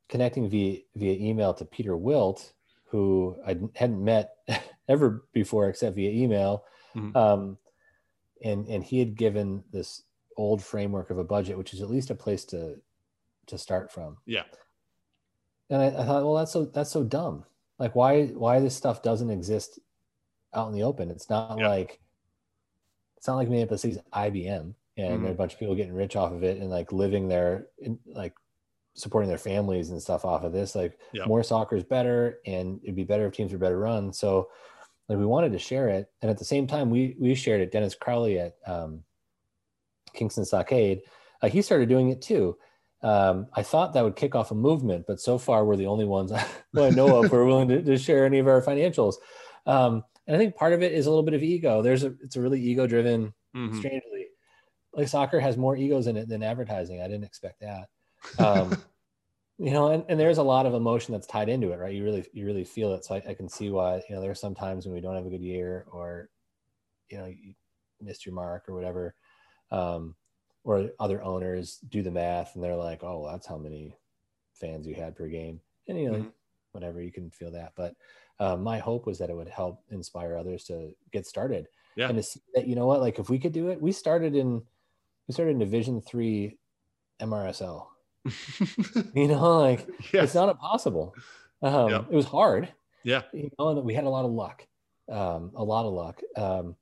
connecting 0.09 0.49
via 0.49 0.81
via 0.97 1.14
email 1.14 1.54
to 1.54 1.64
Peter 1.64 1.97
Wilt, 1.97 2.52
who 2.87 3.37
I 3.47 3.59
hadn't 3.75 4.04
met 4.04 4.33
ever 4.88 5.25
before 5.33 5.69
except 5.69 5.97
via 5.97 6.11
email. 6.11 6.64
Mm-hmm. 6.97 7.16
Um, 7.16 7.59
and 8.42 8.66
and 8.66 8.83
he 8.83 8.99
had 8.99 9.16
given 9.16 9.64
this 9.73 10.02
old 10.37 10.62
framework 10.62 11.11
of 11.11 11.19
a 11.19 11.25
budget, 11.25 11.59
which 11.59 11.75
is 11.75 11.83
at 11.83 11.90
least 11.90 12.11
a 12.11 12.14
place 12.14 12.45
to 12.47 12.76
to 13.47 13.59
start 13.59 13.92
from. 13.92 14.19
Yeah. 14.26 14.45
And 15.71 15.81
I, 15.81 15.87
I 15.87 16.04
thought, 16.04 16.25
well, 16.25 16.35
that's 16.35 16.52
so 16.52 16.64
that's 16.64 16.90
so 16.90 17.04
dumb. 17.04 17.45
Like, 17.78 17.95
why 17.95 18.26
why 18.26 18.61
this 18.61 18.76
stuff 18.76 19.02
doesn't 19.02 19.31
exist 19.31 19.78
out 20.54 20.68
in 20.68 20.75
the 20.75 20.82
open? 20.82 21.11
It's 21.11 21.30
not 21.30 21.59
yeah. 21.59 21.68
like 21.68 22.00
it's 23.16 23.26
not 23.26 23.37
like 23.37 23.49
Minneapolis 23.49 23.82
City's 23.82 23.99
IBM 24.12 24.75
and 24.97 25.21
mm-hmm. 25.21 25.26
a 25.26 25.35
bunch 25.35 25.54
of 25.54 25.59
people 25.59 25.75
getting 25.75 25.94
rich 25.94 26.16
off 26.16 26.32
of 26.32 26.42
it 26.42 26.61
and 26.61 26.68
like 26.71 26.92
living 26.92 27.28
their 27.28 27.66
like 28.06 28.35
supporting 28.94 29.28
their 29.28 29.38
families 29.38 29.90
and 29.90 30.02
stuff 30.02 30.25
off 30.25 30.44
of 30.44 30.52
this. 30.52 30.75
Like, 30.75 30.99
yeah. 31.12 31.25
more 31.25 31.42
soccer 31.42 31.76
is 31.76 31.85
better, 31.85 32.40
and 32.44 32.80
it'd 32.82 32.97
be 32.97 33.04
better 33.04 33.26
if 33.26 33.35
teams 33.35 33.52
were 33.52 33.59
better 33.59 33.78
run. 33.78 34.12
So 34.12 34.49
like 35.09 35.18
we 35.18 35.26
wanted 35.26 35.52
to 35.52 35.59
share 35.59 35.88
it 35.88 36.11
and 36.23 36.30
at 36.30 36.38
the 36.38 36.44
same 36.44 36.66
time 36.66 36.90
we 36.90 37.16
we 37.18 37.35
shared 37.35 37.61
it 37.61 37.73
dennis 37.73 37.94
crowley 37.94 38.38
at 38.38 38.56
um, 38.66 39.02
kingston 40.14 40.44
stockade 40.44 41.02
uh, 41.42 41.49
he 41.49 41.62
started 41.62 41.88
doing 41.88 42.11
it 42.11 42.23
too 42.23 42.56
um, 43.02 43.47
i 43.54 43.62
thought 43.62 43.92
that 43.92 44.04
would 44.04 44.16
kick 44.16 44.35
off 44.35 44.50
a 44.50 44.54
movement 44.54 45.04
but 45.06 45.21
so 45.21 45.38
far 45.38 45.64
we're 45.64 45.76
the 45.76 45.87
only 45.87 46.04
ones 46.04 46.32
i 46.76 46.90
know 46.90 47.23
of 47.23 47.30
who 47.30 47.37
are 47.37 47.44
willing 47.44 47.68
to, 47.68 47.82
to, 47.82 47.99
share 47.99 48.25
any 48.25 48.38
of 48.38 48.47
our 48.47 48.62
financials 48.62 49.16
um, 49.66 50.04
and 50.26 50.37
i 50.37 50.38
think 50.38 50.57
part 50.57 50.73
of 50.73 50.83
it 50.83 50.92
is 50.92 51.07
a 51.07 51.11
little 51.11 51.25
bit 51.25 51.35
of 51.35 51.42
ego. 51.42 51.83
There's 51.83 52.04
a 52.04 52.14
it's 52.23 52.37
a 52.37 52.40
really 52.40 52.61
ego 52.61 52.87
driven 52.87 53.33
mm-hmm. 53.54 53.78
strangely 53.78 54.28
like 54.95 55.09
soccer 55.09 55.40
has 55.40 55.57
more 55.57 55.76
egos 55.76 56.07
in 56.07 56.16
it 56.16 56.28
than 56.28 56.42
advertising. 56.42 57.00
I 57.00 57.09
didn't 57.09 57.25
expect 57.25 57.61
that. 57.61 57.88
Um, 58.38 58.76
you 59.59 59.71
know 59.71 59.88
and, 59.88 60.04
and 60.09 60.19
there's 60.19 60.38
a 60.38 60.42
lot 60.42 60.66
of 60.66 60.75
emotion 60.75 61.12
that's 61.12 61.26
tied 61.26 61.49
into 61.49 61.73
it 61.73 61.78
right? 61.78 61.95
You 61.95 62.04
really 62.04 62.25
you 62.33 62.47
really 62.47 62.64
feel 62.64 62.92
it. 62.95 63.04
So 63.04 63.14
I, 63.14 63.23
I, 63.28 63.35
can 63.35 63.49
see 63.49 63.71
why 63.71 64.02
you 64.09 64.14
know 64.14 64.21
there 64.21 64.31
are 64.31 64.35
some 64.35 64.54
times 64.54 64.85
when 64.85 64.95
we 64.95 65.00
don't 65.00 65.14
have 65.14 65.26
a 65.26 65.31
good 65.31 65.42
year 65.42 65.87
or 65.90 66.28
you 67.11 67.19
know 67.19 67.26
you 67.26 67.54
missed 68.00 68.26
your 68.26 68.35
mark 68.35 68.69
or 68.69 68.75
whatever 68.75 69.14
um, 69.71 70.14
or 70.64 70.90
other 70.99 71.23
owners 71.23 71.78
do 71.88 72.02
the 72.02 72.11
math 72.11 72.54
and 72.54 72.64
they're 72.64 72.76
like 72.76 73.02
oh 73.02 73.21
well, 73.21 73.33
that's 73.33 73.47
how 73.47 73.59
many 73.59 73.95
fans 74.54 74.87
you 74.87 74.95
had 74.95 75.16
per 75.16 75.28
game. 75.28 75.61
And 75.88 75.99
you 75.99 76.11
know 76.11 76.19
mm-hmm. 76.19 76.28
whatever 76.73 77.02
you 77.02 77.12
can 77.12 77.31
feel 77.31 77.50
that. 77.52 77.73
But 77.76 77.95
um, 78.41 78.62
my 78.62 78.79
hope 78.79 79.07
was 79.07 79.19
that 79.19 79.31
it 79.31 79.37
would 79.37 79.49
help 79.49 79.83
inspire 79.91 80.37
others 80.37 80.65
to 80.65 80.93
get 81.12 81.27
started 81.27 81.69
yeah. 81.97 82.09
and 82.09 82.17
to 82.17 82.23
see 82.23 82.41
that 82.55 82.67
you 82.67 82.75
know 82.75 82.87
what 82.87 83.01
like 83.01 83.19
if 83.19 83.31
we 83.31 83.39
could 83.39 83.53
do 83.53 83.69
it 83.69 83.81
we 83.81 83.93
started 83.93 84.35
in 84.35 84.62
we 85.29 85.33
started 85.33 85.53
in 85.53 85.59
division 85.59 86.01
three 86.01 86.59
mrsl 87.21 87.87
you 89.15 89.29
know, 89.29 89.59
like 89.59 89.87
yes. 90.12 90.25
it's 90.25 90.35
not 90.35 90.49
impossible. 90.49 91.15
Um. 91.61 91.93
It 91.93 92.11
was 92.11 92.27
hard. 92.27 92.69
Yeah. 93.05 93.23
You 93.33 93.51
know, 93.59 93.73
we 93.75 93.95
had 93.95 94.05
a 94.05 94.09
lot 94.09 94.25
of 94.25 94.31
luck, 94.31 94.67
um, 95.11 95.51
a 95.57 95.65
lot 95.65 95.87
of 95.87 95.93
luck, 95.93 96.21
um, 96.37 96.77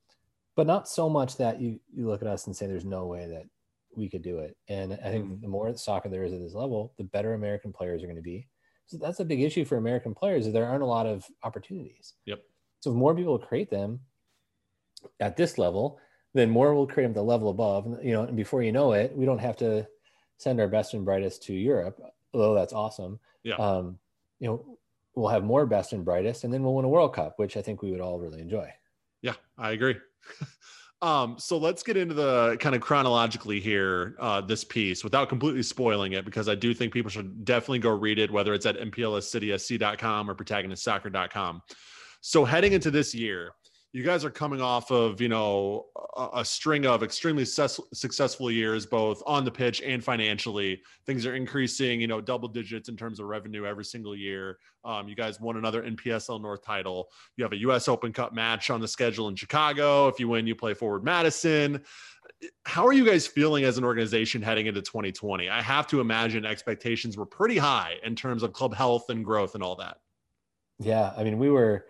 but 0.55 0.67
not 0.67 0.87
so 0.87 1.09
much 1.09 1.37
that 1.37 1.59
you, 1.59 1.79
you 1.95 2.07
look 2.07 2.21
at 2.21 2.27
us 2.27 2.45
and 2.45 2.55
say, 2.55 2.67
there's 2.67 2.85
no 2.85 3.07
way 3.07 3.27
that 3.27 3.45
we 3.95 4.07
could 4.07 4.21
do 4.21 4.39
it. 4.39 4.55
And 4.69 4.93
I 4.93 5.09
think 5.09 5.25
mm. 5.25 5.41
the 5.41 5.47
more 5.47 5.75
soccer 5.75 6.09
there 6.09 6.23
is 6.23 6.33
at 6.33 6.39
this 6.39 6.53
level, 6.53 6.93
the 6.97 7.03
better 7.03 7.33
American 7.33 7.73
players 7.73 8.03
are 8.03 8.07
going 8.07 8.17
to 8.17 8.21
be. 8.21 8.47
So 8.91 8.97
that's 8.97 9.21
a 9.21 9.25
big 9.25 9.41
issue 9.41 9.63
for 9.63 9.77
American 9.77 10.13
players 10.13 10.45
is 10.45 10.51
there 10.51 10.65
aren't 10.65 10.83
a 10.83 10.85
lot 10.85 11.05
of 11.05 11.25
opportunities. 11.43 12.15
Yep. 12.25 12.43
So 12.81 12.89
if 12.89 12.97
more 12.97 13.15
people 13.15 13.39
create 13.39 13.69
them 13.69 14.01
at 15.21 15.37
this 15.37 15.57
level, 15.57 15.97
then 16.33 16.49
more 16.49 16.75
will 16.75 16.85
create 16.85 17.05
them 17.05 17.11
at 17.11 17.15
the 17.15 17.23
level 17.23 17.49
above. 17.49 17.85
And, 17.85 18.03
you 18.03 18.11
know, 18.11 18.23
and 18.23 18.35
before 18.35 18.63
you 18.63 18.73
know 18.73 18.91
it, 18.91 19.15
we 19.15 19.25
don't 19.25 19.39
have 19.39 19.55
to 19.57 19.87
send 20.39 20.59
our 20.59 20.67
best 20.67 20.93
and 20.93 21.05
brightest 21.05 21.41
to 21.43 21.53
Europe, 21.53 22.01
although 22.33 22.53
that's 22.53 22.73
awesome. 22.73 23.17
Yeah. 23.43 23.55
Um, 23.55 23.97
you 24.39 24.47
know, 24.47 24.77
we'll 25.15 25.29
have 25.29 25.45
more 25.45 25.65
best 25.65 25.93
and 25.93 26.03
brightest, 26.03 26.43
and 26.43 26.53
then 26.53 26.61
we'll 26.61 26.75
win 26.75 26.83
a 26.83 26.89
World 26.89 27.15
Cup, 27.15 27.39
which 27.39 27.55
I 27.55 27.61
think 27.61 27.81
we 27.81 27.91
would 27.91 28.01
all 28.01 28.19
really 28.19 28.41
enjoy. 28.41 28.69
Yeah, 29.21 29.35
I 29.57 29.71
agree. 29.71 29.95
um, 31.01 31.35
so 31.39 31.57
let's 31.57 31.81
get 31.81 31.97
into 31.97 32.13
the 32.13 32.57
kind 32.59 32.75
of 32.75 32.81
chronologically 32.81 33.59
here, 33.59 34.15
uh, 34.19 34.39
this 34.41 34.63
piece 34.63 35.03
without 35.03 35.29
completely 35.29 35.63
spoiling 35.63 36.13
it, 36.13 36.25
because 36.25 36.47
I 36.47 36.55
do 36.55 36.73
think 36.73 36.93
people 36.93 37.09
should 37.09 37.43
definitely 37.43 37.79
go 37.79 37.89
read 37.89 38.19
it, 38.19 38.29
whether 38.29 38.53
it's 38.53 38.67
at 38.67 38.77
mplscitysc.com 38.77 40.29
or 40.29 40.35
protagonistsoccer.com. 40.35 41.61
So 42.21 42.45
heading 42.45 42.73
into 42.73 42.91
this 42.91 43.15
year, 43.15 43.53
you 43.93 44.03
guys 44.03 44.23
are 44.23 44.29
coming 44.29 44.61
off 44.61 44.89
of 44.89 45.19
you 45.19 45.27
know 45.27 45.85
a, 46.15 46.29
a 46.35 46.45
string 46.45 46.85
of 46.85 47.03
extremely 47.03 47.43
ses- 47.43 47.79
successful 47.93 48.49
years 48.49 48.85
both 48.85 49.21
on 49.25 49.43
the 49.43 49.51
pitch 49.51 49.81
and 49.81 50.03
financially. 50.03 50.81
Things 51.05 51.25
are 51.25 51.35
increasing 51.35 51.99
you 51.99 52.07
know 52.07 52.21
double 52.21 52.47
digits 52.47 52.89
in 52.89 52.95
terms 52.95 53.19
of 53.19 53.25
revenue 53.27 53.65
every 53.65 53.85
single 53.85 54.15
year. 54.15 54.57
Um, 54.83 55.07
you 55.07 55.15
guys 55.15 55.39
won 55.39 55.57
another 55.57 55.83
npsl 55.83 56.41
north 56.41 56.63
title. 56.63 57.09
You 57.35 57.43
have 57.43 57.53
a 57.53 57.57
us 57.57 57.87
open 57.87 58.13
cup 58.13 58.33
match 58.33 58.69
on 58.69 58.79
the 58.79 58.87
schedule 58.87 59.27
in 59.27 59.35
chicago. 59.35 60.07
If 60.07 60.19
you 60.19 60.27
win 60.27 60.47
you 60.47 60.55
play 60.55 60.73
forward 60.73 61.03
madison. 61.03 61.81
How 62.65 62.87
are 62.87 62.93
you 62.93 63.05
guys 63.05 63.27
feeling 63.27 63.65
as 63.65 63.77
an 63.77 63.83
organization 63.83 64.41
heading 64.41 64.65
into 64.67 64.81
2020 64.81 65.49
i 65.49 65.61
have 65.61 65.85
to 65.87 65.99
imagine 65.99 66.45
expectations 66.45 67.17
were 67.17 67.25
pretty 67.25 67.57
high 67.57 67.95
in 68.03 68.15
terms 68.15 68.41
of 68.41 68.53
club 68.53 68.73
health 68.73 69.09
and 69.09 69.23
growth 69.25 69.53
and 69.53 69.63
all 69.63 69.75
that. 69.75 69.97
Yeah 70.79 71.13
i 71.17 71.23
mean 71.23 71.37
we 71.37 71.49
were 71.49 71.85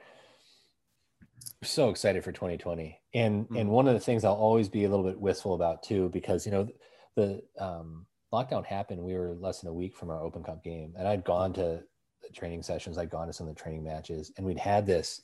so 1.63 1.89
excited 1.89 2.23
for 2.23 2.31
2020 2.31 2.99
and 3.13 3.45
mm-hmm. 3.45 3.57
and 3.57 3.69
one 3.69 3.87
of 3.87 3.93
the 3.93 3.99
things 3.99 4.23
i'll 4.23 4.33
always 4.33 4.69
be 4.69 4.85
a 4.85 4.89
little 4.89 5.05
bit 5.05 5.19
wistful 5.19 5.53
about 5.53 5.83
too 5.83 6.09
because 6.09 6.45
you 6.45 6.51
know 6.51 6.67
the 7.15 7.41
um, 7.59 8.05
lockdown 8.33 8.65
happened 8.65 9.01
we 9.01 9.13
were 9.13 9.35
less 9.39 9.61
than 9.61 9.69
a 9.69 9.73
week 9.73 9.95
from 9.95 10.09
our 10.09 10.23
open 10.23 10.43
cup 10.43 10.63
game 10.63 10.93
and 10.97 11.07
i'd 11.07 11.23
gone 11.23 11.53
to 11.53 11.81
the 12.21 12.29
training 12.33 12.63
sessions 12.63 12.97
i'd 12.97 13.09
gone 13.09 13.27
to 13.27 13.33
some 13.33 13.47
of 13.47 13.55
the 13.55 13.61
training 13.61 13.83
matches 13.83 14.31
and 14.37 14.45
we'd 14.45 14.57
had 14.57 14.85
this 14.85 15.21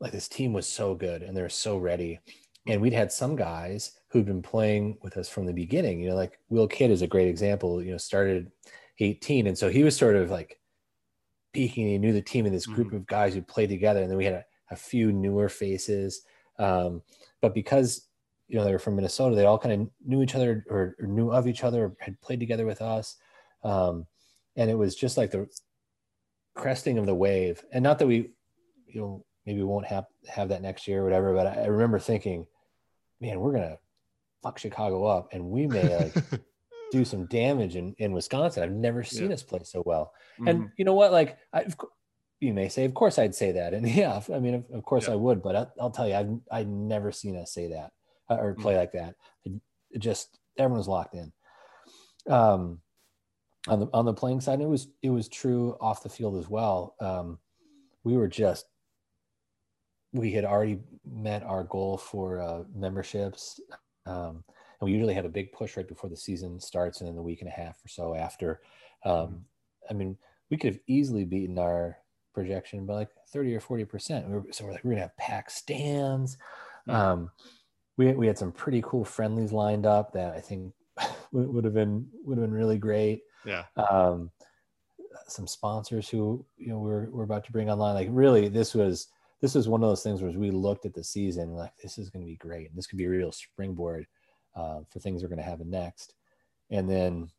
like 0.00 0.12
this 0.12 0.28
team 0.28 0.52
was 0.52 0.66
so 0.66 0.94
good 0.94 1.22
and 1.22 1.36
they're 1.36 1.48
so 1.48 1.76
ready 1.76 2.20
and 2.66 2.80
we'd 2.80 2.92
had 2.92 3.10
some 3.10 3.34
guys 3.34 3.92
who'd 4.10 4.26
been 4.26 4.42
playing 4.42 4.96
with 5.02 5.16
us 5.16 5.28
from 5.28 5.46
the 5.46 5.52
beginning 5.52 6.00
you 6.00 6.08
know 6.08 6.14
like 6.14 6.38
will 6.50 6.68
kidd 6.68 6.90
is 6.90 7.02
a 7.02 7.06
great 7.06 7.28
example 7.28 7.82
you 7.82 7.90
know 7.90 7.98
started 7.98 8.50
18 9.00 9.46
and 9.46 9.56
so 9.56 9.68
he 9.68 9.82
was 9.82 9.96
sort 9.96 10.16
of 10.16 10.30
like 10.30 10.60
peaking 11.52 11.88
he 11.88 11.98
knew 11.98 12.12
the 12.12 12.20
team 12.20 12.46
and 12.46 12.54
this 12.54 12.66
group 12.66 12.88
mm-hmm. 12.88 12.96
of 12.96 13.06
guys 13.06 13.34
who 13.34 13.42
played 13.42 13.70
together 13.70 14.02
and 14.02 14.10
then 14.10 14.18
we 14.18 14.24
had 14.24 14.34
a 14.34 14.44
a 14.70 14.76
few 14.76 15.12
newer 15.12 15.48
faces. 15.48 16.22
Um, 16.58 17.02
but 17.40 17.54
because 17.54 18.08
you 18.48 18.56
know 18.56 18.64
they 18.64 18.72
were 18.72 18.78
from 18.78 18.96
Minnesota, 18.96 19.36
they 19.36 19.46
all 19.46 19.58
kind 19.58 19.82
of 19.82 19.88
knew 20.04 20.22
each 20.22 20.34
other 20.34 20.64
or, 20.68 20.96
or, 20.98 21.06
knew 21.06 21.30
of 21.30 21.46
each 21.46 21.64
other, 21.64 21.84
or 21.84 21.96
had 22.00 22.20
played 22.20 22.40
together 22.40 22.66
with 22.66 22.82
us, 22.82 23.16
um, 23.62 24.06
and 24.56 24.70
it 24.70 24.74
was 24.74 24.96
just 24.96 25.16
like 25.16 25.30
the 25.30 25.48
cresting 26.54 26.98
of 26.98 27.06
the 27.06 27.14
wave. 27.14 27.62
And 27.72 27.82
not 27.82 27.98
that 27.98 28.06
we, 28.06 28.30
you 28.86 29.00
know, 29.00 29.24
maybe 29.46 29.58
we 29.58 29.64
won't 29.64 29.86
have 29.86 30.06
have 30.28 30.48
that 30.48 30.62
next 30.62 30.88
year 30.88 31.02
or 31.02 31.04
whatever. 31.04 31.34
But 31.34 31.46
I, 31.46 31.62
I 31.62 31.66
remember 31.66 31.98
thinking, 31.98 32.46
man, 33.20 33.40
we're 33.40 33.52
gonna 33.52 33.78
fuck 34.42 34.58
Chicago 34.58 35.04
up, 35.04 35.28
and 35.32 35.44
we 35.44 35.66
may 35.66 35.96
like. 35.96 36.14
do 36.90 37.04
some 37.04 37.26
damage 37.26 37.76
in, 37.76 37.94
in 37.98 38.12
Wisconsin. 38.12 38.62
I've 38.62 38.72
never 38.72 39.04
seen 39.04 39.28
yeah. 39.28 39.34
us 39.34 39.42
play 39.42 39.60
so 39.62 39.82
well. 39.84 40.12
Mm-hmm. 40.34 40.48
And 40.48 40.70
you 40.76 40.84
know 40.84 40.94
what? 40.94 41.12
Like, 41.12 41.36
I, 41.52 41.66
you 42.40 42.54
may 42.54 42.68
say, 42.68 42.84
of 42.84 42.94
course 42.94 43.18
I'd 43.18 43.34
say 43.34 43.52
that. 43.52 43.74
And 43.74 43.88
yeah, 43.94 44.20
I 44.32 44.38
mean, 44.38 44.54
of, 44.54 44.64
of 44.72 44.84
course 44.84 45.06
yeah. 45.06 45.14
I 45.14 45.16
would, 45.16 45.42
but 45.42 45.56
I, 45.56 45.66
will 45.82 45.90
tell 45.90 46.08
you, 46.08 46.14
I've, 46.14 46.38
I've 46.50 46.68
never 46.68 47.12
seen 47.12 47.36
us 47.36 47.52
say 47.52 47.68
that 47.68 47.92
uh, 48.30 48.36
or 48.36 48.54
play 48.54 48.74
mm-hmm. 48.74 48.80
like 48.80 48.92
that. 48.92 49.14
It, 49.44 49.52
just, 49.98 50.38
everyone's 50.58 50.88
locked 50.88 51.14
in. 51.14 51.32
Um, 52.28 52.80
on 53.68 53.80
the, 53.80 53.88
on 53.92 54.04
the 54.04 54.14
playing 54.14 54.40
side, 54.40 54.60
it 54.60 54.68
was, 54.68 54.88
it 55.02 55.10
was 55.10 55.28
true 55.28 55.76
off 55.80 56.02
the 56.02 56.08
field 56.08 56.36
as 56.36 56.48
well. 56.48 56.94
Um, 57.00 57.38
we 58.04 58.16
were 58.16 58.28
just, 58.28 58.66
we 60.12 60.32
had 60.32 60.44
already 60.44 60.78
met 61.04 61.42
our 61.42 61.64
goal 61.64 61.98
for 61.98 62.40
uh, 62.40 62.62
memberships. 62.74 63.60
Um, 64.06 64.44
and 64.80 64.86
we 64.86 64.92
usually 64.92 65.14
have 65.14 65.24
a 65.24 65.30
big 65.30 65.52
push 65.52 65.76
right 65.76 65.88
before 65.88 66.08
the 66.08 66.16
season 66.16 66.60
starts 66.60 67.00
and 67.00 67.08
then 67.08 67.16
the 67.16 67.22
week 67.22 67.40
and 67.40 67.48
a 67.48 67.52
half 67.52 67.76
or 67.84 67.88
so 67.88 68.14
after. 68.14 68.60
Um, 69.04 69.12
mm-hmm. 69.12 69.36
I 69.90 69.94
mean, 69.94 70.16
we 70.50 70.56
could 70.56 70.74
have 70.74 70.82
easily 70.86 71.24
beaten 71.24 71.58
our 71.58 71.98
projection 72.38 72.86
by 72.86 72.94
like 72.94 73.08
30 73.32 73.54
or 73.54 73.60
40 73.60 73.84
percent. 73.84 74.28
We 74.28 74.52
so 74.52 74.64
we're 74.64 74.72
like 74.72 74.84
we're 74.84 74.92
gonna 74.92 75.02
have 75.02 75.16
packed 75.16 75.52
stands. 75.52 76.36
Mm-hmm. 76.88 76.90
Um, 76.90 77.30
we 77.96 78.12
we 78.12 78.26
had 78.26 78.38
some 78.38 78.52
pretty 78.52 78.82
cool 78.82 79.04
friendlies 79.04 79.52
lined 79.52 79.86
up 79.86 80.12
that 80.12 80.34
I 80.34 80.40
think 80.40 80.72
would, 81.32 81.48
would 81.48 81.64
have 81.64 81.74
been 81.74 82.06
would 82.24 82.38
have 82.38 82.46
been 82.46 82.54
really 82.54 82.78
great. 82.78 83.22
Yeah. 83.44 83.64
Um, 83.76 84.30
some 85.26 85.46
sponsors 85.46 86.08
who 86.08 86.44
you 86.56 86.68
know 86.68 86.78
we're 86.78 87.10
we're 87.10 87.24
about 87.24 87.44
to 87.44 87.52
bring 87.52 87.70
online. 87.70 87.94
Like 87.94 88.08
really, 88.10 88.48
this 88.48 88.74
was 88.74 89.08
this 89.40 89.54
was 89.54 89.68
one 89.68 89.82
of 89.82 89.88
those 89.88 90.02
things 90.02 90.22
where 90.22 90.32
we 90.32 90.50
looked 90.50 90.86
at 90.86 90.94
the 90.94 91.04
season 91.04 91.50
like 91.50 91.76
this 91.82 91.98
is 91.98 92.10
going 92.10 92.24
to 92.24 92.30
be 92.30 92.36
great. 92.36 92.68
and 92.68 92.76
This 92.76 92.86
could 92.86 92.98
be 92.98 93.04
a 93.04 93.10
real 93.10 93.32
springboard 93.32 94.06
uh, 94.56 94.80
for 94.90 94.98
things 94.98 95.22
we're 95.22 95.28
going 95.28 95.38
to 95.38 95.44
happen 95.44 95.70
next. 95.70 96.14
And 96.70 96.90
then, 96.90 97.30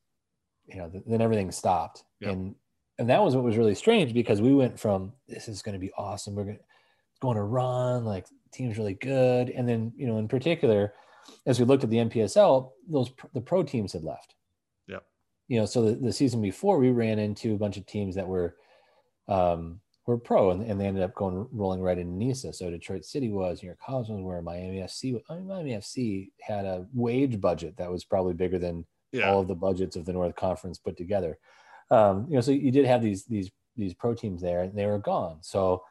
you 0.66 0.78
know, 0.78 0.90
th- 0.90 1.04
then 1.06 1.22
everything 1.22 1.52
stopped. 1.52 2.04
Yep. 2.22 2.32
And 2.32 2.56
and 3.00 3.10
that 3.10 3.24
was 3.24 3.34
what 3.34 3.46
was 3.46 3.58
really 3.58 3.74
strange 3.74 4.14
because 4.14 4.42
we 4.42 4.54
went 4.54 4.78
from 4.78 5.14
this 5.28 5.48
is 5.48 5.62
going 5.62 5.74
to 5.74 5.80
be 5.80 5.92
awesome. 5.98 6.36
We're 6.36 6.44
going 6.44 6.58
to, 6.58 6.64
going 7.22 7.38
to 7.38 7.44
run 7.44 8.04
like 8.06 8.28
team's 8.52 8.78
really 8.78 8.94
good. 8.94 9.50
And 9.50 9.68
then, 9.68 9.94
you 9.96 10.06
know, 10.06 10.18
in 10.18 10.28
particular, 10.28 10.94
as 11.46 11.60
we 11.60 11.66
looked 11.66 11.86
at 11.86 11.90
the 11.90 11.98
NPSL, 11.98 12.72
those 12.90 13.12
the 13.34 13.42
pro 13.42 13.64
teams 13.64 13.94
had 13.94 14.04
left. 14.04 14.36
Yeah. 14.86 15.00
You 15.48 15.60
know, 15.60 15.66
so 15.66 15.82
the, 15.84 15.96
the 15.96 16.14
season 16.14 16.42
before 16.42 16.78
we 16.78 16.92
ran 16.92 17.20
into 17.20 17.54
a 17.54 17.58
bunch 17.58 17.78
of 17.78 17.86
teams 17.86 18.16
that 18.16 18.28
were 18.28 18.58
um, 19.30 19.80
were 20.06 20.18
pro 20.18 20.52
and, 20.52 20.64
and 20.64 20.80
they 20.80 20.86
ended 20.86 21.04
up 21.04 21.16
going 21.16 21.48
rolling 21.54 21.82
right 21.82 21.98
into 21.98 22.14
NISA. 22.14 22.52
So 22.52 22.70
Detroit 22.70 23.06
City 23.06 23.30
was, 23.30 23.64
New 23.64 23.68
York 23.68 23.80
Cosmos 23.80 24.22
were, 24.22 24.42
Miami 24.42 24.80
FC. 24.80 25.22
I 25.30 25.36
mean, 25.36 25.48
Miami 25.48 25.72
FC 25.72 26.32
had 26.42 26.66
a 26.66 26.86
wage 26.94 27.40
budget 27.40 27.78
that 27.78 27.90
was 27.90 28.04
probably 28.04 28.34
bigger 28.34 28.60
than 28.60 28.86
yeah. 29.14 29.30
all 29.30 29.40
of 29.40 29.48
the 29.48 29.56
budgets 29.56 29.96
of 29.96 30.06
the 30.06 30.14
North 30.14 30.36
Conference 30.36 30.78
put 30.78 30.98
together. 30.98 31.38
Um, 31.92 32.26
you 32.30 32.36
know, 32.36 32.42
so 32.42 32.52
you 32.52 32.72
did 32.72 32.86
have 32.86 33.02
these 33.02 33.26
these 33.26 33.52
these 33.76 33.94
pro 33.94 34.14
teams 34.14 34.42
there, 34.42 34.62
and 34.64 34.78
they 34.78 34.86
were 34.86 35.00
gone. 35.00 35.38
So 35.42 35.84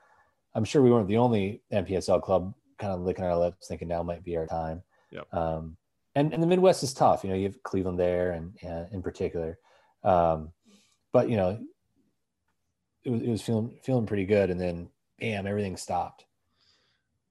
I'm 0.55 0.65
sure 0.65 0.83
we 0.83 0.91
weren't 0.91 1.09
the 1.09 1.17
only 1.17 1.63
NPSL 1.73 2.23
club 2.23 2.55
kind 2.79 2.93
of 2.93 3.01
licking 3.01 3.25
our 3.25 3.37
lips, 3.37 3.69
thinking 3.69 3.89
now 3.89 4.03
might 4.03 4.25
be 4.25 4.37
our 4.37 4.47
time. 4.47 4.83
Yep. 5.11 5.35
Um, 5.35 5.77
and 6.15 6.33
and 6.33 6.43
the 6.43 6.47
Midwest 6.47 6.83
is 6.83 6.95
tough. 6.95 7.25
You 7.25 7.31
know, 7.31 7.37
you 7.37 7.45
have 7.45 7.63
Cleveland 7.63 7.99
there, 7.99 8.33
and, 8.33 8.57
and 8.63 8.93
in 8.93 9.03
particular. 9.03 9.59
Um, 10.05 10.53
but 11.13 11.29
you 11.29 11.37
know, 11.37 11.59
it 13.05 13.11
was, 13.11 13.23
it 13.23 13.29
was 13.29 13.43
feeling 13.43 13.79
feeling 13.83 14.07
pretty 14.07 14.27
good, 14.27 14.51
and 14.51 14.61
then 14.61 14.91
bam, 15.19 15.47
everything 15.47 15.77
stopped. 15.77 16.25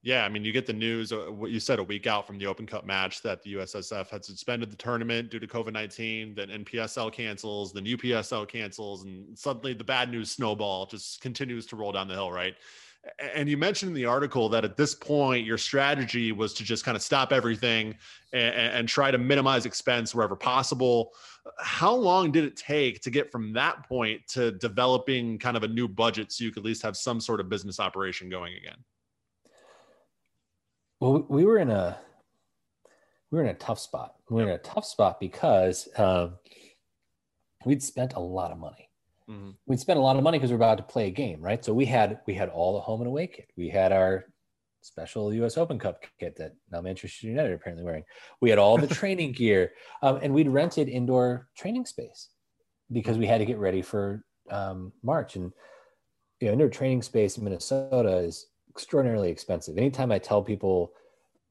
Yeah, 0.02 0.24
I 0.24 0.28
mean, 0.28 0.44
you 0.44 0.52
get 0.52 0.66
the 0.66 0.72
news. 0.72 1.12
Uh, 1.12 1.26
what 1.28 1.50
you 1.50 1.58
said 1.58 1.80
a 1.80 1.82
week 1.82 2.06
out 2.06 2.26
from 2.26 2.38
the 2.38 2.46
Open 2.46 2.66
Cup 2.66 2.86
match 2.86 3.20
that 3.22 3.42
the 3.42 3.54
USSF 3.54 4.08
had 4.08 4.24
suspended 4.24 4.70
the 4.70 4.76
tournament 4.76 5.30
due 5.30 5.40
to 5.40 5.46
COVID 5.46 5.72
nineteen. 5.72 6.34
Then 6.34 6.48
NPSL 6.48 7.12
cancels, 7.12 7.72
then 7.72 7.84
UPSL 7.84 8.46
cancels, 8.46 9.04
and 9.04 9.36
suddenly 9.36 9.74
the 9.74 9.84
bad 9.84 10.10
news 10.10 10.30
snowball 10.30 10.86
just 10.86 11.20
continues 11.20 11.66
to 11.66 11.76
roll 11.76 11.90
down 11.90 12.06
the 12.06 12.14
hill. 12.14 12.30
Right. 12.30 12.54
And 13.34 13.48
you 13.48 13.56
mentioned 13.56 13.90
in 13.90 13.94
the 13.94 14.04
article 14.04 14.48
that 14.50 14.64
at 14.64 14.76
this 14.76 14.94
point, 14.94 15.46
your 15.46 15.58
strategy 15.58 16.30
was 16.32 16.52
to 16.54 16.64
just 16.64 16.84
kind 16.84 16.96
of 16.96 17.02
stop 17.02 17.32
everything 17.32 17.94
and, 18.32 18.54
and, 18.54 18.88
try 18.88 19.10
to 19.10 19.18
minimize 19.18 19.66
expense 19.66 20.14
wherever 20.14 20.36
possible. 20.36 21.12
How 21.60 21.94
long 21.94 22.32
did 22.32 22.44
it 22.44 22.56
take 22.56 23.00
to 23.02 23.10
get 23.10 23.30
from 23.30 23.52
that 23.54 23.88
point 23.88 24.20
to 24.30 24.50
developing 24.50 25.38
kind 25.38 25.56
of 25.56 25.62
a 25.62 25.68
new 25.68 25.88
budget 25.88 26.32
so 26.32 26.44
you 26.44 26.50
could 26.50 26.60
at 26.60 26.66
least 26.66 26.82
have 26.82 26.96
some 26.96 27.20
sort 27.20 27.40
of 27.40 27.48
business 27.48 27.80
operation 27.80 28.28
going 28.28 28.54
again? 28.54 28.76
Well, 31.00 31.26
we 31.28 31.44
were 31.44 31.58
in 31.58 31.70
a 31.70 31.98
we 33.30 33.38
were 33.38 33.44
in 33.44 33.50
a 33.50 33.54
tough 33.54 33.78
spot. 33.78 34.14
We 34.30 34.36
were 34.36 34.48
in 34.48 34.54
a 34.54 34.58
tough 34.58 34.86
spot 34.86 35.20
because 35.20 35.88
um, 35.96 36.38
we'd 37.64 37.82
spent 37.82 38.14
a 38.14 38.20
lot 38.20 38.50
of 38.50 38.58
money 38.58 38.88
mm-hmm. 39.28 39.50
we'd 39.66 39.80
spent 39.80 39.98
a 39.98 40.02
lot 40.02 40.16
of 40.16 40.22
money 40.22 40.38
because 40.38 40.50
we 40.50 40.54
are 40.54 40.56
about 40.56 40.78
to 40.78 40.84
play 40.84 41.06
a 41.06 41.10
game, 41.10 41.40
right? 41.40 41.64
So 41.64 41.72
we 41.72 41.84
had 41.84 42.20
we 42.26 42.34
had 42.34 42.48
all 42.48 42.74
the 42.74 42.80
home 42.80 43.00
and 43.00 43.08
away 43.08 43.26
kit. 43.26 43.50
We 43.56 43.68
had 43.68 43.92
our 43.92 44.26
special 44.80 45.32
U.S. 45.34 45.58
Open 45.58 45.78
Cup 45.78 46.02
kit 46.18 46.36
that 46.36 46.54
now 46.70 46.80
Manchester 46.80 47.26
United 47.26 47.50
are 47.50 47.54
apparently 47.54 47.84
wearing. 47.84 48.04
We 48.40 48.50
had 48.50 48.58
all 48.58 48.78
the 48.78 48.86
training 48.94 49.32
gear, 49.32 49.72
um, 50.02 50.18
and 50.22 50.32
we'd 50.32 50.48
rented 50.48 50.88
indoor 50.88 51.48
training 51.56 51.86
space 51.86 52.28
because 52.90 53.18
we 53.18 53.26
had 53.26 53.38
to 53.38 53.46
get 53.46 53.58
ready 53.58 53.82
for 53.82 54.24
um, 54.50 54.92
March. 55.02 55.36
And 55.36 55.52
you 56.40 56.46
know, 56.46 56.52
indoor 56.52 56.68
training 56.68 57.02
space 57.02 57.36
in 57.36 57.44
Minnesota 57.44 58.18
is 58.18 58.46
extraordinarily 58.78 59.30
expensive. 59.30 59.76
Anytime 59.76 60.12
I 60.12 60.18
tell 60.18 60.42
people 60.42 60.92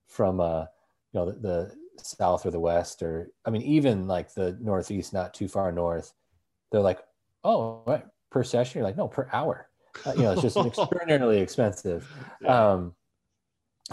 from 0.08 0.40
uh, 0.40 0.62
you 1.12 1.20
know 1.20 1.32
the, 1.32 1.40
the 1.40 1.76
south 2.04 2.46
or 2.46 2.52
the 2.52 2.60
west, 2.60 3.04
or 3.04 3.32
I 3.46 3.50
mean 3.50 3.64
even 3.64 4.08
like 4.08 4.34
the 4.34 4.58
northeast, 4.62 5.14
not 5.14 5.34
too 5.34 5.48
far 5.48 5.72
north, 5.72 6.14
they're 6.72 6.82
like, 6.82 7.00
oh, 7.44 7.84
right, 7.86 8.06
per 8.32 8.44
session. 8.44 8.80
You're 8.80 8.88
like, 8.88 8.98
no, 8.98 9.08
per 9.08 9.28
hour. 9.34 9.70
Uh, 10.06 10.14
you 10.16 10.24
know, 10.24 10.32
it's 10.32 10.42
just 10.42 10.58
extraordinarily 10.66 11.40
expensive. 11.40 12.10
Yeah. 12.42 12.72
Um, 12.72 12.94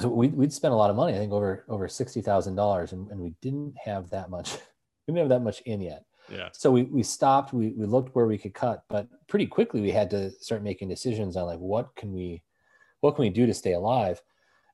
so 0.01 0.09
we, 0.09 0.29
we'd 0.29 0.53
spent 0.53 0.75
a 0.75 0.77
lot 0.77 0.90
of 0.90 0.97
money, 0.97 1.14
I 1.14 1.18
think 1.18 1.33
over, 1.33 1.64
over 1.68 1.87
$60,000 1.87 2.92
and, 2.92 3.11
and 3.11 3.20
we 3.20 3.35
didn't 3.40 3.75
have 3.85 4.11
that 4.11 4.29
much, 4.29 4.53
we 5.07 5.14
didn't 5.14 5.18
have 5.18 5.29
that 5.29 5.44
much 5.44 5.61
in 5.62 5.81
yet. 5.81 6.05
Yeah. 6.29 6.49
So 6.53 6.70
we, 6.70 6.85
we 6.85 7.03
stopped, 7.03 7.53
we, 7.53 7.68
we 7.70 7.87
looked 7.87 8.14
where 8.14 8.27
we 8.27 8.38
could 8.38 8.55
cut, 8.55 8.83
but 8.88 9.07
pretty 9.29 9.47
quickly 9.47 9.81
we 9.81 9.92
had 9.92 10.11
to 10.11 10.31
start 10.33 10.62
making 10.62 10.88
decisions 10.88 11.37
on 11.37 11.47
like, 11.47 11.61
what 11.61 11.94
can 11.94 12.12
we, 12.12 12.42
what 13.05 13.17
can 13.17 13.23
we 13.23 13.29
do 13.29 13.45
to 13.45 13.53
stay 13.53 13.75
alive? 13.75 14.23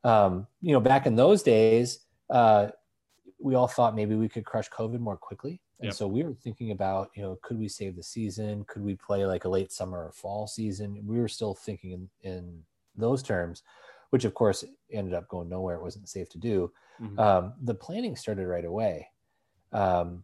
Um, 0.05 0.47
you 0.63 0.73
know, 0.73 0.79
back 0.79 1.05
in 1.05 1.17
those 1.17 1.43
days, 1.43 2.07
uh, 2.31 2.69
we 3.41 3.57
all 3.57 3.67
thought 3.67 3.97
maybe 3.97 4.15
we 4.15 4.29
could 4.29 4.45
crush 4.45 4.71
COVID 4.71 5.01
more 5.01 5.17
quickly. 5.17 5.61
And 5.81 5.87
yep. 5.87 5.95
so 5.95 6.07
we 6.07 6.23
were 6.23 6.35
thinking 6.35 6.71
about, 6.71 7.11
you 7.17 7.23
know, 7.23 7.39
could 7.43 7.59
we 7.59 7.67
save 7.67 7.97
the 7.97 8.05
season? 8.05 8.65
Could 8.69 8.85
we 8.85 8.95
play 8.95 9.27
like 9.27 9.47
a 9.47 9.49
late 9.49 9.73
summer 9.73 10.07
or 10.07 10.13
fall 10.13 10.47
season? 10.47 11.03
We 11.05 11.19
were 11.19 11.27
still 11.27 11.55
thinking 11.55 12.09
in, 12.23 12.31
in 12.31 12.63
those 12.97 13.21
terms, 13.21 13.65
which 14.11 14.25
of 14.25 14.33
course 14.33 14.65
ended 14.93 15.13
up 15.13 15.27
going 15.27 15.49
nowhere. 15.49 15.75
It 15.75 15.83
wasn't 15.83 16.09
safe 16.09 16.29
to 16.31 16.39
do. 16.39 16.71
Mm-hmm. 17.03 17.19
Um, 17.19 17.55
the 17.63 17.75
planning 17.75 18.15
started 18.15 18.47
right 18.47 18.65
away. 18.65 19.09
Um, 19.73 20.23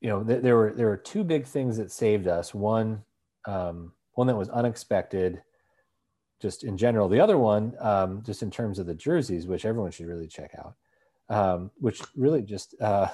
you 0.00 0.10
know, 0.10 0.22
th- 0.22 0.42
there 0.42 0.56
were 0.56 0.72
there 0.76 0.86
were 0.86 0.96
two 0.96 1.24
big 1.24 1.44
things 1.44 1.76
that 1.78 1.90
saved 1.90 2.28
us. 2.28 2.54
One, 2.54 3.02
um, 3.46 3.92
one 4.12 4.28
that 4.28 4.36
was 4.36 4.48
unexpected, 4.50 5.42
just 6.42 6.64
in 6.64 6.76
general. 6.76 7.08
The 7.08 7.20
other 7.20 7.38
one, 7.38 7.74
um, 7.78 8.22
just 8.26 8.42
in 8.42 8.50
terms 8.50 8.80
of 8.80 8.86
the 8.86 8.94
jerseys, 8.94 9.46
which 9.46 9.64
everyone 9.64 9.92
should 9.92 10.06
really 10.06 10.26
check 10.26 10.50
out, 10.58 10.74
um, 11.28 11.70
which 11.78 12.02
really 12.16 12.42
just 12.42 12.74
uh, 12.80 13.08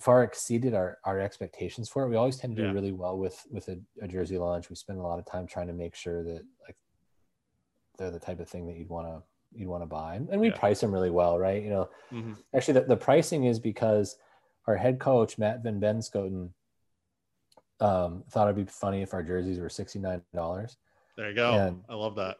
far 0.00 0.24
exceeded 0.24 0.74
our, 0.74 0.98
our 1.04 1.20
expectations 1.20 1.88
for 1.88 2.02
it. 2.02 2.08
We 2.08 2.16
always 2.16 2.36
tend 2.36 2.56
to 2.56 2.62
do 2.62 2.68
yeah. 2.68 2.74
really 2.74 2.92
well 2.92 3.16
with 3.16 3.40
with 3.50 3.68
a, 3.68 3.78
a, 4.02 4.08
jersey 4.08 4.36
launch. 4.36 4.68
We 4.68 4.76
spend 4.76 4.98
a 4.98 5.02
lot 5.02 5.20
of 5.20 5.24
time 5.24 5.46
trying 5.46 5.68
to 5.68 5.72
make 5.72 5.94
sure 5.94 6.24
that 6.24 6.42
like 6.66 6.76
they're 7.96 8.10
the 8.10 8.18
type 8.18 8.40
of 8.40 8.48
thing 8.48 8.66
that 8.66 8.76
you'd 8.76 8.88
want 8.88 9.06
to 9.06 9.22
you'd 9.52 9.68
want 9.68 9.82
to 9.82 9.86
buy, 9.86 10.16
and 10.16 10.40
we 10.40 10.48
yeah. 10.48 10.58
price 10.58 10.80
them 10.80 10.92
really 10.92 11.10
well, 11.10 11.38
right? 11.38 11.62
You 11.62 11.70
know, 11.70 11.88
mm-hmm. 12.12 12.32
actually 12.54 12.74
the, 12.74 12.86
the 12.86 12.96
pricing 12.96 13.44
is 13.44 13.60
because 13.60 14.16
our 14.66 14.76
head 14.76 14.98
coach 14.98 15.38
Matt 15.38 15.62
Van 15.62 15.80
Benschoten 15.80 16.50
um, 17.80 18.24
thought 18.30 18.48
it'd 18.48 18.66
be 18.66 18.70
funny 18.70 19.02
if 19.02 19.14
our 19.14 19.22
jerseys 19.22 19.60
were 19.60 19.68
sixty 19.68 20.00
nine 20.00 20.22
dollars. 20.34 20.76
There 21.20 21.28
you 21.28 21.34
go. 21.34 21.52
And 21.52 21.84
I 21.86 21.96
love 21.96 22.16
that. 22.16 22.38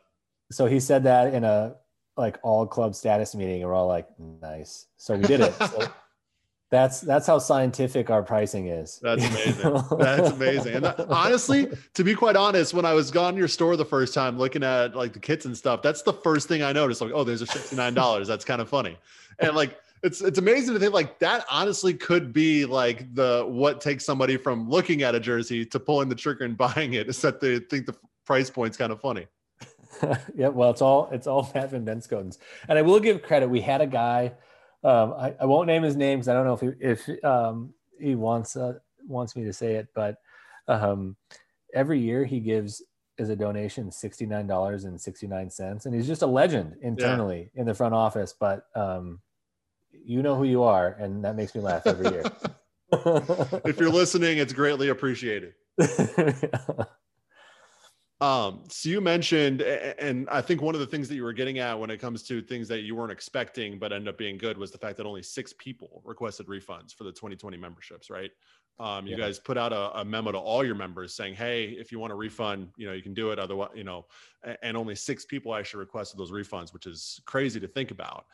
So 0.51 0.65
he 0.65 0.81
said 0.81 1.05
that 1.05 1.35
in 1.35 1.45
a 1.45 1.75
like 2.17 2.39
all 2.43 2.67
club 2.67 2.95
status 2.95 3.35
meeting, 3.35 3.61
and 3.61 3.69
we're 3.69 3.75
all 3.75 3.87
like, 3.87 4.09
nice. 4.19 4.87
So 4.97 5.17
we 5.19 5.23
did 5.23 5.43
it. 5.43 5.53
So, 5.53 5.87
that's 6.71 7.03
that's 7.03 7.27
how 7.27 7.39
scientific 7.39 8.09
our 8.09 8.23
pricing 8.23 8.69
is. 8.69 8.99
That's 9.03 9.23
amazing. 9.29 9.83
that's 9.99 10.31
amazing. 10.31 10.75
And 10.77 10.85
that, 10.87 10.99
honestly, 11.11 11.69
to 11.93 12.03
be 12.03 12.15
quite 12.15 12.37
honest, 12.37 12.73
when 12.73 12.87
I 12.87 12.95
was 12.95 13.11
gone 13.11 13.35
to 13.35 13.39
your 13.39 13.49
store 13.49 13.77
the 13.77 13.85
first 13.85 14.15
time 14.15 14.39
looking 14.39 14.63
at 14.63 14.97
like 14.97 15.13
the 15.13 15.21
kits 15.21 15.45
and 15.45 15.55
stuff, 15.55 15.83
that's 15.83 16.01
the 16.01 16.15
first 16.15 16.49
thing 16.49 16.63
I 16.63 16.73
noticed. 16.73 17.03
Like, 17.03 17.13
oh, 17.13 17.23
there's 17.23 17.43
a 17.43 17.47
$69. 17.47 18.27
That's 18.27 18.47
kind 18.47 18.63
of 18.63 18.71
funny. 18.71 18.97
And 19.41 19.55
like 19.55 19.79
it's 20.03 20.23
it's 20.23 20.39
amazing 20.39 20.73
to 20.73 20.81
think 20.81 20.95
like 20.95 21.19
that 21.19 21.45
honestly 21.51 21.93
could 21.93 22.33
be 22.33 22.65
like 22.65 23.15
the 23.15 23.45
what 23.47 23.83
takes 23.83 24.07
somebody 24.07 24.39
from 24.39 24.71
looking 24.71 25.03
at 25.03 25.15
a 25.15 25.21
jersey 25.21 25.67
to 25.67 25.79
pulling 25.79 26.09
the 26.09 26.15
trigger 26.15 26.45
and 26.45 26.57
buying 26.57 26.95
it 26.95 27.09
is 27.09 27.21
that 27.21 27.41
they 27.41 27.59
think 27.59 27.85
the 27.85 27.95
price 28.31 28.49
point's 28.49 28.77
kind 28.77 28.93
of 28.93 29.01
funny. 29.01 29.27
yeah, 30.37 30.47
well, 30.47 30.71
it's 30.71 30.81
all 30.81 31.09
it's 31.11 31.27
all 31.27 31.51
Matt 31.55 31.73
Van 31.73 31.85
Benschoten's. 31.85 32.39
And 32.69 32.79
I 32.79 32.83
will 32.83 33.01
give 33.01 33.23
credit. 33.23 33.51
We 33.51 33.61
had 33.61 33.81
a 33.81 33.89
guy 33.89 34.35
um, 34.85 35.15
I, 35.19 35.35
I, 35.41 35.47
won't 35.47 35.67
name 35.67 35.83
his 35.83 35.97
name 35.97 36.21
because 36.21 36.29
I 36.29 36.33
don't 36.33 36.47
know 36.47 36.55
if 36.55 36.61
he, 36.61 36.69
if 37.09 37.25
um, 37.25 37.75
he 37.99 38.15
wants 38.15 38.57
uh, 38.57 38.75
wants 39.05 39.35
me 39.35 39.43
to 39.45 39.53
say 39.53 39.75
it, 39.75 39.89
but 39.97 40.19
um, 40.69 41.17
every 41.75 41.99
year 41.99 42.25
he 42.25 42.39
gives 42.39 42.83
as 43.19 43.31
a 43.31 43.37
donation 43.37 43.91
sixty 43.91 44.27
nine 44.27 44.47
dollars 44.47 44.85
and 44.85 44.99
sixty 45.01 45.27
nine 45.27 45.51
cents, 45.51 45.87
and 45.87 45.95
he's 45.95 46.07
just 46.07 46.23
a 46.23 46.27
legend 46.27 46.77
internally 46.83 47.51
yeah. 47.53 47.63
in 47.63 47.67
the 47.67 47.75
front 47.75 47.95
office. 47.95 48.33
But 48.39 48.67
um, 48.77 49.21
you 49.93 50.23
know 50.23 50.37
who 50.37 50.45
you 50.45 50.63
are, 50.63 50.97
and 51.01 51.25
that 51.25 51.35
makes 51.35 51.53
me 51.53 51.63
laugh 51.63 51.85
every 51.85 52.09
year. 52.09 52.23
if 53.67 53.79
you're 53.81 53.91
listening, 53.91 54.39
it's 54.39 54.53
greatly 54.53 54.89
appreciated. 54.89 55.55
Um, 58.21 58.65
so 58.69 58.91
you 58.91 59.01
mentioned, 59.01 59.63
and 59.63 60.29
I 60.29 60.43
think 60.43 60.61
one 60.61 60.75
of 60.75 60.81
the 60.81 60.87
things 60.87 61.09
that 61.09 61.15
you 61.15 61.23
were 61.23 61.33
getting 61.33 61.59
at 61.59 61.79
when 61.79 61.89
it 61.91 61.99
comes 61.99 62.23
to 62.25 62.43
things 62.43 62.69
that 62.69 62.81
you 62.81 62.95
weren't 62.95 63.13
expecting 63.13 63.79
but 63.79 63.93
ended 63.93 64.09
up 64.09 64.19
being 64.19 64.37
good 64.37 64.59
was 64.59 64.71
the 64.71 64.79
fact 64.79 64.99
that 64.99 65.07
only 65.07 65.23
six 65.23 65.55
people 65.55 66.03
requested 66.05 66.47
refunds 66.47 66.95
for 66.95 67.05
the 67.05 67.13
2020 67.13 67.57
memberships, 67.57 68.11
right? 68.11 68.31
Um, 68.79 69.07
you 69.07 69.17
yeah. 69.17 69.27
guys 69.27 69.39
put 69.39 69.59
out 69.59 69.73
a, 69.73 70.01
a, 70.01 70.05
memo 70.05 70.33
to 70.33 70.39
all 70.39 70.65
your 70.65 70.75
members 70.75 71.15
saying, 71.15 71.35
"Hey, 71.35 71.77
if 71.79 71.93
you 71.93 71.99
want 71.99 72.15
a 72.15 72.17
refund, 72.17 72.69
you 72.79 72.87
know 72.87 72.95
you 72.95 73.03
can 73.03 73.13
do 73.13 73.31
it. 73.31 73.39
Otherwise, 73.39 73.71
you 73.75 73.85
know," 73.85 74.07
and 74.63 74.75
only 74.75 74.95
six 74.95 75.27
people 75.27 75.55
actually 75.55 75.81
requested 75.81 76.19
those 76.19 76.31
refunds, 76.31 76.73
which 76.73 76.87
is 76.87 77.21
crazy 77.27 77.61
to 77.61 77.69
think 77.69 77.91
about. 77.91 78.25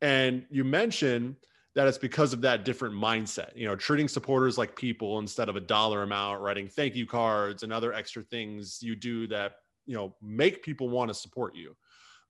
And 0.00 0.44
you 0.50 0.64
mentioned 0.64 1.36
that 1.74 1.88
it's 1.88 1.98
because 1.98 2.32
of 2.32 2.40
that 2.42 2.64
different 2.64 2.94
mindset 2.94 3.50
you 3.56 3.66
know 3.66 3.74
treating 3.76 4.08
supporters 4.08 4.58
like 4.58 4.76
people 4.76 5.18
instead 5.18 5.48
of 5.48 5.56
a 5.56 5.60
dollar 5.60 6.02
amount 6.02 6.40
writing 6.40 6.68
thank 6.68 6.94
you 6.94 7.06
cards 7.06 7.62
and 7.62 7.72
other 7.72 7.92
extra 7.92 8.22
things 8.22 8.82
you 8.82 8.94
do 8.94 9.26
that 9.26 9.52
you 9.86 9.94
know 9.94 10.14
make 10.22 10.62
people 10.62 10.88
want 10.88 11.08
to 11.08 11.14
support 11.14 11.54
you. 11.54 11.76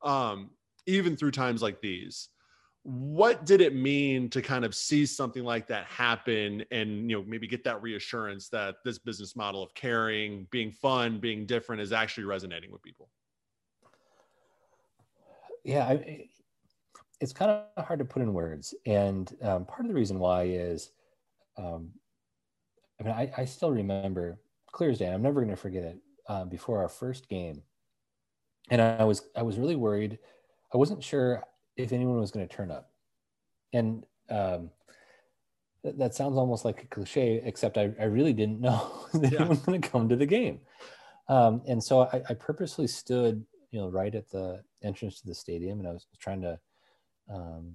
Um, 0.02 0.50
even 0.86 1.16
through 1.16 1.30
times 1.30 1.62
like 1.62 1.80
these 1.80 2.28
what 2.84 3.46
did 3.46 3.60
it 3.60 3.76
mean 3.76 4.28
to 4.28 4.42
kind 4.42 4.64
of 4.64 4.74
see 4.74 5.06
something 5.06 5.44
like 5.44 5.68
that 5.68 5.84
happen 5.84 6.64
and 6.72 7.08
you 7.08 7.16
know 7.16 7.24
maybe 7.24 7.46
get 7.46 7.62
that 7.62 7.80
reassurance 7.80 8.48
that 8.48 8.76
this 8.84 8.98
business 8.98 9.36
model 9.36 9.62
of 9.62 9.72
caring 9.74 10.48
being 10.50 10.72
fun 10.72 11.20
being 11.20 11.46
different 11.46 11.80
is 11.80 11.92
actually 11.92 12.24
resonating 12.24 12.72
with 12.72 12.82
people? 12.82 13.08
Yeah 15.62 15.96
it's 17.22 17.32
kind 17.32 17.50
of 17.50 17.84
hard 17.86 17.98
to 17.98 18.04
put 18.04 18.22
in 18.22 18.32
words 18.32 18.74
and 18.84 19.36
um, 19.42 19.64
part 19.64 19.80
of 19.80 19.88
the 19.88 19.94
reason 19.94 20.18
why 20.18 20.44
is 20.44 20.90
um, 21.56 21.90
i 23.00 23.04
mean 23.04 23.14
I, 23.14 23.30
I, 23.36 23.44
still 23.44 23.70
remember 23.70 24.38
clear 24.72 24.90
as 24.90 24.98
day 24.98 25.08
i'm 25.12 25.22
never 25.22 25.40
going 25.40 25.54
to 25.54 25.56
forget 25.56 25.84
it 25.84 25.98
uh, 26.28 26.44
before 26.44 26.82
our 26.82 26.88
first 26.88 27.28
game 27.28 27.62
and 28.70 28.80
I 28.80 29.04
was 29.04 29.22
I 29.36 29.42
was 29.42 29.58
really 29.58 29.76
worried. 29.76 30.18
I 30.72 30.76
wasn't 30.76 31.02
sure 31.02 31.44
if 31.76 31.92
anyone 31.92 32.20
was 32.20 32.30
going 32.30 32.46
to 32.46 32.54
turn 32.54 32.70
up, 32.70 32.90
and 33.72 34.04
um, 34.30 34.70
th- 35.82 35.96
that 35.96 36.14
sounds 36.14 36.36
almost 36.36 36.64
like 36.64 36.82
a 36.82 36.86
cliche, 36.86 37.42
except 37.44 37.76
I, 37.76 37.92
I 38.00 38.04
really 38.04 38.32
didn't 38.32 38.60
know 38.60 39.06
that 39.14 39.32
yeah. 39.32 39.40
anyone 39.40 39.48
was 39.48 39.60
going 39.60 39.80
to 39.80 39.88
come 39.88 40.08
to 40.08 40.16
the 40.16 40.26
game. 40.26 40.60
Um, 41.28 41.62
and 41.66 41.82
so 41.82 42.02
I, 42.02 42.22
I, 42.28 42.34
purposely 42.34 42.88
stood, 42.88 43.44
you 43.70 43.80
know, 43.80 43.88
right 43.88 44.12
at 44.14 44.28
the 44.30 44.62
entrance 44.82 45.20
to 45.20 45.26
the 45.26 45.34
stadium, 45.34 45.78
and 45.78 45.88
I 45.88 45.92
was 45.92 46.06
trying 46.18 46.42
to, 46.42 46.58
um, 47.32 47.74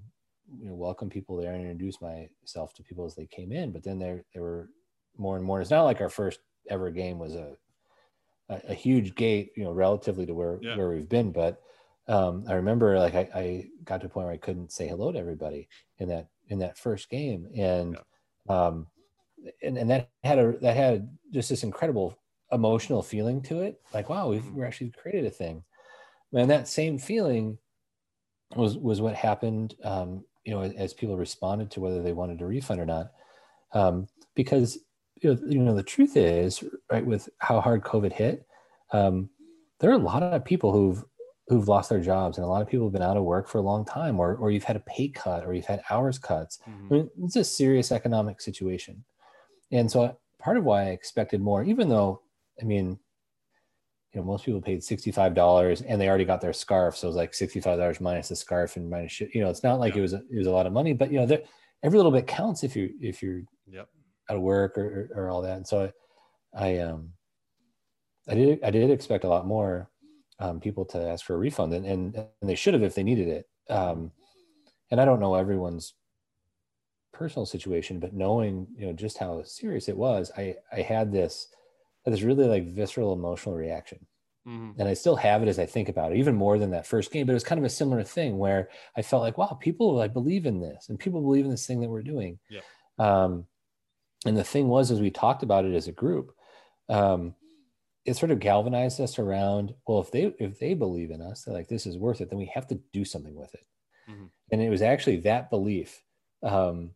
you 0.59 0.69
know, 0.69 0.75
welcome 0.75 1.09
people 1.09 1.35
there 1.35 1.53
and 1.53 1.61
introduce 1.61 1.99
myself 2.01 2.73
to 2.73 2.83
people 2.83 3.05
as 3.05 3.15
they 3.15 3.25
came 3.25 3.51
in. 3.51 3.71
But 3.71 3.83
then 3.83 3.99
there 3.99 4.23
there 4.33 4.43
were 4.43 4.69
more 5.17 5.35
and 5.35 5.45
more. 5.45 5.61
It's 5.61 5.71
not 5.71 5.83
like 5.83 6.01
our 6.01 6.09
first 6.09 6.39
ever 6.69 6.89
game 6.91 7.19
was 7.19 7.35
a 7.35 7.55
a, 8.49 8.61
a 8.69 8.73
huge 8.73 9.15
gate, 9.15 9.51
you 9.55 9.63
know, 9.63 9.71
relatively 9.71 10.25
to 10.25 10.33
where 10.33 10.59
yeah. 10.61 10.75
where 10.75 10.89
we've 10.89 11.09
been. 11.09 11.31
But 11.31 11.61
um, 12.07 12.45
I 12.47 12.53
remember 12.53 12.97
like 12.99 13.15
I, 13.15 13.29
I, 13.35 13.65
got 13.83 13.99
to 14.01 14.07
a 14.07 14.09
point 14.09 14.25
where 14.25 14.33
I 14.33 14.37
couldn't 14.37 14.71
say 14.71 14.87
hello 14.87 15.11
to 15.11 15.19
everybody 15.19 15.67
in 15.97 16.09
that 16.09 16.27
in 16.47 16.59
that 16.59 16.77
first 16.77 17.09
game, 17.09 17.47
and 17.55 17.97
yeah. 18.49 18.67
um, 18.67 18.87
and 19.61 19.77
and 19.77 19.89
that 19.89 20.09
had 20.23 20.39
a 20.39 20.57
that 20.59 20.75
had 20.75 21.09
just 21.33 21.49
this 21.49 21.63
incredible 21.63 22.17
emotional 22.51 23.03
feeling 23.03 23.41
to 23.43 23.61
it. 23.61 23.81
Like 23.93 24.09
wow, 24.09 24.29
we've 24.29 24.41
mm-hmm. 24.41 24.59
we 24.59 24.65
actually 24.65 24.91
created 24.91 25.25
a 25.25 25.29
thing, 25.29 25.63
and 26.33 26.49
that 26.49 26.69
same 26.69 26.97
feeling 26.97 27.57
was 28.55 28.77
was 28.77 29.01
what 29.01 29.15
happened. 29.15 29.75
Um, 29.83 30.23
you 30.43 30.53
know, 30.53 30.61
as 30.61 30.93
people 30.93 31.17
responded 31.17 31.69
to 31.71 31.81
whether 31.81 32.01
they 32.01 32.13
wanted 32.13 32.41
a 32.41 32.45
refund 32.45 32.79
or 32.79 32.85
not, 32.85 33.11
um, 33.73 34.07
because 34.35 34.79
you 35.21 35.33
know, 35.33 35.41
you 35.47 35.59
know, 35.59 35.75
the 35.75 35.83
truth 35.83 36.15
is, 36.15 36.63
right, 36.91 37.05
with 37.05 37.27
how 37.39 37.59
hard 37.59 37.83
COVID 37.83 38.13
hit, 38.13 38.45
um, 38.91 39.29
there 39.79 39.89
are 39.89 39.95
a 39.95 39.97
lot 39.97 40.23
of 40.23 40.45
people 40.45 40.71
who've 40.71 41.03
who've 41.47 41.67
lost 41.67 41.89
their 41.89 41.99
jobs, 41.99 42.37
and 42.37 42.45
a 42.45 42.47
lot 42.47 42.61
of 42.61 42.67
people 42.67 42.85
have 42.85 42.93
been 42.93 43.01
out 43.01 43.17
of 43.17 43.23
work 43.23 43.47
for 43.47 43.57
a 43.57 43.61
long 43.61 43.83
time, 43.83 44.19
or 44.19 44.35
or 44.35 44.51
you've 44.51 44.63
had 44.63 44.75
a 44.75 44.81
pay 44.81 45.09
cut, 45.09 45.45
or 45.45 45.53
you've 45.53 45.65
had 45.65 45.81
hours 45.89 46.17
cuts. 46.17 46.59
Mm-hmm. 46.69 46.93
I 46.93 46.97
mean, 46.97 47.09
it's 47.23 47.35
a 47.35 47.43
serious 47.43 47.91
economic 47.91 48.41
situation, 48.41 49.03
and 49.71 49.91
so 49.91 50.17
part 50.39 50.57
of 50.57 50.63
why 50.63 50.83
I 50.83 50.89
expected 50.89 51.41
more, 51.41 51.63
even 51.63 51.89
though, 51.89 52.21
I 52.61 52.65
mean, 52.65 52.99
you 54.13 54.19
know, 54.19 54.25
most 54.25 54.45
people 54.45 54.61
paid 54.61 54.83
sixty-five 54.83 55.33
dollars, 55.33 55.81
and 55.81 55.99
they 55.99 56.07
already 56.07 56.25
got 56.25 56.41
their 56.41 56.53
scarf, 56.53 56.97
so 56.97 57.07
it 57.07 57.09
was 57.09 57.17
like 57.17 57.33
sixty-five 57.33 57.77
dollars 57.77 58.01
minus 58.01 58.29
the 58.29 58.35
scarf 58.35 58.77
and 58.77 58.89
minus, 58.89 59.19
you 59.19 59.41
know, 59.41 59.49
it's 59.49 59.63
not 59.63 59.79
like 59.79 59.93
yeah. 59.93 59.99
it 59.99 60.01
was 60.01 60.13
a, 60.13 60.21
it 60.31 60.37
was 60.37 60.47
a 60.47 60.51
lot 60.51 60.65
of 60.65 60.73
money, 60.73 60.93
but 60.93 61.11
you 61.11 61.19
know, 61.19 61.37
every 61.83 61.97
little 61.97 62.11
bit 62.11 62.27
counts 62.27 62.63
if 62.63 62.75
you 62.75 62.93
if 63.01 63.21
you're 63.21 63.41
yep 63.67 63.87
out 64.29 64.35
of 64.35 64.41
work 64.41 64.77
or, 64.77 65.09
or, 65.15 65.23
or 65.23 65.29
all 65.29 65.41
that. 65.41 65.55
And 65.55 65.65
so 65.65 65.91
I, 66.53 66.67
I, 66.67 66.79
um, 66.79 67.13
I 68.27 68.35
did, 68.35 68.59
I 68.61 68.71
did 68.71 68.91
expect 68.91 69.23
a 69.23 69.29
lot 69.29 69.47
more 69.47 69.89
um, 70.39 70.59
people 70.59 70.83
to 70.85 71.07
ask 71.07 71.25
for 71.25 71.35
a 71.35 71.37
refund 71.37 71.73
and, 71.73 71.85
and, 71.85 72.15
and 72.15 72.49
they 72.49 72.55
should 72.55 72.73
have 72.73 72.83
if 72.83 72.93
they 72.93 73.03
needed 73.03 73.29
it. 73.29 73.49
Um, 73.69 74.11
and 74.91 74.99
I 74.99 75.05
don't 75.05 75.21
know 75.21 75.35
everyone's 75.35 75.93
personal 77.13 77.45
situation, 77.45 78.01
but 78.01 78.13
knowing, 78.13 78.67
you 78.75 78.85
know, 78.85 78.91
just 78.91 79.17
how 79.17 79.43
serious 79.43 79.87
it 79.87 79.95
was, 79.95 80.29
I, 80.37 80.55
I 80.73 80.81
had 80.81 81.09
this, 81.09 81.47
this 82.11 82.21
really 82.21 82.45
like 82.45 82.67
visceral 82.67 83.13
emotional 83.13 83.55
reaction. 83.55 84.05
Mm-hmm. 84.47 84.79
And 84.79 84.87
I 84.87 84.93
still 84.93 85.17
have 85.17 85.43
it 85.43 85.49
as 85.49 85.59
I 85.59 85.65
think 85.65 85.89
about 85.89 86.13
it, 86.13 86.19
even 86.19 86.35
more 86.35 86.57
than 86.57 86.71
that 86.71 86.87
first 86.87 87.11
game. 87.11 87.25
But 87.25 87.33
it 87.33 87.35
was 87.35 87.43
kind 87.43 87.59
of 87.59 87.65
a 87.65 87.69
similar 87.69 88.03
thing 88.03 88.37
where 88.37 88.69
I 88.95 89.01
felt 89.01 89.21
like, 89.21 89.37
wow, 89.37 89.57
people 89.59 89.93
like 89.93 90.13
believe 90.13 90.45
in 90.45 90.61
this, 90.61 90.87
and 90.87 90.97
people 90.97 91.21
believe 91.21 91.43
in 91.43 91.51
this 91.51 91.67
thing 91.67 91.81
that 91.81 91.89
we're 91.89 92.01
doing. 92.01 92.39
Yeah. 92.49 92.61
Um, 92.97 93.45
and 94.25 94.37
the 94.37 94.43
thing 94.43 94.67
was, 94.67 94.89
as 94.89 95.01
we 95.01 95.11
talked 95.11 95.43
about 95.43 95.65
it 95.65 95.75
as 95.75 95.87
a 95.87 95.91
group, 95.91 96.33
um, 96.89 97.35
it 98.05 98.15
sort 98.15 98.31
of 98.31 98.39
galvanized 98.39 99.01
us 99.01 99.19
around. 99.19 99.73
Well, 99.85 99.99
if 99.99 100.11
they 100.11 100.33
if 100.39 100.59
they 100.59 100.73
believe 100.73 101.11
in 101.11 101.21
us, 101.21 101.43
they're 101.43 101.53
like 101.53 101.67
this 101.67 101.85
is 101.85 101.97
worth 101.97 102.21
it, 102.21 102.29
then 102.29 102.39
we 102.39 102.49
have 102.53 102.67
to 102.67 102.79
do 102.93 103.03
something 103.03 103.35
with 103.35 103.53
it. 103.53 103.65
Mm-hmm. 104.09 104.25
And 104.53 104.61
it 104.61 104.69
was 104.69 104.81
actually 104.81 105.17
that 105.17 105.49
belief 105.49 106.01
um, 106.41 106.91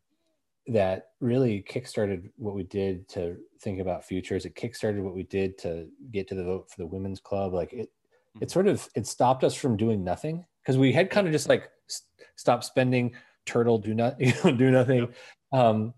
that 0.68 1.10
really 1.20 1.64
kickstarted 1.68 2.30
what 2.38 2.56
we 2.56 2.64
did 2.64 3.08
to 3.10 3.38
think 3.62 3.80
about 3.80 4.06
futures. 4.06 4.46
It 4.46 4.56
kickstarted 4.56 5.02
what 5.02 5.16
we 5.16 5.24
did 5.24 5.58
to 5.60 5.88
get 6.12 6.28
to 6.30 6.36
the 6.36 6.44
vote 6.44 6.70
for 6.70 6.78
the 6.78 6.88
women's 6.88 7.20
club. 7.20 7.54
Like 7.54 7.74
it, 7.74 7.90
mm-hmm. 7.90 8.44
it 8.44 8.52
sort 8.52 8.68
of 8.68 8.88
it 8.96 9.08
stopped 9.08 9.44
us 9.44 9.56
from 9.56 9.78
doing 9.78 10.04
nothing 10.04 10.46
because 10.62 10.78
we 10.78 10.92
had 10.94 11.10
kind 11.10 11.28
of 11.28 11.34
just 11.34 11.50
like 11.50 11.70
st- 11.88 12.28
stop 12.36 12.64
spending, 12.64 13.16
turtle, 13.46 13.78
do 13.78 13.94
not 13.94 14.20
you 14.22 14.34
know, 14.44 14.52
do 14.52 14.72
nothing. 14.72 15.14
Um, 15.52 15.94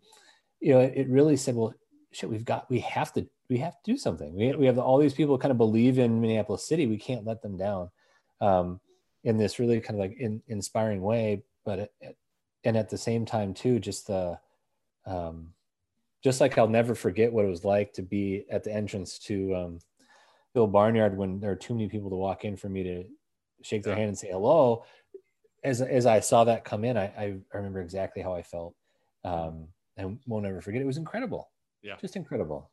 you 0.59 0.73
know, 0.73 0.79
it 0.79 1.09
really 1.09 1.35
said, 1.35 1.55
well, 1.55 1.73
shit, 2.11 2.29
we've 2.29 2.45
got, 2.45 2.69
we 2.69 2.79
have 2.79 3.11
to, 3.13 3.27
we 3.49 3.57
have 3.57 3.73
to 3.73 3.91
do 3.91 3.97
something. 3.97 4.33
We, 4.33 4.53
we 4.55 4.65
have 4.65 4.79
all 4.79 4.97
these 4.97 5.13
people 5.13 5.37
kind 5.37 5.51
of 5.51 5.57
believe 5.57 5.99
in 5.99 6.21
Minneapolis 6.21 6.65
City. 6.65 6.87
We 6.87 6.97
can't 6.97 7.25
let 7.25 7.41
them 7.41 7.57
down 7.57 7.89
um, 8.39 8.79
in 9.25 9.37
this 9.37 9.59
really 9.59 9.81
kind 9.81 9.99
of 9.99 10.09
like 10.09 10.17
in, 10.17 10.41
inspiring 10.47 11.01
way. 11.01 11.43
But, 11.65 11.79
it, 11.79 12.17
and 12.63 12.77
at 12.77 12.89
the 12.89 12.97
same 12.97 13.25
time 13.25 13.53
too, 13.53 13.79
just 13.79 14.07
the, 14.07 14.39
um, 15.05 15.53
just 16.23 16.39
like 16.41 16.57
I'll 16.57 16.67
never 16.67 16.95
forget 16.95 17.31
what 17.31 17.45
it 17.45 17.49
was 17.49 17.65
like 17.65 17.93
to 17.93 18.01
be 18.01 18.45
at 18.49 18.63
the 18.63 18.71
entrance 18.73 19.19
to 19.19 19.55
um, 19.55 19.79
Bill 20.53 20.67
Barnyard 20.67 21.17
when 21.17 21.39
there 21.39 21.51
are 21.51 21.55
too 21.55 21.73
many 21.73 21.89
people 21.89 22.09
to 22.09 22.15
walk 22.15 22.45
in 22.45 22.55
for 22.55 22.69
me 22.69 22.83
to 22.83 23.03
shake 23.61 23.83
their 23.83 23.95
hand 23.95 24.09
and 24.09 24.17
say 24.17 24.29
hello. 24.31 24.85
As, 25.63 25.81
as 25.81 26.05
I 26.05 26.19
saw 26.19 26.43
that 26.43 26.65
come 26.65 26.83
in, 26.83 26.97
I, 26.97 27.05
I 27.17 27.35
remember 27.53 27.81
exactly 27.81 28.21
how 28.21 28.33
I 28.33 28.43
felt. 28.43 28.75
Um, 29.23 29.67
and 29.95 30.19
won't 30.27 30.45
ever 30.45 30.61
forget. 30.61 30.81
It 30.81 30.85
was 30.85 30.97
incredible. 30.97 31.49
Yeah, 31.81 31.95
just 31.99 32.15
incredible. 32.15 32.71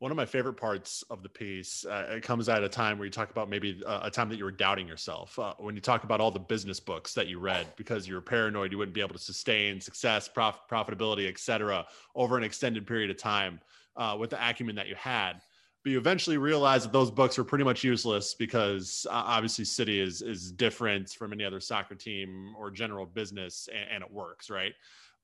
One 0.00 0.12
of 0.12 0.16
my 0.16 0.26
favorite 0.26 0.54
parts 0.54 1.02
of 1.10 1.24
the 1.24 1.28
piece, 1.28 1.84
uh, 1.84 2.06
it 2.10 2.22
comes 2.22 2.48
at 2.48 2.62
a 2.62 2.68
time 2.68 2.98
where 2.98 3.04
you 3.04 3.10
talk 3.10 3.30
about 3.30 3.50
maybe 3.50 3.82
uh, 3.84 4.00
a 4.04 4.10
time 4.10 4.28
that 4.28 4.36
you 4.36 4.44
were 4.44 4.52
doubting 4.52 4.86
yourself. 4.86 5.36
Uh, 5.36 5.54
when 5.58 5.74
you 5.74 5.80
talk 5.80 6.04
about 6.04 6.20
all 6.20 6.30
the 6.30 6.38
business 6.38 6.78
books 6.78 7.14
that 7.14 7.26
you 7.26 7.40
read 7.40 7.66
because 7.76 8.06
you 8.06 8.14
were 8.14 8.20
paranoid 8.20 8.70
you 8.70 8.78
wouldn't 8.78 8.94
be 8.94 9.00
able 9.00 9.14
to 9.14 9.20
sustain 9.20 9.80
success, 9.80 10.28
prof- 10.28 10.60
profitability, 10.70 11.26
etc., 11.28 11.84
over 12.14 12.38
an 12.38 12.44
extended 12.44 12.86
period 12.86 13.10
of 13.10 13.16
time 13.16 13.58
uh, 13.96 14.16
with 14.18 14.30
the 14.30 14.48
acumen 14.48 14.76
that 14.76 14.86
you 14.86 14.94
had. 14.94 15.40
But 15.82 15.90
you 15.90 15.98
eventually 15.98 16.38
realize 16.38 16.84
that 16.84 16.92
those 16.92 17.10
books 17.10 17.36
were 17.36 17.44
pretty 17.44 17.64
much 17.64 17.82
useless 17.82 18.34
because 18.34 19.04
uh, 19.10 19.14
obviously 19.14 19.64
City 19.64 19.98
is 20.00 20.22
is 20.22 20.52
different 20.52 21.10
from 21.10 21.32
any 21.32 21.44
other 21.44 21.60
soccer 21.60 21.96
team 21.96 22.54
or 22.56 22.70
general 22.70 23.04
business, 23.04 23.68
and, 23.72 23.90
and 23.90 24.04
it 24.04 24.12
works, 24.12 24.48
right? 24.48 24.74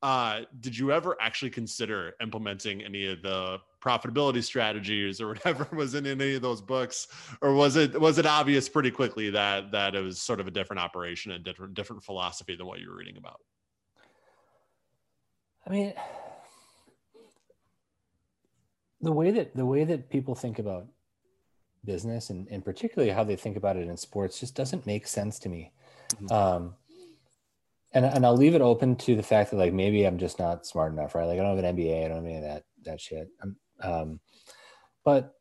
Uh, 0.05 0.43
did 0.61 0.77
you 0.77 0.93
ever 0.93 1.17
actually 1.19 1.51
consider 1.51 2.13
implementing 2.21 2.83
any 2.83 3.07
of 3.07 3.23
the 3.23 3.59
profitability 3.81 4.45
strategies 4.45 5.19
or 5.19 5.29
whatever 5.35 5.67
was 5.75 5.95
in 5.95 6.05
any 6.07 6.35
of 6.35 6.43
those 6.43 6.61
books? 6.61 7.09
Or 7.41 7.55
was 7.55 7.77
it 7.77 7.99
was 7.99 8.19
it 8.19 8.27
obvious 8.27 8.69
pretty 8.69 8.91
quickly 8.91 9.31
that 9.31 9.73
that 9.73 9.95
it 9.95 10.03
was 10.03 10.21
sort 10.21 10.41
of 10.41 10.47
a 10.47 10.51
different 10.51 10.81
operation 10.81 11.33
and 11.33 11.43
different 11.43 11.73
different 11.73 12.05
philosophy 12.05 12.55
than 12.55 12.67
what 12.67 12.81
you 12.81 12.91
were 12.91 12.97
reading 12.97 13.17
about? 13.17 13.41
I 15.67 15.71
mean 15.71 15.95
the 19.01 19.13
way 19.13 19.31
that 19.31 19.57
the 19.57 19.65
way 19.65 19.85
that 19.85 20.11
people 20.11 20.35
think 20.35 20.59
about 20.59 20.87
business 21.83 22.29
and, 22.29 22.47
and 22.51 22.63
particularly 22.63 23.11
how 23.11 23.25
they 23.25 23.37
think 23.37 23.57
about 23.57 23.77
it 23.77 23.89
in 23.89 23.97
sports 23.97 24.39
just 24.39 24.55
doesn't 24.55 24.87
make 24.87 25.07
sense 25.07 25.39
to 25.39 25.49
me. 25.49 25.73
Mm-hmm. 26.21 26.33
um, 26.33 26.75
and 27.95 28.05
and 28.05 28.27
I'll 28.27 28.37
leave 28.37 28.55
it 28.55 28.61
open 28.61 28.97
to 28.97 29.17
the 29.17 29.23
fact 29.23 29.51
that 29.51 29.57
like 29.57 29.73
maybe 29.73 30.05
I'm 30.05 30.19
just 30.19 30.39
not 30.39 30.67
smart 30.67 30.93
enough, 30.93 31.15
right? 31.15 31.25
Like 31.25 31.39
I 31.39 31.43
don't 31.43 31.57
have 31.57 31.65
an 31.65 31.77
MBA, 31.77 32.05
I 32.05 32.09
don't 32.09 32.17
have 32.19 32.25
any 32.25 32.37
of 32.37 32.43
that 32.43 32.65
that 32.85 33.01
shit. 33.01 33.29
Um, 33.81 34.21
but 35.05 35.35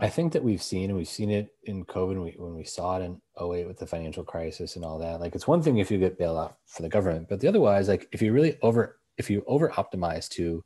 I 0.00 0.08
think 0.08 0.32
that 0.32 0.42
we've 0.42 0.62
seen, 0.62 0.88
and 0.88 0.98
we've 0.98 1.06
seen 1.06 1.30
it 1.30 1.48
in 1.64 1.84
COVID 1.84 2.08
when 2.08 2.22
we, 2.22 2.34
when 2.38 2.54
we 2.54 2.64
saw 2.64 2.96
it 2.98 3.02
in 3.02 3.20
08 3.38 3.66
with 3.66 3.78
the 3.78 3.86
financial 3.86 4.24
crisis 4.24 4.76
and 4.76 4.84
all 4.84 4.98
that. 4.98 5.20
Like 5.20 5.34
it's 5.34 5.46
one 5.46 5.62
thing 5.62 5.76
if 5.76 5.90
you 5.90 5.98
get 5.98 6.18
bailed 6.18 6.38
out 6.38 6.56
for 6.64 6.80
the 6.80 6.88
government, 6.88 7.28
but 7.28 7.38
the 7.38 7.48
otherwise, 7.48 7.86
like 7.86 8.08
if 8.10 8.22
you 8.22 8.32
really 8.32 8.58
over 8.62 8.98
if 9.18 9.28
you 9.28 9.44
over 9.46 9.68
optimize 9.70 10.28
to 10.30 10.64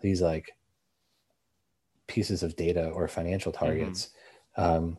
these 0.00 0.22
like 0.22 0.52
pieces 2.06 2.44
of 2.44 2.54
data 2.54 2.88
or 2.88 3.08
financial 3.08 3.52
mm-hmm. 3.52 3.64
targets, 3.64 4.10
mm-hmm. 4.56 4.76
um, 4.76 4.98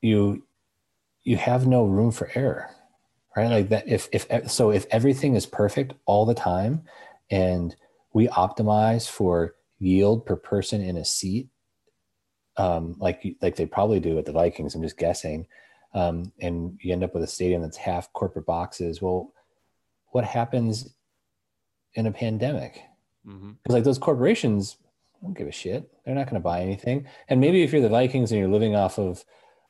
you 0.00 0.42
you 1.26 1.36
have 1.36 1.66
no 1.66 1.84
room 1.84 2.10
for 2.10 2.30
error 2.34 2.70
right 3.36 3.50
like 3.50 3.68
that 3.68 3.86
if 3.86 4.08
if 4.12 4.50
so 4.50 4.70
if 4.70 4.86
everything 4.90 5.34
is 5.34 5.46
perfect 5.46 5.92
all 6.06 6.24
the 6.24 6.34
time 6.34 6.82
and 7.30 7.76
we 8.14 8.28
optimize 8.28 9.08
for 9.08 9.54
yield 9.78 10.24
per 10.24 10.36
person 10.36 10.80
in 10.80 10.96
a 10.96 11.04
seat 11.04 11.48
um, 12.56 12.96
like 12.98 13.36
like 13.42 13.56
they 13.56 13.66
probably 13.66 14.00
do 14.00 14.18
at 14.18 14.24
the 14.24 14.32
Vikings. 14.32 14.74
I'm 14.74 14.82
just 14.82 14.96
guessing, 14.96 15.46
um, 15.94 16.32
and 16.40 16.78
you 16.82 16.92
end 16.92 17.04
up 17.04 17.14
with 17.14 17.22
a 17.22 17.28
stadium 17.28 17.62
that's 17.62 17.76
half 17.76 18.12
corporate 18.12 18.46
boxes. 18.46 19.02
Well, 19.02 19.32
what 20.08 20.24
happens 20.24 20.94
in 21.94 22.06
a 22.06 22.12
pandemic? 22.12 22.80
Because 23.24 23.38
mm-hmm. 23.38 23.72
like 23.72 23.84
those 23.84 23.98
corporations 23.98 24.76
don't 25.22 25.36
give 25.36 25.48
a 25.48 25.52
shit. 25.52 25.90
They're 26.04 26.14
not 26.14 26.26
going 26.26 26.40
to 26.40 26.40
buy 26.40 26.60
anything. 26.60 27.06
And 27.28 27.40
maybe 27.40 27.62
if 27.62 27.72
you're 27.72 27.82
the 27.82 27.88
Vikings 27.88 28.30
and 28.30 28.38
you're 28.38 28.48
living 28.48 28.76
off 28.76 28.98
of 28.98 29.24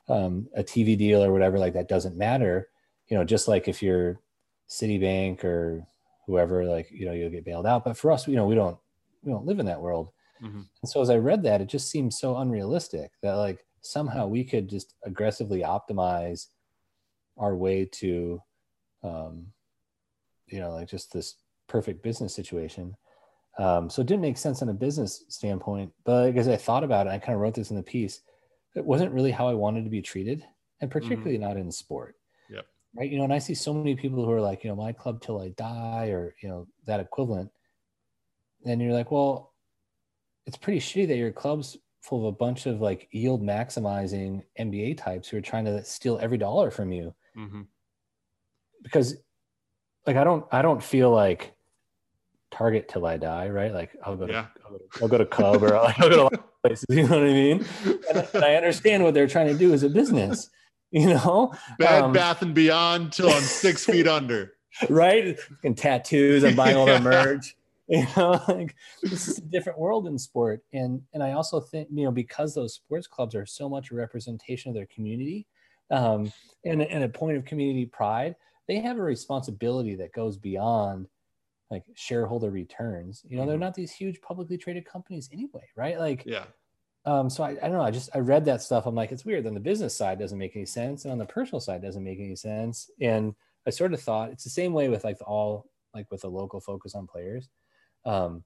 um, 0.08 0.48
a 0.54 0.62
TV 0.62 0.96
deal 0.96 1.22
or 1.22 1.32
whatever, 1.32 1.58
like 1.58 1.74
that 1.74 1.88
doesn't 1.88 2.16
matter. 2.16 2.68
You 3.08 3.16
know, 3.16 3.24
just 3.24 3.48
like 3.48 3.68
if 3.68 3.82
you're 3.82 4.20
Citibank 4.68 5.44
or 5.44 5.86
whoever, 6.26 6.64
like 6.64 6.90
you 6.90 7.06
know, 7.06 7.12
you'll 7.12 7.30
get 7.30 7.44
bailed 7.44 7.66
out. 7.66 7.84
But 7.84 7.96
for 7.96 8.10
us, 8.10 8.26
you 8.26 8.36
know, 8.36 8.46
we 8.46 8.54
don't 8.54 8.76
we 9.22 9.32
don't 9.32 9.46
live 9.46 9.58
in 9.58 9.66
that 9.66 9.80
world. 9.80 10.10
Mm-hmm. 10.42 10.62
And 10.82 10.88
so 10.88 11.00
as 11.00 11.10
I 11.10 11.16
read 11.16 11.42
that, 11.44 11.60
it 11.60 11.68
just 11.68 11.90
seemed 11.90 12.12
so 12.12 12.36
unrealistic 12.36 13.10
that 13.22 13.34
like 13.34 13.64
somehow 13.80 14.26
we 14.26 14.44
could 14.44 14.68
just 14.68 14.94
aggressively 15.04 15.60
optimize 15.60 16.46
our 17.38 17.54
way 17.54 17.84
to, 17.84 18.40
um, 19.02 19.46
you 20.46 20.60
know, 20.60 20.72
like 20.72 20.88
just 20.88 21.12
this 21.12 21.36
perfect 21.68 22.02
business 22.02 22.34
situation. 22.34 22.96
Um, 23.58 23.88
so 23.88 24.02
it 24.02 24.06
didn't 24.06 24.22
make 24.22 24.36
sense 24.36 24.60
on 24.60 24.68
a 24.68 24.74
business 24.74 25.24
standpoint, 25.28 25.92
but 26.04 26.36
as 26.36 26.48
I 26.48 26.56
thought 26.56 26.84
about 26.84 27.06
it, 27.06 27.10
I 27.10 27.18
kind 27.18 27.34
of 27.34 27.40
wrote 27.40 27.54
this 27.54 27.70
in 27.70 27.76
the 27.76 27.82
piece. 27.82 28.20
It 28.76 28.84
wasn't 28.84 29.12
really 29.12 29.30
how 29.30 29.48
I 29.48 29.54
wanted 29.54 29.84
to 29.84 29.90
be 29.90 30.02
treated, 30.02 30.44
and 30.80 30.90
particularly 30.90 31.38
mm-hmm. 31.38 31.48
not 31.48 31.56
in 31.56 31.72
sport. 31.72 32.16
Yep. 32.50 32.66
Right. 32.94 33.10
You 33.10 33.18
know, 33.18 33.24
and 33.24 33.32
I 33.32 33.38
see 33.38 33.54
so 33.54 33.74
many 33.74 33.96
people 33.96 34.24
who 34.24 34.30
are 34.30 34.40
like, 34.40 34.62
you 34.62 34.70
know, 34.70 34.76
my 34.76 34.92
club 34.92 35.20
till 35.20 35.40
I 35.40 35.48
die, 35.48 36.08
or 36.08 36.34
you 36.42 36.48
know, 36.48 36.66
that 36.86 37.00
equivalent. 37.00 37.50
And 38.64 38.80
you're 38.80 38.92
like, 38.92 39.10
well, 39.10 39.52
it's 40.46 40.56
pretty 40.56 40.80
shitty 40.80 41.08
that 41.08 41.16
your 41.16 41.32
club's 41.32 41.76
full 42.02 42.20
of 42.20 42.34
a 42.34 42.36
bunch 42.36 42.66
of 42.66 42.80
like 42.80 43.08
yield 43.10 43.42
maximizing 43.42 44.42
MBA 44.58 44.96
types 44.96 45.28
who 45.28 45.36
are 45.36 45.42
trying 45.42 45.64
to 45.64 45.82
steal 45.84 46.18
every 46.20 46.38
dollar 46.38 46.70
from 46.70 46.92
you. 46.92 47.14
Mm-hmm. 47.36 47.62
Because 48.82 49.16
like 50.06 50.16
I 50.16 50.24
don't 50.24 50.46
I 50.52 50.62
don't 50.62 50.82
feel 50.82 51.10
like 51.10 51.54
target 52.52 52.88
till 52.88 53.06
I 53.06 53.16
die, 53.16 53.48
right? 53.48 53.72
Like 53.72 53.96
I'll 54.04 54.16
go 54.16 54.26
to 54.26 54.32
yeah. 54.32 54.46
I'll, 54.64 54.70
go 54.70 54.78
to, 54.78 55.02
I'll 55.02 55.08
go 55.08 55.18
to 55.18 55.26
Cub 55.26 55.62
or 55.62 55.76
I'll 55.76 55.92
go 55.98 56.28
to 56.28 56.44
places, 56.68 56.86
you 56.90 57.02
know 57.02 57.18
what 57.18 57.28
I 57.28 57.32
mean? 57.32 57.64
And, 58.10 58.28
and, 58.34 58.44
I 58.44 58.54
understand 58.54 59.04
what 59.04 59.14
they're 59.14 59.26
trying 59.26 59.48
to 59.48 59.54
do 59.54 59.72
as 59.72 59.82
a 59.82 59.88
business, 59.88 60.50
you 60.90 61.08
know. 61.08 61.52
Bad 61.78 62.04
um, 62.04 62.12
Bath 62.12 62.42
and 62.42 62.54
Beyond 62.54 63.12
till 63.12 63.30
I'm 63.30 63.42
six 63.42 63.84
feet 63.86 64.06
under. 64.06 64.54
Right? 64.90 65.38
And 65.64 65.76
tattoos, 65.76 66.44
I'm 66.44 66.54
buying 66.56 66.76
all 66.76 66.86
their 66.86 67.00
merch. 67.00 67.56
you 67.88 68.04
know 68.16 68.42
like 68.48 68.74
this 69.00 69.28
is 69.28 69.38
a 69.38 69.42
different 69.42 69.78
world 69.78 70.08
in 70.08 70.18
sport 70.18 70.60
and 70.72 71.00
and 71.14 71.22
i 71.22 71.30
also 71.30 71.60
think 71.60 71.86
you 71.94 72.04
know 72.04 72.10
because 72.10 72.52
those 72.52 72.74
sports 72.74 73.06
clubs 73.06 73.32
are 73.36 73.46
so 73.46 73.68
much 73.68 73.92
a 73.92 73.94
representation 73.94 74.68
of 74.68 74.74
their 74.74 74.88
community 74.92 75.46
um, 75.92 76.32
and, 76.64 76.82
and 76.82 77.04
a 77.04 77.08
point 77.08 77.36
of 77.36 77.44
community 77.44 77.86
pride 77.86 78.34
they 78.66 78.80
have 78.80 78.98
a 78.98 79.02
responsibility 79.02 79.94
that 79.94 80.12
goes 80.12 80.36
beyond 80.36 81.06
like 81.70 81.84
shareholder 81.94 82.50
returns 82.50 83.22
you 83.26 83.36
know 83.36 83.42
mm-hmm. 83.42 83.50
they're 83.50 83.58
not 83.58 83.74
these 83.74 83.92
huge 83.92 84.20
publicly 84.20 84.56
traded 84.56 84.84
companies 84.84 85.28
anyway 85.32 85.64
right 85.76 85.98
like 85.98 86.24
yeah 86.26 86.44
um, 87.04 87.30
so 87.30 87.44
I, 87.44 87.50
I 87.50 87.68
don't 87.68 87.72
know 87.72 87.82
i 87.82 87.90
just 87.90 88.10
i 88.14 88.18
read 88.18 88.44
that 88.46 88.62
stuff 88.62 88.86
i'm 88.86 88.94
like 88.94 89.12
it's 89.12 89.24
weird 89.24 89.44
then 89.44 89.54
the 89.54 89.60
business 89.60 89.96
side 89.96 90.18
doesn't 90.18 90.38
make 90.38 90.56
any 90.56 90.66
sense 90.66 91.04
and 91.04 91.12
on 91.12 91.18
the 91.18 91.26
personal 91.26 91.60
side 91.60 91.82
doesn't 91.82 92.02
make 92.02 92.18
any 92.18 92.34
sense 92.34 92.90
and 93.00 93.34
i 93.66 93.70
sort 93.70 93.94
of 93.94 94.00
thought 94.00 94.30
it's 94.30 94.44
the 94.44 94.50
same 94.50 94.72
way 94.72 94.88
with 94.88 95.04
like 95.04 95.18
the 95.18 95.24
all 95.24 95.70
like 95.94 96.10
with 96.10 96.24
a 96.24 96.28
local 96.28 96.60
focus 96.60 96.94
on 96.94 97.06
players 97.06 97.48
um, 98.06 98.44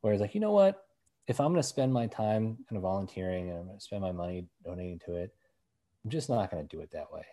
whereas 0.00 0.20
like, 0.20 0.34
you 0.34 0.40
know 0.40 0.52
what, 0.52 0.82
if 1.28 1.40
I'm 1.40 1.52
going 1.52 1.62
to 1.62 1.68
spend 1.68 1.92
my 1.92 2.06
time 2.06 2.56
kind 2.68 2.76
of 2.76 2.82
volunteering 2.82 3.50
and 3.50 3.58
I'm 3.58 3.66
going 3.66 3.78
to 3.78 3.84
spend 3.84 4.02
my 4.02 4.12
money 4.12 4.46
donating 4.64 4.98
to 5.06 5.16
it, 5.16 5.32
I'm 6.04 6.10
just 6.10 6.30
not 6.30 6.50
going 6.50 6.66
to 6.66 6.76
do 6.76 6.82
it 6.82 6.90
that 6.92 7.12
way. 7.12 7.26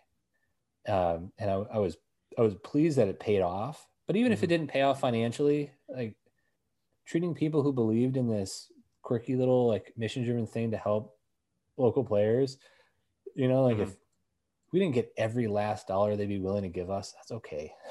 Um, 0.87 1.31
and 1.39 1.49
I, 1.49 1.53
I, 1.53 1.77
was, 1.79 1.97
I 2.37 2.41
was 2.41 2.55
pleased 2.55 2.97
that 2.97 3.07
it 3.07 3.19
paid 3.19 3.41
off, 3.41 3.87
but 4.07 4.15
even 4.15 4.27
mm-hmm. 4.27 4.33
if 4.33 4.43
it 4.43 4.45
mm-hmm. 4.45 4.49
didn't 4.49 4.71
pay 4.71 4.81
off 4.81 4.99
financially, 4.99 5.71
like 5.89 6.15
treating 7.05 7.33
people 7.33 7.61
who 7.61 7.73
believed 7.73 8.17
in 8.17 8.27
this 8.27 8.71
quirky 9.01 9.35
little 9.35 9.67
like 9.67 9.93
mission 9.97 10.23
driven 10.23 10.47
thing 10.47 10.71
to 10.71 10.77
help 10.77 11.17
local 11.77 12.03
players, 12.03 12.57
you 13.35 13.47
know, 13.47 13.63
like 13.63 13.75
mm-hmm. 13.75 13.83
if 13.83 13.95
we 14.71 14.79
didn't 14.79 14.95
get 14.95 15.13
every 15.17 15.47
last 15.47 15.87
dollar 15.87 16.15
they'd 16.15 16.27
be 16.27 16.39
willing 16.39 16.63
to 16.63 16.69
give 16.69 16.89
us, 16.89 17.13
that's 17.13 17.31
okay. 17.31 17.71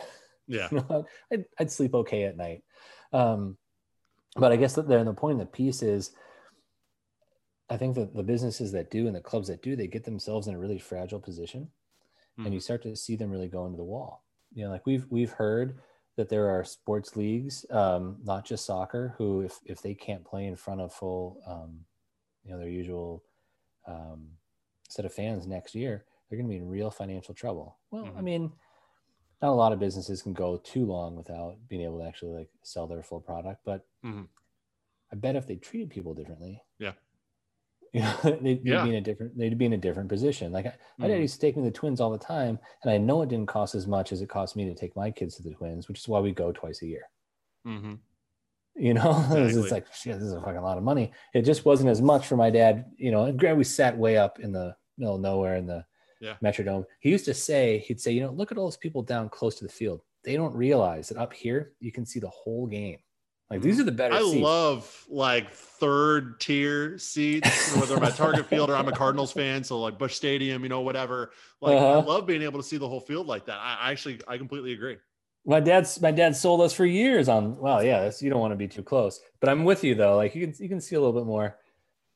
Yeah. 0.46 0.68
you 0.70 0.84
know, 0.90 1.06
I'd, 1.32 1.46
I'd 1.58 1.72
sleep 1.72 1.94
okay 1.94 2.24
at 2.24 2.36
night. 2.36 2.64
Um, 3.14 3.56
but 4.36 4.52
I 4.52 4.56
guess 4.56 4.74
that 4.74 4.86
the, 4.86 5.02
the 5.02 5.14
point 5.14 5.34
of 5.34 5.38
the 5.38 5.46
piece 5.46 5.82
is, 5.82 6.10
I 7.70 7.76
think 7.76 7.94
that 7.94 8.14
the 8.14 8.22
businesses 8.22 8.72
that 8.72 8.90
do 8.90 9.06
and 9.06 9.16
the 9.16 9.20
clubs 9.20 9.48
that 9.48 9.62
do, 9.62 9.74
they 9.74 9.86
get 9.86 10.04
themselves 10.04 10.46
in 10.46 10.54
a 10.54 10.58
really 10.58 10.78
fragile 10.78 11.18
position, 11.18 11.70
mm. 12.38 12.44
and 12.44 12.52
you 12.52 12.60
start 12.60 12.82
to 12.82 12.94
see 12.94 13.16
them 13.16 13.30
really 13.30 13.48
go 13.48 13.64
into 13.64 13.78
the 13.78 13.84
wall. 13.84 14.22
You 14.52 14.64
know, 14.64 14.70
like 14.70 14.84
we've 14.86 15.06
we've 15.08 15.32
heard 15.32 15.78
that 16.16 16.28
there 16.28 16.48
are 16.48 16.64
sports 16.64 17.16
leagues, 17.16 17.66
um, 17.70 18.18
not 18.24 18.44
just 18.44 18.64
soccer, 18.64 19.14
who 19.18 19.40
if 19.40 19.58
if 19.64 19.82
they 19.82 19.94
can't 19.94 20.24
play 20.24 20.46
in 20.46 20.56
front 20.56 20.80
of 20.80 20.92
full, 20.92 21.40
um, 21.46 21.80
you 22.44 22.52
know, 22.52 22.58
their 22.58 22.68
usual 22.68 23.24
um, 23.86 24.28
set 24.88 25.04
of 25.04 25.12
fans 25.12 25.46
next 25.46 25.74
year, 25.74 26.04
they're 26.28 26.38
going 26.38 26.48
to 26.48 26.52
be 26.52 26.62
in 26.62 26.68
real 26.68 26.90
financial 26.90 27.34
trouble. 27.34 27.78
Well, 27.90 28.04
mm-hmm. 28.04 28.18
I 28.18 28.22
mean, 28.22 28.52
not 29.44 29.50
a 29.50 29.52
lot 29.52 29.72
of 29.72 29.78
businesses 29.78 30.22
can 30.22 30.32
go 30.32 30.56
too 30.56 30.86
long 30.86 31.16
without 31.16 31.56
being 31.68 31.82
able 31.82 31.98
to 31.98 32.06
actually 32.06 32.32
like 32.32 32.48
sell 32.62 32.86
their 32.86 33.02
full 33.02 33.20
product 33.20 33.60
but 33.64 33.86
mm-hmm. 34.04 34.22
i 35.12 35.16
bet 35.16 35.36
if 35.36 35.46
they 35.46 35.56
treated 35.56 35.90
people 35.90 36.14
differently 36.14 36.62
yeah 36.78 36.92
you 37.94 38.00
know 38.00 38.16
they'd, 38.42 38.60
yeah. 38.64 38.82
be 38.82 38.90
in 38.90 38.96
a 38.96 39.00
different 39.00 39.36
they'd 39.38 39.56
be 39.56 39.64
in 39.64 39.72
a 39.72 39.78
different 39.78 40.08
position 40.08 40.52
like 40.52 40.66
I, 40.66 40.70
mm-hmm. 40.70 41.02
my 41.02 41.08
dad 41.08 41.20
used 41.20 41.34
to 41.34 41.40
take 41.40 41.56
me 41.56 41.62
to 41.62 41.70
the 41.70 41.76
twins 41.76 42.00
all 42.00 42.10
the 42.10 42.18
time 42.18 42.58
and 42.82 42.92
i 42.92 42.98
know 42.98 43.22
it 43.22 43.30
didn't 43.30 43.46
cost 43.46 43.74
as 43.74 43.86
much 43.86 44.12
as 44.12 44.20
it 44.20 44.28
cost 44.28 44.56
me 44.56 44.66
to 44.66 44.74
take 44.74 44.94
my 44.96 45.10
kids 45.10 45.36
to 45.36 45.42
the 45.42 45.54
twins 45.54 45.88
which 45.88 46.00
is 46.00 46.08
why 46.08 46.20
we 46.20 46.32
go 46.32 46.52
twice 46.52 46.82
a 46.82 46.86
year 46.86 47.08
mm-hmm. 47.66 47.94
you 48.74 48.92
know 48.92 49.10
exactly. 49.30 49.62
it's 49.62 49.70
like 49.70 49.86
shit 49.94 50.18
this 50.18 50.28
is 50.28 50.34
a 50.34 50.40
fucking 50.40 50.60
lot 50.60 50.76
of 50.76 50.84
money 50.84 51.12
it 51.32 51.42
just 51.42 51.64
wasn't 51.64 51.88
as 51.88 52.02
much 52.02 52.26
for 52.26 52.36
my 52.36 52.50
dad 52.50 52.84
you 52.98 53.10
know 53.10 53.24
and 53.24 53.56
we 53.56 53.64
sat 53.64 53.96
way 53.96 54.18
up 54.18 54.40
in 54.40 54.52
the 54.52 54.74
middle 54.98 55.14
of 55.14 55.20
nowhere 55.20 55.56
in 55.56 55.66
the 55.66 55.84
yeah. 56.20 56.36
Metrodome. 56.42 56.86
He 57.00 57.10
used 57.10 57.26
to 57.26 57.34
say, 57.34 57.84
he'd 57.86 58.00
say, 58.00 58.12
you 58.12 58.22
know, 58.22 58.32
look 58.32 58.50
at 58.50 58.56
all 58.56 58.64
those 58.64 58.78
people 58.78 59.02
down 59.02 59.28
close 59.28 59.56
to 59.56 59.64
the 59.64 59.72
field. 59.72 60.00
They 60.24 60.36
don't 60.36 60.54
realize 60.54 61.08
that 61.08 61.18
up 61.18 61.34
here 61.34 61.72
you 61.80 61.92
can 61.92 62.06
see 62.06 62.18
the 62.18 62.30
whole 62.30 62.66
game. 62.66 62.98
Like 63.54 63.62
these 63.62 63.78
are 63.78 63.84
the 63.84 63.92
better. 63.92 64.14
I 64.14 64.20
seats. 64.20 64.42
love 64.42 65.04
like 65.08 65.52
third 65.52 66.40
tier 66.40 66.98
seats, 66.98 67.76
whether 67.76 67.96
I'm 67.96 68.02
at 68.02 68.16
Target 68.16 68.46
Field 68.46 68.68
or 68.68 68.74
I'm 68.74 68.88
a 68.88 68.92
Cardinals 68.92 69.30
fan, 69.30 69.62
so 69.62 69.80
like 69.80 69.96
Busch 69.96 70.14
Stadium, 70.14 70.64
you 70.64 70.68
know, 70.68 70.80
whatever. 70.80 71.30
Like 71.60 71.76
uh-huh. 71.76 72.00
I 72.00 72.02
love 72.02 72.26
being 72.26 72.42
able 72.42 72.58
to 72.58 72.66
see 72.66 72.78
the 72.78 72.88
whole 72.88 72.98
field 72.98 73.28
like 73.28 73.46
that. 73.46 73.58
I, 73.58 73.78
I 73.80 73.92
actually 73.92 74.20
I 74.26 74.38
completely 74.38 74.72
agree. 74.72 74.96
My 75.46 75.60
dad's 75.60 76.02
my 76.02 76.10
dad 76.10 76.34
sold 76.34 76.62
us 76.62 76.72
for 76.72 76.84
years 76.84 77.28
on. 77.28 77.56
Well, 77.56 77.80
yeah, 77.80 78.10
you 78.18 78.28
don't 78.28 78.40
want 78.40 78.50
to 78.50 78.56
be 78.56 78.66
too 78.66 78.82
close, 78.82 79.20
but 79.38 79.48
I'm 79.48 79.62
with 79.62 79.84
you 79.84 79.94
though. 79.94 80.16
Like 80.16 80.34
you 80.34 80.44
can 80.48 80.56
you 80.58 80.68
can 80.68 80.80
see 80.80 80.96
a 80.96 81.00
little 81.00 81.14
bit 81.14 81.26
more. 81.26 81.56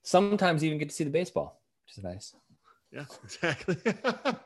Sometimes 0.03 0.64
you 0.64 0.66
even 0.66 0.81
get 0.81 0.88
to 0.88 0.94
see 0.94 1.05
the 1.05 1.11
baseball, 1.11 1.62
which 1.87 1.98
is 1.98 2.03
nice. 2.03 2.35
Yeah, 2.92 3.05
exactly. 3.24 3.77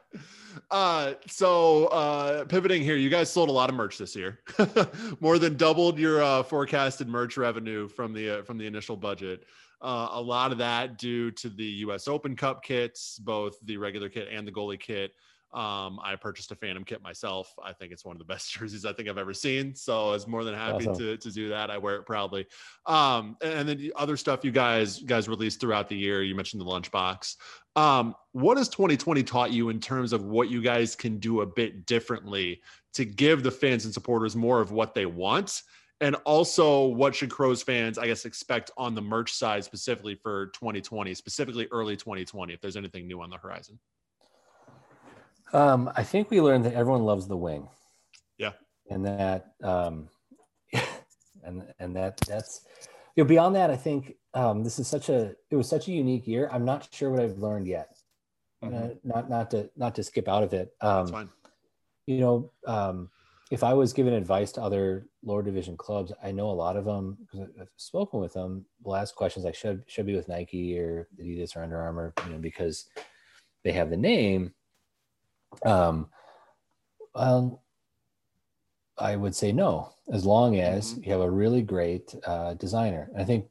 uh, 0.71 1.15
so 1.29 1.87
uh, 1.87 2.45
pivoting 2.45 2.83
here, 2.83 2.97
you 2.97 3.11
guys 3.11 3.31
sold 3.31 3.49
a 3.49 3.53
lot 3.53 3.71
of 3.71 3.77
merch 3.77 3.99
this 3.99 4.17
year, 4.17 4.41
more 5.21 5.39
than 5.39 5.57
doubled 5.57 5.99
your 5.99 6.23
uh, 6.23 6.43
forecasted 6.43 7.09
merch 7.09 7.37
revenue 7.37 7.89
from 7.89 8.13
the 8.13 8.39
uh, 8.41 8.43
from 8.43 8.59
the 8.59 8.67
initial 8.67 8.97
budget. 8.97 9.45
Uh, 9.81 10.09
a 10.13 10.21
lot 10.21 10.53
of 10.53 10.59
that 10.59 10.97
due 10.97 11.31
to 11.33 11.49
the 11.49 11.65
U.S. 11.65 12.07
Open 12.07 12.37
Cup 12.37 12.63
kits, 12.63 13.19
both 13.19 13.55
the 13.65 13.77
regular 13.77 14.09
kit 14.09 14.29
and 14.31 14.47
the 14.47 14.53
goalie 14.53 14.79
kit. 14.79 15.13
Um, 15.55 16.01
I 16.03 16.17
purchased 16.17 16.51
a 16.51 16.57
Phantom 16.57 16.85
kit 16.85 17.03
myself. 17.03 17.53
I 17.63 17.73
think 17.73 17.93
it's 17.93 18.05
one 18.05 18.15
of 18.15 18.19
the 18.19 18.25
best 18.33 18.53
jerseys 18.53 18.85
I 18.85 18.93
think 18.93 19.09
I've 19.09 19.19
ever 19.19 19.35
seen. 19.35 19.75
So 19.75 20.09
I 20.09 20.13
was 20.13 20.27
more 20.27 20.45
than 20.45 20.55
happy 20.55 20.89
awesome. 20.89 20.99
to, 21.05 21.17
to 21.17 21.31
do 21.31 21.49
that. 21.51 21.71
I 21.71 21.79
wear 21.79 21.97
it 21.97 22.07
proudly. 22.07 22.47
Um, 22.87 23.37
and 23.43 23.69
then 23.69 23.79
the 23.79 23.93
other 23.97 24.17
stuff 24.17 24.45
you 24.45 24.51
guys 24.51 25.01
guys 25.01 25.29
released 25.29 25.61
throughout 25.61 25.89
the 25.89 25.97
year. 25.97 26.23
You 26.23 26.35
mentioned 26.35 26.61
the 26.61 26.67
lunchbox. 26.67 27.37
Um, 27.77 28.15
what 28.33 28.57
has 28.57 28.69
2020 28.69 29.23
taught 29.23 29.51
you 29.51 29.69
in 29.69 29.81
terms 29.81 30.13
of 30.13 30.25
what 30.25 30.51
you 30.51 30.63
guys 30.63 30.95
can 30.97 31.19
do 31.19 31.41
a 31.41 31.47
bit 31.47 31.87
differently 31.87 32.61
to 32.95 33.05
give 33.05 33.43
the 33.43 33.51
fans 33.51 33.85
and 33.85 33.95
supporters 33.95 34.37
more 34.37 34.61
of 34.61 34.73
what 34.73 34.95
they 34.95 35.07
want? 35.07 35.63
And 36.03 36.17
also, 36.25 36.87
what 36.87 37.15
should 37.15 37.31
Crows 37.31 37.63
fans, 37.63 37.97
I 37.97 38.09
guess, 38.09 38.25
expect 38.25 38.73
on 38.77 38.97
the 38.97 39.01
merch 39.01 39.33
side 39.33 39.63
specifically 39.63 40.17
for 40.17 40.47
2020, 40.47 41.15
specifically 41.15 41.69
early 41.71 41.97
2020, 41.97 42.53
if 42.53 42.61
there's 42.61 42.77
anything 42.77 43.07
new 43.07 43.23
on 43.23 43.31
the 43.31 43.37
horizon? 43.37 43.79
Um, 45.53 45.91
I 45.95 46.03
think 46.03 46.31
we 46.31 46.41
learned 46.41 46.65
that 46.65 46.75
everyone 46.75 47.05
loves 47.05 47.27
the 47.27 47.37
wing. 47.37 47.69
Yeah. 48.39 48.53
And 48.91 49.05
that, 49.05 49.53
um, 49.63 50.09
and 51.45 51.63
and 51.79 51.97
that 51.97 52.17
that's 52.19 52.63
you 53.17 53.25
know 53.25 53.29
beyond 53.29 53.55
that, 53.57 53.71
I 53.71 53.77
think 53.77 54.17
um, 54.35 54.65
this 54.65 54.79
is 54.79 54.89
such 54.89 55.09
a 55.09 55.35
it 55.51 55.57
was 55.57 55.69
such 55.69 55.89
a 55.89 55.93
unique 55.93 56.27
year. 56.27 56.49
I'm 56.53 56.65
not 56.65 56.89
sure 56.93 57.11
what 57.11 57.21
I've 57.21 57.39
learned 57.39 57.67
yet. 57.67 57.97
Mm-hmm. 58.65 58.75
Uh, 58.75 58.89
not 59.05 59.31
not 59.31 59.51
to 59.51 59.71
not 59.77 59.95
to 59.97 60.03
skip 60.03 60.29
out 60.29 60.43
of 60.43 60.53
it. 60.53 60.73
Um, 60.81 60.99
that's 60.99 61.11
fine. 61.11 61.29
You 62.07 62.21
know, 62.21 62.53
um, 62.67 63.11
if 63.51 63.63
I 63.63 63.75
was 63.75 63.93
giving 63.93 64.15
advice 64.15 64.51
to 64.53 64.63
other 64.63 65.07
lower 65.23 65.43
division 65.43 65.77
clubs, 65.77 66.13
I 66.23 66.33
know 66.33 66.51
a 66.51 66.53
lot 66.53 66.77
of 66.77 66.85
them 66.85 67.19
because 67.21 67.49
I've 67.61 67.69
spoken 67.77 68.21
with 68.21 68.33
them. 68.33 68.65
The 68.83 68.91
last 68.91 69.15
questions 69.15 69.45
I 69.45 69.53
should 69.53 69.85
should 69.87 70.07
be 70.07 70.17
with 70.17 70.29
Nike 70.29 70.79
or 70.79 71.09
Adidas 71.21 71.55
or 71.55 71.63
Under 71.63 71.81
Armour, 71.81 72.15
you 72.25 72.33
know, 72.33 72.39
because 72.39 72.87
they 73.63 73.73
have 73.73 73.91
the 73.91 73.97
name. 73.97 74.55
Um, 75.65 76.09
well, 77.15 77.63
I 78.99 79.17
would 79.17 79.35
say 79.35 79.53
no, 79.53 79.93
as 80.13 80.25
long 80.25 80.59
as 80.59 80.93
mm-hmm. 80.93 81.05
you 81.05 81.13
have 81.13 81.21
a 81.21 81.31
really 81.31 81.63
great 81.63 82.15
uh, 82.25 82.55
designer. 82.55 83.11
I 83.19 83.25
think 83.25 83.47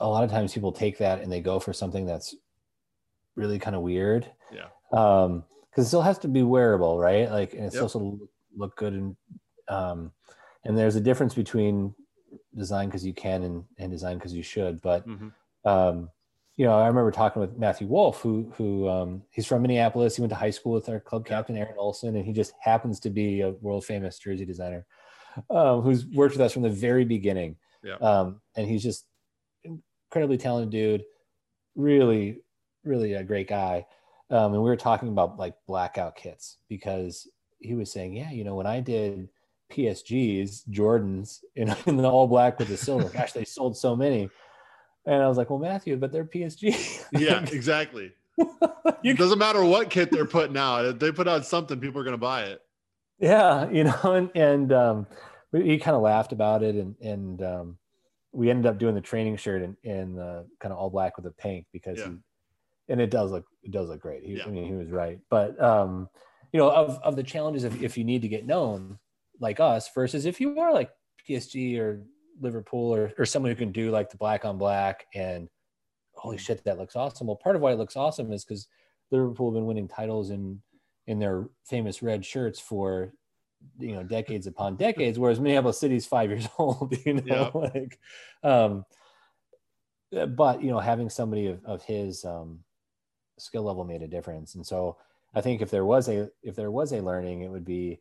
a 0.00 0.08
lot 0.08 0.24
of 0.24 0.30
times 0.30 0.52
people 0.52 0.72
take 0.72 0.98
that 0.98 1.20
and 1.20 1.30
they 1.30 1.40
go 1.40 1.58
for 1.58 1.72
something 1.72 2.06
that's 2.06 2.34
really 3.36 3.58
kind 3.58 3.76
of 3.76 3.82
weird. 3.82 4.30
Yeah. 4.52 4.68
Um, 4.92 5.44
because 5.70 5.86
it 5.86 5.88
still 5.88 6.02
has 6.02 6.18
to 6.18 6.28
be 6.28 6.42
wearable, 6.42 6.98
right? 6.98 7.30
Like, 7.30 7.54
and 7.54 7.64
it's 7.64 7.76
yep. 7.76 7.84
also 7.84 8.18
look 8.54 8.76
good 8.76 8.92
and 8.92 9.16
um, 9.68 10.12
and 10.64 10.76
there's 10.76 10.96
a 10.96 11.00
difference 11.00 11.34
between 11.34 11.94
design 12.56 12.88
because 12.88 13.06
you 13.06 13.14
can 13.14 13.42
and, 13.42 13.64
and 13.78 13.90
design 13.90 14.18
because 14.18 14.34
you 14.34 14.42
should. 14.42 14.82
But 14.82 15.08
mm-hmm. 15.08 15.28
um, 15.68 16.10
you 16.56 16.66
know, 16.66 16.78
I 16.78 16.86
remember 16.86 17.10
talking 17.10 17.40
with 17.40 17.56
Matthew 17.56 17.86
Wolff, 17.86 18.20
who 18.20 18.52
who 18.56 18.88
um, 18.88 19.22
he's 19.30 19.46
from 19.46 19.62
Minneapolis. 19.62 20.16
He 20.16 20.22
went 20.22 20.30
to 20.30 20.36
high 20.36 20.50
school 20.50 20.72
with 20.72 20.88
our 20.88 21.00
club 21.00 21.24
captain 21.26 21.56
Aaron 21.56 21.76
Olson, 21.78 22.14
and 22.16 22.24
he 22.24 22.32
just 22.32 22.52
happens 22.60 23.00
to 23.00 23.10
be 23.10 23.40
a 23.40 23.50
world 23.50 23.84
famous 23.84 24.18
jersey 24.18 24.44
designer 24.44 24.86
um, 25.50 25.82
who's 25.82 26.06
worked 26.06 26.34
with 26.34 26.42
us 26.42 26.52
from 26.52 26.62
the 26.62 26.70
very 26.70 27.04
beginning. 27.04 27.56
Yeah. 27.82 27.96
Um, 27.96 28.40
and 28.56 28.68
he's 28.68 28.82
just 28.82 29.06
incredibly 29.64 30.38
talented 30.38 30.70
dude, 30.70 31.04
really, 31.74 32.42
really 32.84 33.14
a 33.14 33.24
great 33.24 33.48
guy. 33.48 33.86
Um, 34.30 34.54
and 34.54 34.62
we 34.62 34.68
were 34.70 34.76
talking 34.76 35.08
about 35.08 35.38
like 35.38 35.54
blackout 35.66 36.16
kits 36.16 36.58
because 36.68 37.28
he 37.58 37.74
was 37.74 37.90
saying, 37.90 38.14
yeah, 38.14 38.30
you 38.30 38.44
know, 38.44 38.54
when 38.54 38.66
I 38.66 38.80
did 38.80 39.28
PSGs, 39.72 40.68
Jordans 40.70 41.40
in, 41.56 41.74
in 41.86 41.96
the 41.96 42.08
all 42.08 42.28
black 42.28 42.58
with 42.58 42.68
the 42.68 42.76
silver, 42.76 43.08
gosh, 43.08 43.32
they 43.32 43.44
sold 43.44 43.76
so 43.76 43.96
many. 43.96 44.30
And 45.06 45.22
I 45.22 45.28
was 45.28 45.36
like, 45.36 45.50
well, 45.50 45.58
Matthew, 45.58 45.96
but 45.96 46.12
they're 46.12 46.24
PSG. 46.24 47.04
yeah, 47.12 47.44
exactly. 47.50 48.12
it 49.02 49.18
doesn't 49.18 49.38
matter 49.38 49.64
what 49.64 49.90
kit 49.90 50.10
they're 50.10 50.24
putting 50.24 50.56
out. 50.56 50.84
If 50.84 50.98
they 50.98 51.12
put 51.12 51.28
out 51.28 51.44
something, 51.44 51.80
people 51.80 52.00
are 52.00 52.04
going 52.04 52.12
to 52.12 52.18
buy 52.18 52.44
it. 52.44 52.62
Yeah, 53.18 53.70
you 53.70 53.84
know, 53.84 54.00
and, 54.04 54.30
and 54.34 54.72
um, 54.72 55.06
we, 55.52 55.64
he 55.64 55.78
kind 55.78 55.94
of 55.94 56.02
laughed 56.02 56.32
about 56.32 56.62
it, 56.62 56.74
and 56.74 56.96
and 57.00 57.42
um, 57.42 57.78
we 58.32 58.50
ended 58.50 58.66
up 58.66 58.78
doing 58.78 58.94
the 58.94 59.00
training 59.00 59.36
shirt 59.36 59.62
in, 59.62 59.76
in 59.84 60.16
the 60.16 60.46
kind 60.58 60.72
of 60.72 60.78
all 60.78 60.90
black 60.90 61.16
with 61.16 61.24
the 61.24 61.30
pink 61.30 61.66
because, 61.72 61.98
yeah. 61.98 62.08
he, 62.08 62.16
and 62.88 63.00
it 63.00 63.10
does 63.10 63.30
look 63.30 63.44
it 63.62 63.70
does 63.70 63.88
look 63.88 64.00
great. 64.00 64.24
He, 64.24 64.38
yeah. 64.38 64.44
I 64.44 64.48
mean, 64.48 64.64
he 64.64 64.72
was 64.72 64.90
right, 64.90 65.20
but 65.30 65.60
um, 65.62 66.08
you 66.52 66.58
know, 66.58 66.70
of 66.70 66.98
of 67.02 67.14
the 67.14 67.22
challenges 67.22 67.64
of 67.64 67.82
if 67.82 67.96
you 67.96 68.04
need 68.04 68.22
to 68.22 68.28
get 68.28 68.46
known 68.46 68.98
like 69.38 69.60
us 69.60 69.88
versus 69.94 70.24
if 70.24 70.40
you 70.40 70.58
are 70.58 70.72
like 70.72 70.90
PSG 71.28 71.78
or 71.78 72.02
Liverpool 72.42 72.94
or, 72.94 73.12
or 73.18 73.24
someone 73.24 73.50
who 73.50 73.56
can 73.56 73.72
do 73.72 73.90
like 73.90 74.10
the 74.10 74.16
black 74.16 74.44
on 74.44 74.58
black 74.58 75.06
and 75.14 75.48
holy 76.14 76.38
shit, 76.38 76.62
that 76.64 76.78
looks 76.78 76.96
awesome. 76.96 77.26
Well, 77.26 77.36
part 77.36 77.56
of 77.56 77.62
why 77.62 77.72
it 77.72 77.78
looks 77.78 77.96
awesome 77.96 78.32
is 78.32 78.44
because 78.44 78.68
Liverpool 79.10 79.50
have 79.50 79.54
been 79.54 79.66
winning 79.66 79.88
titles 79.88 80.30
in 80.30 80.60
in 81.06 81.18
their 81.18 81.46
famous 81.64 82.02
red 82.02 82.24
shirts 82.24 82.60
for 82.60 83.12
you 83.78 83.94
know 83.94 84.02
decades 84.02 84.46
upon 84.46 84.76
decades, 84.76 85.18
whereas 85.18 85.40
Minneapolis 85.40 85.78
City's 85.78 86.06
five 86.06 86.30
years 86.30 86.48
old. 86.58 86.94
You 87.04 87.14
know, 87.14 87.50
like, 87.54 87.98
um, 88.42 88.84
but 90.34 90.62
you 90.62 90.70
know, 90.70 90.78
having 90.78 91.10
somebody 91.10 91.46
of, 91.46 91.64
of 91.64 91.82
his 91.84 92.24
um, 92.24 92.60
skill 93.38 93.62
level 93.62 93.84
made 93.84 94.02
a 94.02 94.08
difference, 94.08 94.54
and 94.54 94.66
so 94.66 94.96
I 95.34 95.40
think 95.40 95.62
if 95.62 95.70
there 95.70 95.84
was 95.84 96.08
a 96.08 96.30
if 96.42 96.56
there 96.56 96.70
was 96.70 96.92
a 96.92 97.00
learning, 97.00 97.42
it 97.42 97.50
would 97.50 97.64
be 97.64 98.00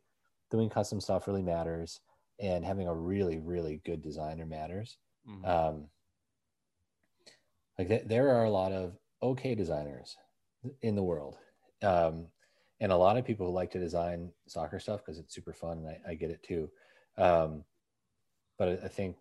doing 0.50 0.70
custom 0.70 1.00
stuff 1.00 1.28
really 1.28 1.42
matters 1.42 2.02
and 2.42 2.66
having 2.66 2.88
a 2.88 2.94
really 2.94 3.38
really 3.38 3.80
good 3.86 4.02
designer 4.02 4.46
matters 4.46 4.98
mm-hmm. 5.30 5.46
um, 5.46 5.86
like 7.78 7.88
th- 7.88 8.04
there 8.06 8.36
are 8.36 8.44
a 8.44 8.50
lot 8.50 8.72
of 8.72 8.98
okay 9.24 9.56
designers 9.56 10.18
in 10.82 10.96
the 10.96 11.04
world 11.04 11.38
um, 11.84 12.26
and 12.80 12.92
a 12.92 12.98
lot 12.98 13.18
of 13.18 13.26
people 13.26 13.46
who 13.46 13.54
like 13.54 13.72
to 13.72 13.80
design 13.80 14.32
soccer 14.48 14.80
stuff 14.80 15.02
because 15.06 15.20
it's 15.20 15.34
super 15.34 15.54
fun 15.54 15.78
and 15.78 15.88
I, 15.88 16.12
I 16.12 16.16
get 16.16 16.32
it 16.32 16.44
too 16.44 16.70
um, 17.18 17.64
but 18.58 18.68
I, 18.68 18.72
I, 18.86 18.88
think 18.88 19.16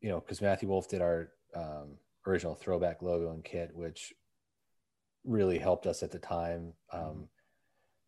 you 0.00 0.10
know 0.10 0.20
because 0.20 0.42
matthew 0.42 0.68
wolff 0.68 0.88
did 0.88 1.00
our 1.00 1.30
um, 1.56 1.98
original 2.26 2.54
throwback 2.54 3.02
logo 3.02 3.32
and 3.32 3.44
kit 3.44 3.70
which 3.74 4.12
really 5.24 5.58
helped 5.58 5.86
us 5.86 6.02
at 6.02 6.10
the 6.10 6.18
time 6.18 6.72
um, 6.92 7.00
mm-hmm. 7.00 7.22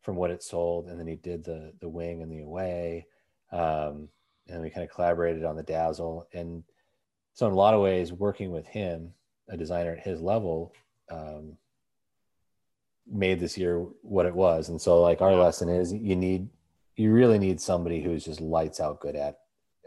from 0.02 0.16
what 0.16 0.30
it 0.30 0.42
sold 0.42 0.88
and 0.88 1.00
then 1.00 1.06
he 1.06 1.16
did 1.16 1.44
the 1.44 1.72
the 1.80 1.88
wing 1.88 2.22
and 2.22 2.30
the 2.30 2.40
away 2.40 3.06
um, 3.52 4.08
and 4.48 4.60
we 4.60 4.70
kind 4.70 4.84
of 4.84 4.94
collaborated 4.94 5.44
on 5.44 5.56
the 5.56 5.62
dazzle. 5.62 6.28
And 6.32 6.64
so 7.32 7.46
in 7.46 7.52
a 7.52 7.56
lot 7.56 7.74
of 7.74 7.80
ways 7.80 8.12
working 8.12 8.50
with 8.50 8.66
him 8.66 9.12
a 9.48 9.56
designer 9.56 9.92
at 9.92 10.00
his 10.00 10.20
level 10.20 10.72
um, 11.10 11.56
made 13.06 13.40
this 13.40 13.58
year 13.58 13.80
what 14.02 14.26
it 14.26 14.34
was. 14.34 14.68
And 14.68 14.80
so 14.80 15.00
like 15.00 15.20
our 15.20 15.32
yeah. 15.32 15.38
lesson 15.38 15.68
is 15.68 15.92
you 15.92 16.16
need 16.16 16.48
you 16.96 17.12
really 17.12 17.38
need 17.38 17.60
somebody 17.60 18.00
who's 18.00 18.24
just 18.24 18.40
lights 18.40 18.80
out 18.80 19.00
good 19.00 19.16
at 19.16 19.38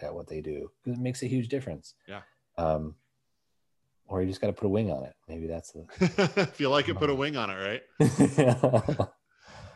at 0.02 0.14
what 0.14 0.28
they 0.28 0.42
do 0.42 0.70
because 0.84 1.00
it 1.00 1.02
makes 1.02 1.24
a 1.24 1.28
huge 1.28 1.48
difference. 1.48 1.96
Yeah. 2.08 2.22
Um 2.58 2.96
or 4.10 4.22
you 4.22 4.28
just 4.28 4.40
got 4.40 4.48
to 4.48 4.54
put 4.54 4.66
a 4.66 4.70
wing 4.70 4.90
on 4.90 5.04
it. 5.04 5.14
Maybe 5.28 5.48
that's 5.48 5.72
the 5.72 5.86
if 6.50 6.60
you 6.62 6.70
like 6.70 6.88
it 6.88 6.96
put 6.96 7.10
a 7.10 7.16
wing 7.16 7.36
on 7.36 7.50
it 7.50 7.82
right 8.00 9.00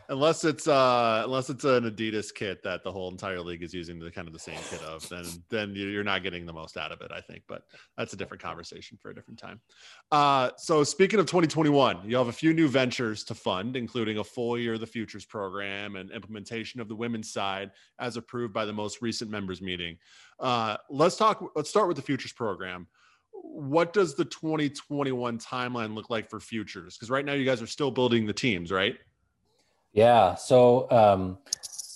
unless 0.08 0.44
it's 0.44 0.68
uh 0.68 1.22
unless 1.24 1.50
it's 1.50 1.64
an 1.64 1.84
Adidas 1.84 2.32
kit 2.34 2.62
that 2.62 2.82
the 2.84 2.92
whole 2.92 3.10
entire 3.10 3.40
league 3.40 3.62
is 3.62 3.72
using 3.72 3.98
the 3.98 4.10
kind 4.10 4.26
of 4.26 4.32
the 4.32 4.40
same 4.40 4.58
kit 4.70 4.82
of, 4.82 5.08
then 5.08 5.24
then 5.50 5.72
you're 5.74 6.04
not 6.04 6.22
getting 6.22 6.46
the 6.46 6.52
most 6.52 6.76
out 6.76 6.92
of 6.92 7.00
it, 7.00 7.10
I 7.12 7.20
think. 7.20 7.42
But 7.48 7.62
that's 7.96 8.12
a 8.12 8.16
different 8.16 8.42
conversation 8.42 8.98
for 9.00 9.10
a 9.10 9.14
different 9.14 9.38
time. 9.38 9.60
Uh, 10.10 10.50
so 10.56 10.84
speaking 10.84 11.20
of 11.20 11.26
2021, 11.26 12.08
you 12.08 12.16
have 12.16 12.28
a 12.28 12.32
few 12.32 12.52
new 12.52 12.68
ventures 12.68 13.24
to 13.24 13.34
fund, 13.34 13.76
including 13.76 14.18
a 14.18 14.24
full 14.24 14.58
year 14.58 14.74
of 14.74 14.80
the 14.80 14.86
futures 14.86 15.24
program 15.24 15.96
and 15.96 16.10
implementation 16.10 16.80
of 16.80 16.88
the 16.88 16.96
women's 16.96 17.32
side 17.32 17.70
as 17.98 18.16
approved 18.16 18.52
by 18.52 18.64
the 18.64 18.72
most 18.72 19.02
recent 19.02 19.30
members 19.30 19.62
meeting. 19.62 19.96
Uh, 20.40 20.76
let's 20.90 21.16
talk. 21.16 21.52
Let's 21.54 21.70
start 21.70 21.88
with 21.88 21.96
the 21.96 22.02
futures 22.02 22.32
program 22.32 22.86
what 23.42 23.92
does 23.92 24.14
the 24.14 24.24
2021 24.24 25.38
timeline 25.38 25.94
look 25.94 26.10
like 26.10 26.30
for 26.30 26.40
futures? 26.40 26.96
Because 26.96 27.10
right 27.10 27.24
now 27.24 27.32
you 27.32 27.44
guys 27.44 27.60
are 27.60 27.66
still 27.66 27.90
building 27.90 28.24
the 28.24 28.32
teams, 28.32 28.70
right? 28.70 28.96
Yeah. 29.92 30.34
So 30.34 30.90
um, 30.90 31.38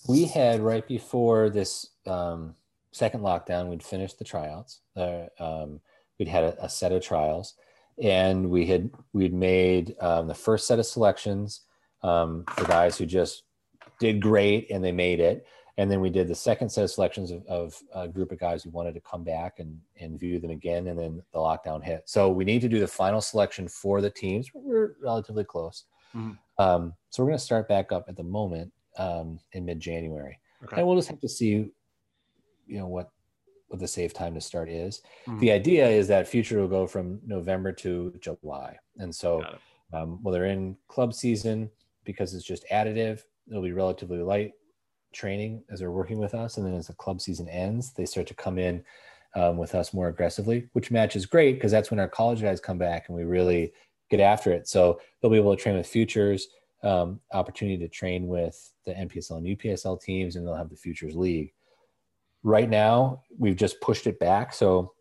we 0.08 0.24
had 0.24 0.60
right 0.60 0.86
before 0.86 1.50
this 1.50 1.88
um, 2.06 2.54
second 2.92 3.20
lockdown, 3.20 3.68
we'd 3.68 3.82
finished 3.82 4.18
the 4.18 4.24
tryouts. 4.24 4.80
Uh, 4.96 5.24
um, 5.38 5.80
we'd 6.18 6.28
had 6.28 6.44
a, 6.44 6.64
a, 6.64 6.68
set 6.68 6.92
of 6.92 7.02
trials, 7.02 7.54
and 8.02 8.48
we 8.48 8.66
had 8.66 8.90
we'd 9.12 9.34
made 9.34 9.96
um, 10.00 10.28
the 10.28 10.34
first 10.34 10.66
set 10.66 10.78
of 10.78 10.86
selections 10.86 11.62
um, 12.02 12.44
for 12.50 12.64
guys 12.64 12.96
who 12.96 13.06
just 13.06 13.42
did 13.98 14.20
great 14.20 14.70
and 14.70 14.84
they 14.84 14.92
made 14.92 15.20
it. 15.20 15.46
And 15.78 15.90
then 15.90 16.00
we 16.00 16.08
did 16.08 16.26
the 16.26 16.34
second 16.34 16.70
set 16.70 16.84
of 16.84 16.90
selections 16.90 17.30
of, 17.30 17.44
of 17.46 17.82
a 17.94 18.08
group 18.08 18.32
of 18.32 18.38
guys 18.38 18.62
who 18.62 18.70
wanted 18.70 18.94
to 18.94 19.00
come 19.00 19.22
back 19.22 19.58
and, 19.58 19.78
and 20.00 20.18
view 20.18 20.38
them 20.38 20.50
again. 20.50 20.86
And 20.86 20.98
then 20.98 21.22
the 21.32 21.38
lockdown 21.38 21.84
hit. 21.84 22.04
So 22.06 22.30
we 22.30 22.44
need 22.44 22.62
to 22.62 22.68
do 22.68 22.80
the 22.80 22.86
final 22.86 23.20
selection 23.20 23.68
for 23.68 24.00
the 24.00 24.08
teams. 24.08 24.50
We're 24.54 24.94
relatively 25.02 25.44
close. 25.44 25.84
Mm-hmm. 26.16 26.32
Um, 26.58 26.94
so 27.10 27.22
we're 27.22 27.30
going 27.30 27.38
to 27.38 27.44
start 27.44 27.68
back 27.68 27.92
up 27.92 28.06
at 28.08 28.16
the 28.16 28.22
moment 28.22 28.72
um, 28.98 29.38
in 29.52 29.64
mid 29.64 29.80
January, 29.80 30.38
okay. 30.64 30.76
and 30.76 30.86
we'll 30.86 30.96
just 30.96 31.08
have 31.08 31.20
to 31.20 31.28
see, 31.28 31.70
you 32.66 32.78
know, 32.78 32.86
what 32.86 33.10
what 33.68 33.80
the 33.80 33.88
safe 33.88 34.14
time 34.14 34.34
to 34.34 34.40
start 34.40 34.68
is. 34.68 35.02
Mm-hmm. 35.26 35.40
The 35.40 35.50
idea 35.50 35.88
is 35.88 36.06
that 36.08 36.28
future 36.28 36.60
will 36.60 36.68
go 36.68 36.86
from 36.86 37.20
November 37.26 37.72
to 37.72 38.14
July, 38.20 38.76
and 38.98 39.14
so 39.14 39.44
um, 39.92 40.22
well, 40.22 40.32
they're 40.32 40.46
in 40.46 40.76
club 40.88 41.14
season 41.14 41.70
because 42.04 42.34
it's 42.34 42.44
just 42.44 42.64
additive. 42.72 43.22
It'll 43.48 43.62
be 43.62 43.72
relatively 43.72 44.18
light 44.18 44.52
training 45.12 45.62
as 45.70 45.80
they're 45.80 45.90
working 45.90 46.18
with 46.18 46.34
us, 46.34 46.56
and 46.56 46.66
then 46.66 46.74
as 46.74 46.88
the 46.88 46.94
club 46.94 47.20
season 47.20 47.48
ends, 47.48 47.92
they 47.92 48.06
start 48.06 48.26
to 48.28 48.34
come 48.34 48.58
in 48.58 48.84
um, 49.34 49.58
with 49.58 49.74
us 49.74 49.92
more 49.92 50.08
aggressively, 50.08 50.68
which 50.72 50.90
matches 50.90 51.26
great 51.26 51.54
because 51.54 51.70
that's 51.70 51.90
when 51.90 52.00
our 52.00 52.08
college 52.08 52.40
guys 52.40 52.60
come 52.60 52.78
back 52.78 53.08
and 53.08 53.16
we 53.16 53.24
really 53.24 53.72
get 54.10 54.20
after 54.20 54.52
it. 54.52 54.68
So 54.68 55.00
they'll 55.20 55.30
be 55.30 55.38
able 55.38 55.54
to 55.54 55.62
train 55.62 55.76
with 55.76 55.86
futures, 55.86 56.48
um, 56.82 57.20
opportunity 57.32 57.78
to 57.78 57.88
train 57.88 58.26
with 58.26 58.72
the 58.84 58.92
NPSL 58.92 59.38
and 59.38 59.46
UPSL 59.46 60.00
teams, 60.00 60.36
and 60.36 60.46
they'll 60.46 60.54
have 60.54 60.70
the 60.70 60.76
futures 60.76 61.16
league. 61.16 61.52
Right 62.42 62.68
now, 62.68 63.22
we've 63.38 63.56
just 63.56 63.80
pushed 63.80 64.06
it 64.06 64.18
back. 64.20 64.52
So 64.52 64.92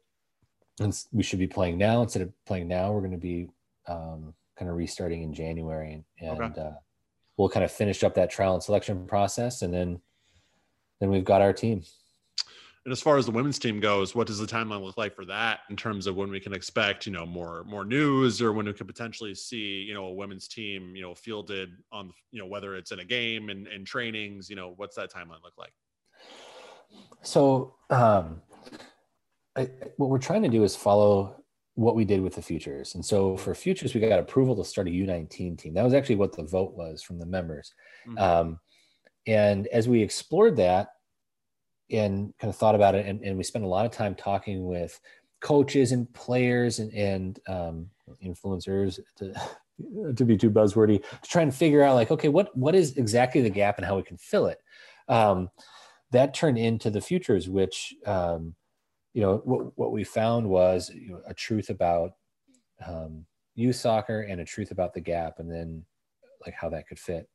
we 1.12 1.24
should 1.24 1.40
be 1.40 1.48
playing 1.48 1.78
now 1.78 2.02
instead 2.02 2.22
of 2.22 2.32
playing 2.46 2.68
now. 2.68 2.92
We're 2.92 3.02
going 3.02 3.12
to 3.12 3.18
be 3.18 3.50
um, 3.88 4.34
kind 4.58 4.70
of 4.70 4.78
restarting 4.78 5.24
in 5.24 5.34
January, 5.34 6.04
and, 6.20 6.42
okay. 6.42 6.62
uh, 6.62 6.72
we'll 7.38 7.50
kind 7.50 7.64
of 7.64 7.72
finish 7.72 8.04
up 8.04 8.16
that 8.16 8.30
trial 8.30 8.54
and 8.54 8.64
selection 8.64 9.06
process, 9.06 9.62
and 9.62 9.74
then 9.74 10.02
then 11.00 11.10
we've 11.10 11.26
got 11.26 11.42
our 11.42 11.54
team. 11.54 11.84
And 12.86 12.92
as 12.92 13.02
far 13.02 13.18
as 13.18 13.26
the 13.26 13.32
women's 13.32 13.58
team 13.58 13.80
goes, 13.80 14.14
what 14.14 14.28
does 14.28 14.38
the 14.38 14.46
timeline 14.46 14.84
look 14.84 14.96
like 14.96 15.16
for 15.16 15.26
that 15.26 15.62
in 15.72 15.76
terms 15.76 16.06
of 16.06 16.16
when 16.16 16.30
we 16.30 16.40
can 16.40 16.54
expect, 16.54 17.08
you 17.08 17.12
know, 17.12 17.26
more 17.26 17.64
more 17.64 17.84
news 17.84 18.44
or 18.44 18.54
when 18.54 18.68
we 18.68 18.74
could 18.74 18.86
potentially 18.86 19.34
see, 19.34 19.82
you 19.82 19.96
know, 19.96 20.06
a 20.06 20.14
women's 20.14 20.48
team, 20.48 20.96
you 20.96 21.02
know, 21.02 21.16
fielded 21.16 21.72
on, 21.92 22.14
you 22.32 22.40
know, 22.40 22.46
whether 22.46 22.76
it's 22.76 22.92
in 22.92 23.00
a 23.00 23.06
game 23.06 23.50
and, 23.50 23.68
and 23.68 23.88
trainings, 23.88 24.52
you 24.52 24.56
know, 24.56 24.74
what's 24.78 24.96
that 24.98 25.12
timeline 25.12 25.42
look 25.44 25.58
like? 25.58 25.74
So 27.24 27.74
um, 27.90 28.42
I, 29.56 29.70
what 29.98 30.12
we're 30.12 30.20
trying 30.20 30.44
to 30.44 30.50
do 30.50 30.64
is 30.64 30.76
follow 30.76 31.44
what 31.74 31.96
we 31.96 32.06
did 32.06 32.22
with 32.22 32.36
the 32.36 32.42
futures. 32.42 32.94
And 32.94 33.04
so 33.04 33.36
for 33.36 33.56
futures, 33.56 33.96
we 33.96 34.00
got 34.00 34.20
approval 34.20 34.56
to 34.58 34.64
start 34.64 34.88
a 34.88 34.92
U19 34.92 35.58
team. 35.58 35.74
That 35.74 35.84
was 35.84 35.96
actually 35.96 36.16
what 36.16 36.36
the 36.36 36.44
vote 36.44 36.76
was 36.76 37.02
from 37.02 37.18
the 37.18 37.26
members. 37.26 37.74
Mm-hmm. 38.08 38.18
Um, 38.20 38.60
and 39.26 39.66
as 39.68 39.90
we 39.90 40.04
explored 40.04 40.56
that 40.58 40.90
and 41.92 42.34
kind 42.40 42.50
of 42.50 42.56
thought 42.56 42.76
about 42.76 42.96
it, 42.96 43.06
and, 43.06 43.22
and 43.22 43.38
we 43.38 43.44
spent 43.44 43.66
a 43.66 43.68
lot 43.68 43.86
of 43.86 43.92
time 43.92 44.16
talking 44.16 44.66
with 44.66 45.00
coaches 45.42 45.92
and 45.92 46.12
players 46.14 46.80
and, 46.80 46.92
and 46.94 47.40
um, 47.48 47.88
influencers 48.24 49.00
to, 49.18 49.34
to 50.16 50.26
be 50.26 50.38
too 50.38 50.50
buzzwordy 50.50 51.04
to 51.04 51.30
try 51.30 51.42
and 51.42 51.54
figure 51.54 51.84
out 51.84 51.96
like, 51.96 52.12
okay, 52.12 52.30
what, 52.30 52.56
what 52.58 52.76
is 52.76 52.98
exactly 52.98 53.42
the 53.42 53.50
gap 53.50 53.78
and 53.78 53.86
how 53.86 53.96
we 53.96 54.04
can 54.04 54.18
fill 54.18 54.48
it. 54.48 54.60
Um, 55.08 55.50
that 56.12 56.34
turned 56.34 56.58
into 56.58 56.90
the 56.90 57.02
futures, 57.02 57.50
which, 57.50 57.94
um, 58.06 58.56
you 59.14 59.22
know, 59.22 59.42
what, 59.44 59.78
what 59.78 59.92
we 59.92 60.04
found 60.04 60.48
was 60.48 60.90
you 60.90 61.12
know, 61.12 61.22
a 61.28 61.34
truth 61.34 61.70
about 61.70 62.14
um, 62.86 63.26
youth 63.56 63.76
soccer 63.76 64.22
and 64.22 64.42
a 64.42 64.46
truth 64.46 64.72
about 64.72 64.94
the 64.94 65.02
gap, 65.02 65.40
and 65.40 65.52
then 65.52 65.84
like 66.46 66.54
how 66.54 66.70
that 66.70 66.88
could 66.88 67.00
fit. 67.00 67.30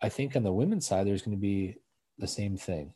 I 0.00 0.08
think 0.08 0.36
on 0.36 0.42
the 0.42 0.52
women's 0.52 0.86
side, 0.86 1.06
there's 1.06 1.22
going 1.22 1.36
to 1.36 1.40
be 1.40 1.76
the 2.18 2.28
same 2.28 2.56
thing, 2.56 2.94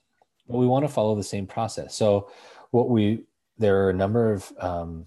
but 0.48 0.58
we 0.58 0.66
want 0.66 0.84
to 0.84 0.92
follow 0.92 1.14
the 1.14 1.22
same 1.22 1.46
process. 1.46 1.94
So, 1.94 2.30
what 2.70 2.88
we 2.88 3.24
there 3.58 3.84
are 3.84 3.90
a 3.90 3.94
number 3.94 4.32
of 4.32 4.52
um, 4.58 5.06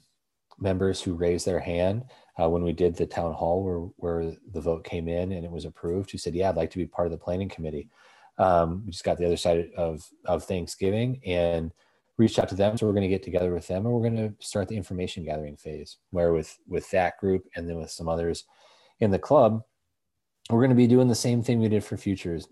members 0.59 1.01
who 1.01 1.15
raised 1.15 1.45
their 1.45 1.59
hand 1.59 2.05
uh, 2.41 2.49
when 2.49 2.63
we 2.63 2.73
did 2.73 2.95
the 2.95 3.05
town 3.05 3.33
hall 3.33 3.63
where 3.63 3.79
where 3.97 4.33
the 4.51 4.61
vote 4.61 4.83
came 4.83 5.07
in 5.07 5.31
and 5.31 5.45
it 5.45 5.51
was 5.51 5.65
approved. 5.65 6.11
Who 6.11 6.17
said, 6.17 6.35
"Yeah, 6.35 6.49
I'd 6.49 6.57
like 6.57 6.71
to 6.71 6.77
be 6.77 6.85
part 6.85 7.07
of 7.07 7.11
the 7.11 7.17
planning 7.17 7.49
committee." 7.49 7.89
Um, 8.37 8.83
we 8.85 8.91
just 8.91 9.03
got 9.03 9.17
the 9.17 9.25
other 9.25 9.37
side 9.37 9.69
of 9.77 10.05
of 10.25 10.43
Thanksgiving 10.43 11.21
and 11.25 11.71
reached 12.17 12.39
out 12.39 12.49
to 12.49 12.55
them. 12.55 12.77
So 12.77 12.85
we're 12.85 12.93
going 12.93 13.03
to 13.03 13.09
get 13.09 13.23
together 13.23 13.53
with 13.53 13.67
them 13.67 13.85
and 13.85 13.93
we're 13.93 14.09
going 14.09 14.15
to 14.15 14.33
start 14.45 14.67
the 14.67 14.77
information 14.77 15.25
gathering 15.25 15.57
phase 15.57 15.97
where 16.11 16.33
with, 16.33 16.57
with 16.67 16.89
that 16.91 17.17
group 17.17 17.45
and 17.55 17.67
then 17.67 17.77
with 17.77 17.91
some 17.91 18.07
others 18.07 18.45
in 18.99 19.11
the 19.11 19.19
club, 19.19 19.61
we're 20.49 20.59
going 20.59 20.69
to 20.69 20.75
be 20.75 20.87
doing 20.87 21.07
the 21.07 21.15
same 21.15 21.43
thing 21.43 21.59
we 21.59 21.69
did 21.69 21.83
for 21.83 21.97
futures. 21.97 22.47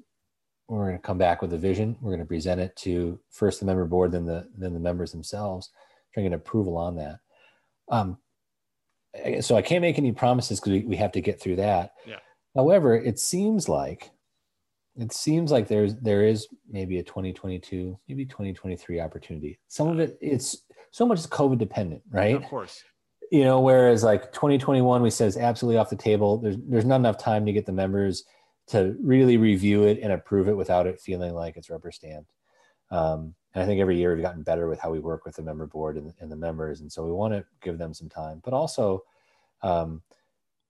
We're 0.68 0.86
going 0.86 0.98
to 0.98 1.02
come 1.02 1.18
back 1.18 1.42
with 1.42 1.54
a 1.54 1.58
vision. 1.58 1.98
We're 2.02 2.12
going 2.12 2.20
to 2.20 2.26
present 2.26 2.62
it 2.62 2.76
to 2.78 3.20
first 3.30 3.60
the 3.60 3.66
member 3.66 3.86
board, 3.86 4.12
then 4.12 4.26
the, 4.26 4.48
then 4.58 4.74
the 4.74 4.80
members 4.80 5.12
themselves, 5.12 5.70
trying 6.14 6.26
to 6.26 6.30
get 6.30 6.36
approval 6.36 6.78
on 6.78 6.96
that. 6.96 7.20
Um, 7.90 8.18
so 9.42 9.56
I 9.56 9.62
can't 9.62 9.82
make 9.82 9.98
any 9.98 10.12
promises 10.12 10.60
because 10.60 10.74
we, 10.74 10.80
we 10.82 10.96
have 10.96 11.12
to 11.12 11.22
get 11.22 11.40
through 11.40 11.58
that. 11.58 11.94
Yeah. 12.08 12.20
However, 12.56 12.96
it 12.96 13.20
seems 13.20 13.68
like 13.68 14.12
it 14.96 15.12
seems 15.12 15.52
like 15.52 15.68
there's 15.68 15.96
there 15.96 16.24
is 16.24 16.48
maybe 16.70 17.00
a 17.00 17.04
2022 17.04 17.98
maybe 18.08 18.26
2023 18.26 19.00
opportunity 19.00 19.60
some 19.68 19.88
of 19.88 20.00
it 20.00 20.18
it's 20.22 20.64
so 20.92 21.06
much 21.06 21.20
is 21.20 21.28
covid 21.28 21.58
dependent 21.58 22.02
right 22.12 22.36
of 22.36 22.44
course 22.44 22.84
you 23.32 23.44
know 23.44 23.60
whereas 23.60 24.04
like 24.04 24.32
2021 24.34 25.02
we 25.02 25.10
says 25.10 25.38
absolutely 25.38 25.78
off 25.78 25.90
the 25.90 25.96
table 25.96 26.38
there's 26.38 26.58
there's 26.68 26.86
not 26.86 26.98
enough 26.98 27.18
time 27.18 27.46
to 27.46 27.52
get 27.52 27.66
the 27.66 27.72
members 27.72 28.26
to 28.68 28.96
really 29.02 29.38
review 29.38 29.84
it 29.84 30.00
and 30.02 30.12
approve 30.12 30.48
it 30.48 30.58
without 30.58 30.88
it 30.88 31.00
feeling 31.00 31.34
like 31.34 31.58
it's 31.58 31.70
rubber 31.70 31.92
stamped. 31.92 32.32
Um, 32.92 33.36
and 33.54 33.64
i 33.64 33.66
think 33.66 33.82
every 33.82 33.98
year 33.98 34.14
we've 34.14 34.24
gotten 34.24 34.44
better 34.44 34.68
with 34.68 34.80
how 34.80 34.92
we 34.92 35.00
work 35.00 35.26
with 35.26 35.36
the 35.36 35.42
member 35.42 35.66
board 35.66 35.98
and, 35.98 36.14
and 36.20 36.32
the 36.32 36.36
members. 36.36 36.82
And 36.82 36.92
so 36.92 37.06
we 37.06 37.12
want 37.12 37.34
to 37.34 37.46
give 37.62 37.78
them 37.78 37.94
some 37.94 38.10
time 38.10 38.42
but 38.44 38.54
also 38.54 39.04
um, 39.62 40.02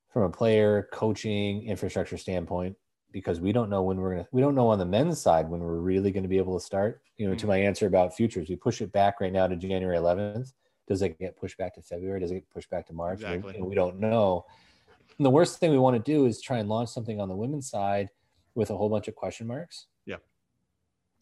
from 0.09 0.23
a 0.23 0.29
player 0.29 0.87
coaching 0.91 1.63
infrastructure 1.63 2.17
standpoint 2.17 2.75
because 3.11 3.39
we 3.39 3.51
don't 3.51 3.69
know 3.69 3.83
when 3.83 3.97
we're 3.97 4.11
gonna 4.11 4.27
we 4.31 4.41
don't 4.41 4.55
know 4.55 4.67
on 4.67 4.79
the 4.79 4.85
men's 4.85 5.21
side 5.21 5.49
when 5.49 5.61
we're 5.61 5.79
really 5.79 6.11
going 6.11 6.23
to 6.23 6.29
be 6.29 6.37
able 6.37 6.57
to 6.59 6.65
start. 6.65 7.01
You 7.17 7.27
know 7.27 7.33
mm-hmm. 7.33 7.39
to 7.39 7.47
my 7.47 7.57
answer 7.57 7.87
about 7.87 8.15
futures 8.15 8.49
we 8.49 8.55
push 8.55 8.81
it 8.81 8.91
back 8.91 9.21
right 9.21 9.31
now 9.31 9.47
to 9.47 9.55
january 9.55 9.97
11th 9.97 10.51
does 10.87 11.01
it 11.01 11.17
get 11.17 11.37
pushed 11.37 11.57
back 11.57 11.75
to 11.75 11.81
february? 11.81 12.19
Does 12.19 12.31
it 12.31 12.35
get 12.35 12.49
pushed 12.49 12.69
back 12.69 12.87
to 12.87 12.93
march? 12.93 13.21
Exactly. 13.21 13.55
we, 13.59 13.69
we 13.69 13.75
don't 13.75 13.99
know 13.99 14.45
and 15.17 15.25
the 15.25 15.29
worst 15.29 15.59
thing 15.59 15.71
we 15.71 15.77
want 15.77 15.95
to 15.95 16.11
do 16.11 16.25
is 16.25 16.41
try 16.41 16.59
and 16.59 16.69
launch 16.69 16.89
something 16.89 17.19
on 17.19 17.29
the 17.29 17.35
women's 17.35 17.69
side 17.69 18.09
with 18.55 18.69
a 18.69 18.77
whole 18.77 18.89
bunch 18.89 19.07
of 19.07 19.15
question 19.15 19.47
marks. 19.47 19.87
Yeah. 20.05 20.17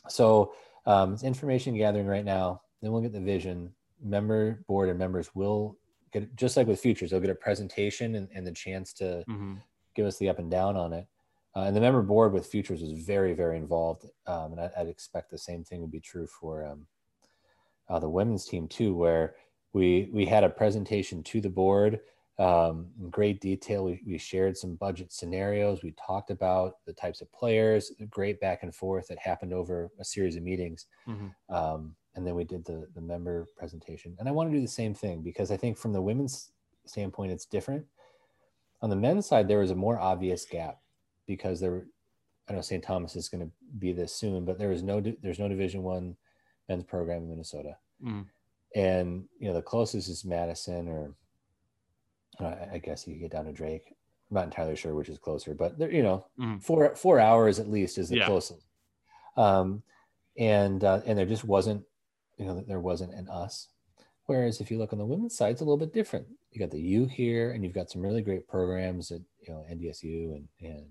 So 0.10 0.54
um, 0.86 1.14
it's 1.14 1.24
information 1.24 1.78
gathering 1.78 2.08
right 2.08 2.26
now. 2.26 2.62
Then 2.82 2.92
we'll 2.92 3.02
get 3.02 3.14
the 3.14 3.22
vision. 3.22 3.74
Member 4.04 4.64
board 4.68 4.90
and 4.90 4.98
members 4.98 5.36
will 5.36 5.78
get 6.12 6.36
just 6.36 6.58
like 6.58 6.68
with 6.68 6.80
futures 6.80 7.12
they'll 7.12 7.20
get 7.20 7.30
a 7.30 7.36
presentation 7.36 8.16
and, 8.16 8.28
and 8.34 8.46
the 8.46 8.52
chance 8.52 8.92
to 8.94 9.24
mm-hmm. 9.30 9.54
give 9.96 10.06
us 10.06 10.18
the 10.18 10.28
up 10.28 10.40
and 10.40 10.50
down 10.50 10.76
on 10.76 10.92
it. 10.92 11.08
Uh, 11.56 11.62
and 11.62 11.76
the 11.76 11.82
member 11.82 12.02
board 12.02 12.32
with 12.32 12.48
Futures 12.48 12.82
was 12.82 12.94
very, 12.94 13.34
very 13.34 13.58
involved. 13.58 14.06
Um, 14.26 14.54
and 14.54 14.62
I, 14.62 14.70
would 14.78 14.88
expect 14.88 15.30
the 15.30 15.38
same 15.38 15.64
thing 15.64 15.82
would 15.82 15.92
be 15.92 16.00
true 16.00 16.26
for 16.26 16.66
um, 16.66 16.88
uh, 17.90 18.00
the 18.00 18.10
women's 18.10 18.46
team 18.46 18.68
too, 18.68 18.96
where 18.96 19.36
we 19.74 20.10
we 20.14 20.26
had 20.26 20.44
a 20.44 20.50
presentation 20.50 21.24
to 21.24 21.42
the 21.42 21.50
board 21.50 22.00
um, 22.42 22.88
in 23.00 23.10
great 23.12 23.40
detail. 23.40 23.86
We, 23.86 24.02
we 24.06 24.18
shared 24.18 24.58
some 24.58 24.76
budget 24.76 25.14
scenarios. 25.14 25.84
We 25.84 25.94
talked 25.94 26.32
about 26.32 26.78
the 26.88 26.94
types 26.94 27.22
of 27.22 27.32
players, 27.32 27.92
great 28.10 28.40
back 28.40 28.64
and 28.64 28.74
forth 28.74 29.08
that 29.10 29.20
happened 29.20 29.54
over 29.54 29.92
a 30.00 30.04
series 30.04 30.36
of 30.36 30.44
meetings. 30.44 30.88
Mm-hmm. 31.08 31.54
Um, 31.54 31.96
and 32.16 32.26
then 32.26 32.34
we 32.34 32.44
did 32.44 32.66
the, 32.66 32.88
the 32.96 33.02
member 33.02 33.46
presentation. 33.56 34.16
And 34.18 34.28
I 34.28 34.32
want 34.32 34.50
to 34.50 34.56
do 34.56 34.62
the 34.62 34.68
same 34.68 34.96
thing 34.96 35.22
because 35.22 35.52
I 35.52 35.58
think 35.58 35.78
from 35.78 35.94
the 35.94 36.02
women's 36.02 36.52
standpoint, 36.86 37.32
it's 37.32 37.46
different. 37.46 37.86
On 38.82 38.90
the 38.90 38.96
men's 38.96 39.28
side, 39.28 39.48
there 39.48 39.60
was 39.60 39.72
a 39.72 39.76
more 39.76 40.00
obvious 40.00 40.44
gap 40.44 40.80
because 41.28 41.60
there, 41.60 41.86
I 42.50 42.54
know 42.54 42.62
St. 42.62 42.84
Thomas 42.84 43.16
is 43.16 43.30
going 43.30 43.46
to 43.46 43.52
be 43.78 43.94
this 43.94 44.16
soon, 44.16 44.46
but 44.46 44.58
there 44.58 44.72
is 44.72 44.82
no 44.82 45.00
there's 45.22 45.40
no 45.40 45.48
Division 45.48 45.84
One 45.84 46.18
men's 46.68 46.84
program 46.84 47.20
in 47.20 47.30
Minnesota, 47.30 47.78
mm. 48.04 48.26
and 48.76 49.26
you 49.40 49.48
know 49.48 49.54
the 49.54 49.62
closest 49.62 50.10
is 50.10 50.26
Madison, 50.26 50.88
or 50.90 51.14
I 52.40 52.80
guess 52.84 53.08
you 53.08 53.14
could 53.14 53.22
get 53.22 53.32
down 53.32 53.46
to 53.46 53.52
Drake. 53.52 53.96
I'm 54.30 54.36
not 54.36 54.46
entirely 54.46 54.76
sure 54.76 54.96
which 54.96 55.10
is 55.10 55.18
closer, 55.18 55.54
but 55.54 55.78
there, 55.78 55.92
you 55.92 56.04
know, 56.04 56.26
mm. 56.40 56.62
four 56.64 56.96
four 56.96 57.20
hours 57.20 57.60
at 57.60 57.70
least 57.70 57.98
is 57.98 58.10
the 58.10 58.18
yeah. 58.18 58.26
closest. 58.26 58.66
Um, 59.38 59.84
and 60.38 60.84
uh, 60.84 61.02
and 61.06 61.18
there 61.18 61.26
just 61.26 61.44
wasn't, 61.44 61.84
you 62.38 62.46
know, 62.46 62.64
there 62.66 62.80
wasn't 62.80 63.14
an 63.14 63.28
us. 63.30 63.68
Whereas 64.26 64.62
if 64.62 64.72
you 64.72 64.78
look 64.78 64.94
on 64.94 65.00
the 65.00 65.06
women's 65.06 65.36
side, 65.36 65.52
it's 65.52 65.62
a 65.62 65.66
little 65.66 65.78
bit 65.78 65.94
different. 65.94 66.26
You 66.52 66.60
got 66.60 66.72
the 66.72 66.80
U 66.80 67.06
here, 67.06 67.52
and 67.52 67.64
you've 67.64 67.74
got 67.74 67.90
some 67.90 68.02
really 68.02 68.22
great 68.22 68.48
programs 68.48 69.12
at 69.12 69.22
you 69.42 69.54
know 69.54 69.66
NDSU 69.70 70.36
and 70.36 70.48
and 70.62 70.88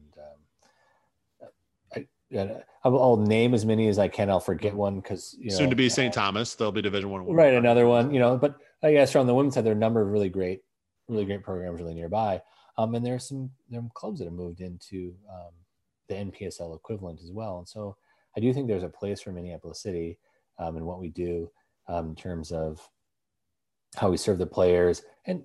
yeah, 2.31 2.59
I'll 2.85 3.17
name 3.17 3.55
as 3.55 3.67
many 3.67 3.89
as 3.89 3.99
I 3.99 4.07
can. 4.07 4.31
I'll 4.31 4.39
forget 4.39 4.73
one 4.73 5.01
because 5.01 5.37
you 5.39 5.51
know, 5.51 5.57
soon 5.57 5.71
to 5.71 5.77
be 5.77 5.89
St. 5.89 6.15
Thomas. 6.15 6.55
There'll 6.55 6.71
be 6.71 6.81
Division 6.81 7.11
One. 7.11 7.27
Right, 7.27 7.55
another 7.55 7.89
one. 7.89 8.15
You 8.15 8.21
know, 8.21 8.39
but 8.39 8.55
I 8.85 8.93
guess 8.93 9.17
on 9.17 9.27
the 9.27 9.35
women's 9.35 9.55
side, 9.55 9.65
there 9.65 9.73
are 9.73 9.77
a 9.77 9.79
number 9.79 10.01
of 10.01 10.09
really 10.09 10.29
great, 10.29 10.63
really 11.11 11.25
great 11.25 11.43
programs 11.43 11.81
really 11.81 11.95
nearby. 11.95 12.41
Um, 12.79 12.95
and 12.95 13.05
there's 13.05 13.29
some 13.29 13.51
there 13.69 13.81
are 13.81 13.89
clubs 13.95 14.21
that 14.21 14.27
have 14.27 14.33
moved 14.35 14.61
into 14.61 15.15
um, 15.31 15.51
the 16.09 16.15
NPSL 16.15 16.75
equivalent 16.75 17.21
as 17.23 17.31
well. 17.33 17.59
And 17.59 17.69
so 17.69 17.97
I 18.37 18.41
do 18.41 18.53
think 18.53 18.69
there's 18.69 18.85
a 18.85 18.89
place 18.89 19.21
for 19.21 19.33
Minneapolis 19.33 19.83
City 19.83 20.19
um, 20.59 20.77
and 20.77 20.87
what 20.87 21.01
we 21.01 21.09
do 21.11 21.51
um, 21.89 22.11
in 22.11 22.15
terms 22.15 22.53
of 22.53 22.81
how 23.97 24.11
we 24.11 24.17
serve 24.17 24.39
the 24.39 24.47
players 24.47 25.03
and 25.27 25.43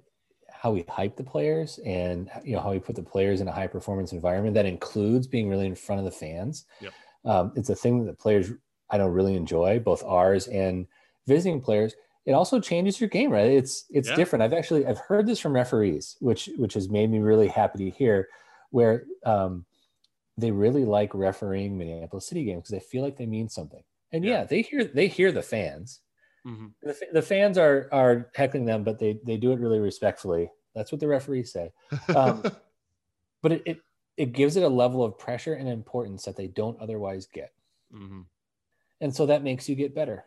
how 0.52 0.72
we 0.72 0.86
hype 0.88 1.16
the 1.16 1.24
players 1.24 1.80
and 1.86 2.30
you 2.44 2.56
know 2.56 2.62
how 2.62 2.72
we 2.72 2.80
put 2.80 2.96
the 2.96 3.04
players 3.04 3.42
in 3.42 3.48
a 3.48 3.52
high 3.52 3.68
performance 3.68 4.14
environment 4.14 4.54
that 4.54 4.66
includes 4.66 5.28
being 5.28 5.50
really 5.50 5.66
in 5.66 5.76
front 5.76 6.00
of 6.00 6.06
the 6.06 6.12
fans 6.12 6.66
yep. 6.80 6.94
um, 7.26 7.52
it's 7.56 7.70
a 7.70 7.76
thing 7.76 8.06
that 8.06 8.18
players 8.18 8.52
i 8.90 8.98
don't 8.98 9.12
really 9.12 9.36
enjoy 9.36 9.80
both 9.80 10.04
ours 10.04 10.48
and 10.48 10.88
visiting 11.28 11.60
players 11.60 11.96
it 12.26 12.34
also 12.34 12.60
changes 12.60 13.00
your 13.00 13.10
game 13.10 13.30
right 13.32 13.52
it's 13.52 13.86
it's 13.90 14.10
yeah. 14.10 14.16
different 14.16 14.44
i've 14.44 14.54
actually 14.54 14.86
i've 14.86 15.00
heard 15.00 15.26
this 15.26 15.40
from 15.40 15.54
referees 15.54 16.18
which 16.20 16.50
which 16.58 16.74
has 16.74 16.90
made 16.90 17.10
me 17.10 17.20
really 17.20 17.48
happy 17.48 17.78
to 17.90 17.98
hear 17.98 18.28
where 18.72 19.04
um, 19.26 19.66
they 20.38 20.52
really 20.52 20.86
like 20.86 21.14
refereeing 21.14 21.78
minneapolis 21.78 22.28
city 22.28 22.44
games 22.44 22.64
because 22.64 22.72
they 22.72 22.80
feel 22.80 23.04
like 23.04 23.18
they 23.18 23.26
mean 23.26 23.48
something 23.48 23.84
and 24.12 24.24
yeah. 24.24 24.32
yeah 24.32 24.44
they 24.44 24.62
hear 24.62 24.84
they 24.84 25.08
hear 25.08 25.32
the 25.32 25.42
fans 25.42 26.02
Mm-hmm. 26.46 26.68
The, 26.84 26.98
the, 27.14 27.22
fans 27.22 27.58
are 27.58 27.90
are 27.92 28.30
heckling 28.36 28.66
them, 28.66 28.84
but 28.84 29.00
they 29.00 29.20
they 29.26 29.38
do 29.38 29.52
it 29.52 29.60
really 29.60 29.80
respectfully. 29.80 30.52
That's 30.76 30.92
what 30.92 31.02
the 31.02 31.08
referees 31.08 31.52
say. 31.52 31.72
Um, 32.16 32.44
but 33.42 33.52
it, 33.54 33.64
it, 33.66 33.78
it 34.18 34.34
gives 34.34 34.56
it 34.56 34.64
a 34.64 34.70
level 34.70 35.04
of 35.04 35.18
pressure 35.18 35.56
and 35.56 35.68
importance 35.68 36.24
that 36.26 36.36
they 36.36 36.48
don't 36.48 36.80
otherwise 36.80 37.26
get, 37.26 37.52
mm-hmm. 37.92 38.22
and 39.02 39.16
so 39.16 39.26
that 39.26 39.44
makes 39.44 39.68
you 39.68 39.76
get 39.76 39.96
better. 39.96 40.24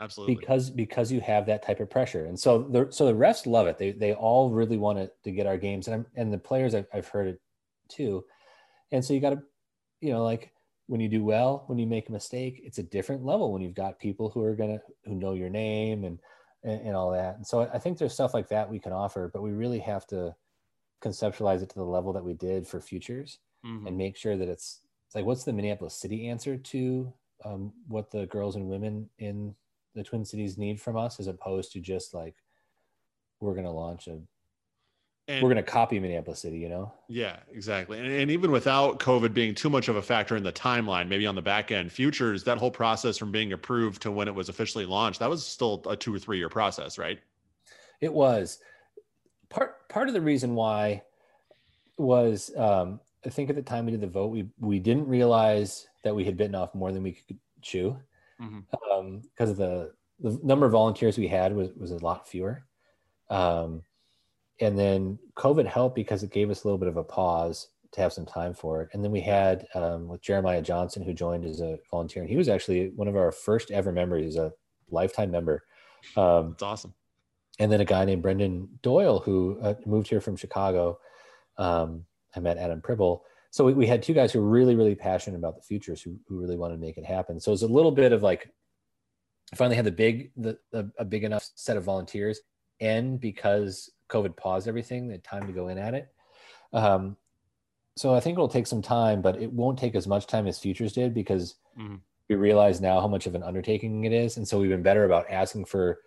Absolutely, 0.00 0.36
because 0.36 0.70
because 0.70 1.10
you 1.10 1.20
have 1.20 1.46
that 1.46 1.62
type 1.62 1.80
of 1.80 1.90
pressure, 1.90 2.26
and 2.26 2.38
so 2.38 2.62
the 2.62 2.86
so 2.90 3.06
the 3.06 3.12
refs 3.12 3.46
love 3.46 3.66
it. 3.66 3.78
They 3.78 3.90
they 3.90 4.14
all 4.14 4.50
really 4.50 4.76
want 4.76 4.98
to, 4.98 5.10
to 5.24 5.30
get 5.32 5.46
our 5.46 5.56
games, 5.56 5.88
and 5.88 5.94
I'm, 5.94 6.06
and 6.14 6.32
the 6.32 6.38
players 6.38 6.74
I've, 6.74 6.86
I've 6.92 7.08
heard 7.08 7.26
it 7.26 7.40
too, 7.88 8.24
and 8.92 9.04
so 9.04 9.12
you 9.12 9.20
got 9.20 9.30
to, 9.30 9.42
you 10.00 10.12
know, 10.12 10.22
like 10.22 10.52
when 10.86 11.00
you 11.00 11.08
do 11.08 11.24
well, 11.24 11.64
when 11.66 11.78
you 11.78 11.86
make 11.86 12.08
a 12.08 12.12
mistake, 12.12 12.60
it's 12.64 12.78
a 12.78 12.82
different 12.82 13.24
level 13.24 13.52
when 13.52 13.60
you've 13.60 13.74
got 13.74 13.98
people 13.98 14.30
who 14.30 14.42
are 14.42 14.54
gonna 14.54 14.80
who 15.04 15.14
know 15.14 15.34
your 15.34 15.50
name 15.50 16.04
and, 16.04 16.18
and 16.62 16.80
and, 16.86 16.96
all 16.96 17.10
that. 17.10 17.36
And 17.36 17.46
so 17.46 17.68
I 17.72 17.78
think 17.78 17.98
there's 17.98 18.14
stuff 18.14 18.34
like 18.34 18.48
that 18.48 18.70
we 18.70 18.78
can 18.78 18.92
offer, 18.92 19.30
but 19.32 19.42
we 19.42 19.50
really 19.50 19.80
have 19.80 20.06
to 20.08 20.34
conceptualize 21.02 21.62
it 21.62 21.70
to 21.70 21.76
the 21.76 21.84
level 21.84 22.12
that 22.12 22.24
we 22.24 22.34
did 22.34 22.66
for 22.66 22.80
futures 22.80 23.38
mm-hmm. 23.64 23.86
and 23.86 23.96
make 23.96 24.16
sure 24.16 24.36
that 24.36 24.48
it's, 24.48 24.80
it's 25.06 25.14
like 25.14 25.24
what's 25.24 25.44
the 25.44 25.52
Minneapolis 25.52 25.94
City 25.94 26.28
answer 26.28 26.56
to 26.56 27.12
um, 27.44 27.72
what 27.86 28.10
the 28.10 28.26
girls 28.26 28.56
and 28.56 28.66
women 28.66 29.08
in 29.18 29.54
the 29.98 30.04
Twin 30.04 30.24
Cities 30.24 30.56
need 30.56 30.80
from 30.80 30.96
us, 30.96 31.20
as 31.20 31.26
opposed 31.26 31.72
to 31.72 31.80
just 31.80 32.14
like 32.14 32.36
we're 33.40 33.52
going 33.52 33.64
to 33.64 33.70
launch 33.70 34.06
a 34.06 34.18
And- 35.28 35.42
we're 35.42 35.52
going 35.52 35.56
to 35.56 35.62
copy 35.62 36.00
Minneapolis 36.00 36.40
City, 36.40 36.58
you 36.58 36.68
know? 36.68 36.92
Yeah, 37.08 37.36
exactly. 37.52 37.98
And, 37.98 38.06
and 38.06 38.30
even 38.30 38.50
without 38.50 38.98
COVID 38.98 39.34
being 39.34 39.54
too 39.54 39.68
much 39.68 39.88
of 39.88 39.96
a 39.96 40.02
factor 40.02 40.36
in 40.36 40.42
the 40.42 40.52
timeline, 40.52 41.08
maybe 41.08 41.26
on 41.26 41.34
the 41.34 41.42
back 41.42 41.70
end, 41.70 41.92
futures, 41.92 42.44
that 42.44 42.58
whole 42.58 42.70
process 42.70 43.18
from 43.18 43.30
being 43.30 43.52
approved 43.52 44.00
to 44.02 44.10
when 44.10 44.28
it 44.28 44.34
was 44.34 44.48
officially 44.48 44.86
launched, 44.86 45.18
that 45.20 45.28
was 45.28 45.44
still 45.44 45.82
a 45.88 45.96
two 45.96 46.14
or 46.14 46.18
three 46.18 46.38
year 46.38 46.48
process, 46.48 46.96
right? 46.96 47.18
It 48.00 48.12
was 48.12 48.60
part 49.48 49.88
part 49.88 50.08
of 50.08 50.14
the 50.14 50.20
reason 50.20 50.54
why 50.54 51.02
was 51.96 52.50
um, 52.56 53.00
I 53.26 53.30
think 53.30 53.50
at 53.50 53.56
the 53.56 53.62
time 53.62 53.86
we 53.86 53.92
did 53.92 54.00
the 54.00 54.06
vote, 54.06 54.28
we 54.28 54.48
we 54.60 54.78
didn't 54.78 55.08
realize 55.08 55.88
that 56.04 56.14
we 56.14 56.24
had 56.24 56.36
bitten 56.36 56.54
off 56.54 56.74
more 56.74 56.92
than 56.92 57.02
we 57.02 57.12
could 57.12 57.38
chew 57.60 57.96
Mhm. 58.40 59.22
because 59.30 59.50
of 59.50 59.56
the 59.56 59.94
the 60.20 60.38
number 60.42 60.66
of 60.66 60.72
volunteers 60.72 61.16
we 61.18 61.28
had 61.28 61.54
was 61.54 61.70
was 61.74 61.90
a 61.92 61.98
lot 62.04 62.28
fewer. 62.28 62.64
Um, 63.30 63.82
and 64.60 64.76
then 64.78 65.18
COVID 65.36 65.66
helped 65.66 65.94
because 65.94 66.22
it 66.22 66.30
gave 66.30 66.50
us 66.50 66.64
a 66.64 66.66
little 66.66 66.78
bit 66.78 66.88
of 66.88 66.96
a 66.96 67.04
pause 67.04 67.68
to 67.92 68.00
have 68.00 68.12
some 68.12 68.26
time 68.26 68.52
for 68.54 68.82
it. 68.82 68.88
And 68.92 69.04
then 69.04 69.12
we 69.12 69.20
had 69.20 69.66
um, 69.74 70.08
with 70.08 70.20
Jeremiah 70.20 70.60
Johnson, 70.62 71.02
who 71.02 71.14
joined 71.14 71.44
as 71.44 71.60
a 71.60 71.78
volunteer, 71.90 72.22
and 72.22 72.30
he 72.30 72.36
was 72.36 72.48
actually 72.48 72.88
one 72.90 73.08
of 73.08 73.16
our 73.16 73.30
first 73.32 73.70
ever 73.70 73.92
members. 73.92 74.24
He's 74.24 74.36
a 74.36 74.52
lifetime 74.90 75.30
member. 75.30 75.62
Um, 76.16 76.50
That's 76.50 76.62
awesome. 76.62 76.94
and 77.60 77.70
then 77.70 77.80
a 77.80 77.84
guy 77.84 78.04
named 78.04 78.22
Brendan 78.22 78.78
Doyle 78.82 79.20
who 79.20 79.58
uh, 79.62 79.74
moved 79.86 80.08
here 80.08 80.20
from 80.20 80.36
Chicago. 80.36 80.98
Um, 81.56 82.04
I 82.36 82.40
met 82.40 82.58
Adam 82.58 82.80
Pribble. 82.82 83.22
So 83.50 83.64
we, 83.64 83.74
we 83.74 83.86
had 83.86 84.02
two 84.02 84.14
guys 84.14 84.32
who 84.32 84.40
were 84.40 84.48
really, 84.48 84.74
really 84.74 84.94
passionate 84.94 85.38
about 85.38 85.56
the 85.56 85.62
futures, 85.62 86.02
who, 86.02 86.18
who 86.28 86.38
really 86.38 86.56
wanted 86.56 86.74
to 86.74 86.80
make 86.80 86.98
it 86.98 87.04
happen. 87.04 87.40
So 87.40 87.50
it 87.50 87.54
was 87.54 87.62
a 87.62 87.68
little 87.68 87.90
bit 87.90 88.12
of 88.12 88.22
like, 88.22 88.52
I 89.52 89.56
finally 89.56 89.76
had 89.76 89.86
the 89.86 89.92
big, 89.92 90.30
the, 90.36 90.58
the 90.70 90.90
a 90.98 91.04
big 91.04 91.24
enough 91.24 91.48
set 91.54 91.78
of 91.78 91.84
volunteers, 91.84 92.40
and 92.80 93.18
because 93.18 93.90
COVID 94.10 94.36
paused 94.36 94.68
everything, 94.68 95.08
the 95.08 95.18
time 95.18 95.46
to 95.46 95.52
go 95.52 95.68
in 95.68 95.78
at 95.78 95.94
it. 95.94 96.08
Um, 96.72 97.16
so 97.96 98.14
I 98.14 98.20
think 98.20 98.34
it'll 98.34 98.48
take 98.48 98.66
some 98.66 98.82
time, 98.82 99.22
but 99.22 99.40
it 99.40 99.50
won't 99.50 99.78
take 99.78 99.94
as 99.94 100.06
much 100.06 100.26
time 100.26 100.46
as 100.46 100.58
futures 100.58 100.92
did 100.92 101.14
because 101.14 101.56
Mhm. 101.78 102.00
we 102.28 102.36
realize 102.36 102.80
now 102.80 103.00
how 103.00 103.08
much 103.08 103.26
of 103.26 103.34
an 103.34 103.42
undertaking 103.42 104.04
it 104.04 104.12
is, 104.12 104.36
and 104.36 104.46
so 104.46 104.60
we've 104.60 104.68
been 104.68 104.82
better 104.82 105.04
about 105.04 105.30
asking 105.30 105.64
for 105.64 105.98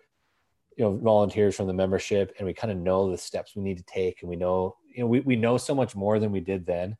you 0.76 0.84
know 0.84 0.96
volunteers 0.96 1.54
from 1.54 1.66
the 1.66 1.72
membership 1.72 2.34
and 2.38 2.46
we 2.46 2.54
kind 2.54 2.70
of 2.70 2.78
know 2.78 3.10
the 3.10 3.18
steps 3.18 3.54
we 3.54 3.62
need 3.62 3.76
to 3.76 3.84
take 3.84 4.22
and 4.22 4.30
we 4.30 4.36
know 4.36 4.76
you 4.88 5.00
know 5.02 5.06
we, 5.06 5.20
we 5.20 5.36
know 5.36 5.58
so 5.58 5.74
much 5.74 5.94
more 5.94 6.18
than 6.18 6.32
we 6.32 6.40
did 6.40 6.64
then 6.64 6.96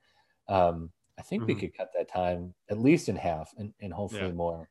um, 0.49 0.93
i 1.19 1.23
think 1.23 1.47
we 1.47 1.55
Mhm. 1.55 1.57
could 1.57 1.75
cut 1.77 1.91
that 1.95 2.09
time 2.09 2.55
at 2.71 2.79
least 2.79 3.09
in 3.09 3.17
half 3.17 3.53
and, 3.59 3.75
and 3.81 3.93
hopefully 3.93 4.31
Yeah. 4.31 4.33
more 4.33 4.69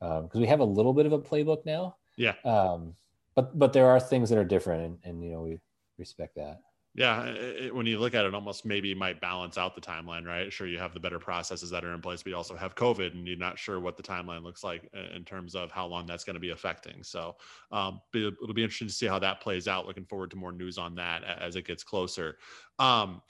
because 0.00 0.40
we 0.40 0.46
have 0.46 0.60
a 0.60 0.64
little 0.64 0.94
bit 0.94 1.06
of 1.06 1.12
a 1.12 1.20
playbook 1.20 1.64
now 1.66 1.96
Yeah. 2.16 2.36
um, 2.44 2.96
but 3.34 3.58
but 3.58 3.72
there 3.72 3.88
are 3.88 4.00
things 4.00 4.30
that 4.30 4.38
are 4.38 4.44
different 4.44 4.82
and, 4.84 4.98
and 5.04 5.24
you 5.24 5.30
know 5.32 5.42
we 5.42 5.60
respect 5.98 6.36
that 6.36 6.60
Yeah, 6.94 7.24
it, 7.26 7.74
when 7.74 7.84
you 7.84 7.98
look 7.98 8.14
at 8.14 8.24
it, 8.24 8.34
almost 8.34 8.64
maybe 8.64 8.94
might 8.94 9.20
balance 9.20 9.58
out 9.58 9.74
the 9.74 9.82
timeline, 9.82 10.24
right? 10.24 10.50
Sure, 10.50 10.66
you 10.66 10.78
have 10.78 10.94
the 10.94 11.00
better 11.00 11.18
processes 11.18 11.68
that 11.68 11.84
are 11.84 11.92
in 11.92 12.00
place, 12.00 12.22
but 12.22 12.30
you 12.30 12.36
also 12.36 12.56
have 12.56 12.74
COVID, 12.74 13.12
and 13.12 13.28
you're 13.28 13.36
not 13.36 13.58
sure 13.58 13.78
what 13.80 13.98
the 13.98 14.02
timeline 14.02 14.42
looks 14.42 14.64
like 14.64 14.88
in 14.94 15.22
terms 15.26 15.54
of 15.54 15.70
how 15.70 15.84
long 15.86 16.06
that's 16.06 16.24
going 16.24 16.34
to 16.34 16.40
be 16.40 16.50
affecting. 16.50 17.02
So, 17.02 17.36
um, 17.70 18.00
it'll, 18.14 18.32
it'll 18.42 18.54
be 18.54 18.62
interesting 18.62 18.88
to 18.88 18.94
see 18.94 19.06
how 19.06 19.18
that 19.18 19.42
plays 19.42 19.68
out. 19.68 19.84
Looking 19.86 20.06
forward 20.06 20.30
to 20.30 20.38
more 20.38 20.52
news 20.52 20.78
on 20.78 20.94
that 20.94 21.22
as 21.22 21.54
it 21.54 21.66
gets 21.66 21.84
closer. 21.84 22.38
Um, 22.78 23.20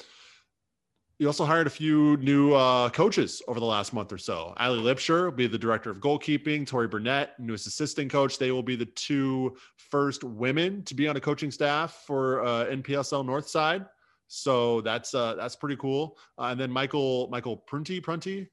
you 1.18 1.26
also 1.26 1.44
hired 1.44 1.66
a 1.66 1.70
few 1.70 2.16
new 2.18 2.52
uh, 2.52 2.90
coaches 2.90 3.40
over 3.48 3.58
the 3.58 3.66
last 3.66 3.92
month 3.92 4.12
or 4.12 4.18
so. 4.18 4.52
Ali 4.58 4.80
Lipscher 4.80 5.24
will 5.24 5.32
be 5.32 5.46
the 5.46 5.58
director 5.58 5.90
of 5.90 5.98
goalkeeping. 5.98 6.66
Tori 6.66 6.88
Burnett, 6.88 7.38
newest 7.40 7.66
assistant 7.66 8.10
coach. 8.10 8.38
They 8.38 8.52
will 8.52 8.62
be 8.62 8.76
the 8.76 8.86
two 8.86 9.56
first 9.76 10.24
women 10.24 10.82
to 10.84 10.94
be 10.94 11.08
on 11.08 11.16
a 11.16 11.20
coaching 11.20 11.50
staff 11.50 12.02
for 12.06 12.44
uh, 12.44 12.66
NPSL 12.66 13.24
North 13.24 13.48
Side. 13.48 13.86
So 14.28 14.80
that's 14.82 15.14
uh, 15.14 15.36
that's 15.36 15.56
pretty 15.56 15.76
cool. 15.76 16.18
Uh, 16.38 16.48
and 16.50 16.60
then 16.60 16.70
Michael 16.70 17.28
Michael 17.30 17.56
Prunty 17.56 18.00
Prunty 18.00 18.48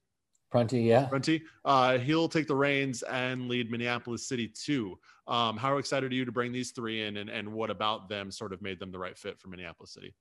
Prunty, 0.50 0.82
yeah 0.84 1.08
Prunty, 1.08 1.42
uh, 1.66 1.98
he'll 1.98 2.30
take 2.30 2.48
the 2.48 2.56
reins 2.56 3.02
and 3.04 3.50
lead 3.50 3.72
Minneapolis 3.72 4.28
City 4.28 4.48
too. 4.48 4.98
Um, 5.28 5.58
how 5.58 5.78
excited 5.78 6.12
are 6.12 6.16
you 6.16 6.26
to 6.26 6.32
bring 6.32 6.52
these 6.52 6.72
three 6.72 7.08
in, 7.08 7.18
and, 7.18 7.30
and 7.30 7.52
what 7.52 7.70
about 7.70 8.08
them 8.08 8.30
sort 8.30 8.54
of 8.54 8.62
made 8.62 8.80
them 8.80 8.92
the 8.92 9.00
right 9.00 9.18
fit 9.18 9.40
for 9.40 9.48
Minneapolis 9.48 9.92
City? 9.92 10.14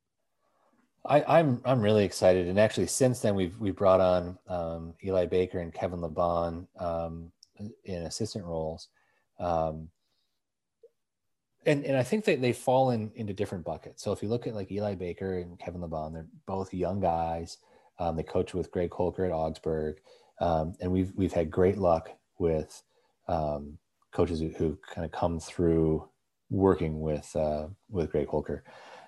I, 1.04 1.40
I'm 1.40 1.60
I'm 1.64 1.80
really 1.80 2.04
excited, 2.04 2.46
and 2.46 2.60
actually, 2.60 2.86
since 2.86 3.20
then 3.20 3.34
we've 3.34 3.58
we 3.58 3.72
brought 3.72 4.00
on 4.00 4.38
um, 4.46 4.94
Eli 5.04 5.26
Baker 5.26 5.58
and 5.58 5.74
Kevin 5.74 6.00
LeBon 6.00 6.66
um, 6.78 7.32
in 7.84 8.02
assistant 8.02 8.44
roles, 8.44 8.88
um, 9.40 9.88
and 11.66 11.84
and 11.84 11.96
I 11.96 12.04
think 12.04 12.24
that 12.26 12.40
they 12.40 12.52
fall 12.52 12.90
in 12.90 13.10
into 13.16 13.32
different 13.32 13.64
buckets. 13.64 14.02
So 14.02 14.12
if 14.12 14.22
you 14.22 14.28
look 14.28 14.46
at 14.46 14.54
like 14.54 14.70
Eli 14.70 14.94
Baker 14.94 15.38
and 15.38 15.58
Kevin 15.58 15.80
LeBon, 15.80 16.12
they're 16.12 16.26
both 16.46 16.72
young 16.72 17.00
guys. 17.00 17.58
Um, 17.98 18.16
they 18.16 18.22
coach 18.22 18.54
with 18.54 18.70
Greg 18.70 18.92
Holker 18.92 19.24
at 19.24 19.32
Augsburg, 19.32 19.96
um, 20.40 20.74
and 20.80 20.92
we've 20.92 21.12
we've 21.16 21.32
had 21.32 21.50
great 21.50 21.78
luck 21.78 22.10
with 22.38 22.80
um, 23.26 23.76
coaches 24.12 24.40
who, 24.40 24.50
who 24.50 24.78
kind 24.94 25.04
of 25.04 25.10
come 25.10 25.40
through 25.40 26.08
working 26.48 27.00
with 27.00 27.34
uh, 27.34 27.66
with 27.90 28.10
Greg 28.12 28.28
Holker, 28.28 28.62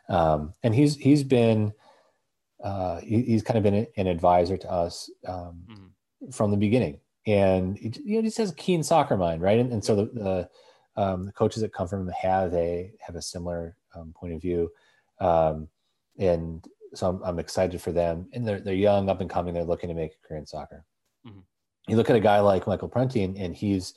um, 0.08 0.54
and 0.62 0.74
he's 0.74 0.96
he's 0.96 1.24
been 1.24 1.72
uh, 2.62 3.00
he, 3.00 3.22
he's 3.22 3.42
kind 3.42 3.56
of 3.58 3.62
been 3.62 3.86
an 3.96 4.06
advisor 4.06 4.56
to 4.56 4.70
us 4.70 5.10
um, 5.26 5.64
Mhm. 5.68 6.34
from 6.34 6.50
the 6.50 6.56
beginning, 6.56 6.98
and 7.26 7.76
he, 7.76 7.92
you 8.04 8.14
know, 8.16 8.22
he 8.22 8.28
just 8.28 8.38
has 8.38 8.50
a 8.52 8.54
keen 8.54 8.82
soccer 8.82 9.16
mind, 9.16 9.42
right? 9.42 9.58
And, 9.58 9.72
and 9.72 9.84
so 9.84 9.96
the, 9.96 10.04
the, 10.06 11.02
um, 11.02 11.26
the 11.26 11.32
coaches 11.32 11.60
that 11.62 11.72
come 11.74 11.88
from 11.88 12.08
him 12.08 12.14
have 12.20 12.54
a 12.54 12.92
have 13.00 13.16
a 13.16 13.22
similar 13.22 13.76
um, 13.94 14.12
point 14.14 14.32
of 14.34 14.40
view, 14.40 14.70
um, 15.20 15.68
and 16.18 16.64
so 16.94 17.08
I'm, 17.10 17.22
I'm 17.24 17.38
excited 17.38 17.82
for 17.82 17.92
them. 17.92 18.28
And 18.32 18.46
they're 18.46 18.60
they're 18.60 18.74
young, 18.74 19.08
up 19.08 19.20
and 19.20 19.28
coming. 19.28 19.52
They're 19.52 19.64
looking 19.64 19.88
to 19.88 19.94
make 19.94 20.12
a 20.14 20.26
career 20.26 20.38
in 20.40 20.46
soccer. 20.46 20.84
Mhm. 21.26 21.42
You 21.88 21.96
look 21.96 22.08
at 22.08 22.16
a 22.16 22.20
guy 22.20 22.40
like 22.40 22.66
Michael 22.66 22.88
Prunty, 22.88 23.24
and, 23.24 23.36
and 23.36 23.54
he's 23.54 23.94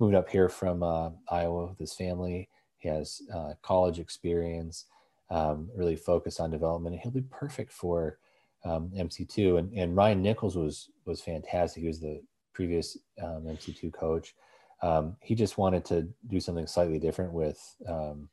moved 0.00 0.14
up 0.14 0.28
here 0.28 0.48
from 0.48 0.82
uh, 0.82 1.10
Iowa 1.30 1.66
with 1.68 1.78
his 1.78 1.94
family. 1.94 2.48
He 2.78 2.88
has 2.88 3.20
uh, 3.32 3.54
college 3.62 3.98
experience 4.00 4.86
um, 5.30 5.68
really 5.76 5.96
focused 5.96 6.40
on 6.40 6.50
development, 6.50 6.94
and 6.94 7.02
he'll 7.02 7.12
be 7.12 7.26
perfect 7.30 7.72
for 7.72 8.18
um, 8.64 8.90
MC2. 8.96 9.58
And, 9.58 9.72
and 9.72 9.96
Ryan 9.96 10.22
Nichols 10.22 10.56
was 10.56 10.90
was 11.04 11.20
fantastic. 11.20 11.82
He 11.82 11.88
was 11.88 12.00
the 12.00 12.22
previous 12.52 12.96
um, 13.22 13.44
MC2 13.44 13.92
coach. 13.92 14.34
Um, 14.82 15.16
he 15.20 15.34
just 15.34 15.58
wanted 15.58 15.84
to 15.86 16.08
do 16.28 16.40
something 16.40 16.66
slightly 16.66 16.98
different 16.98 17.32
with, 17.32 17.58
um, 17.88 18.28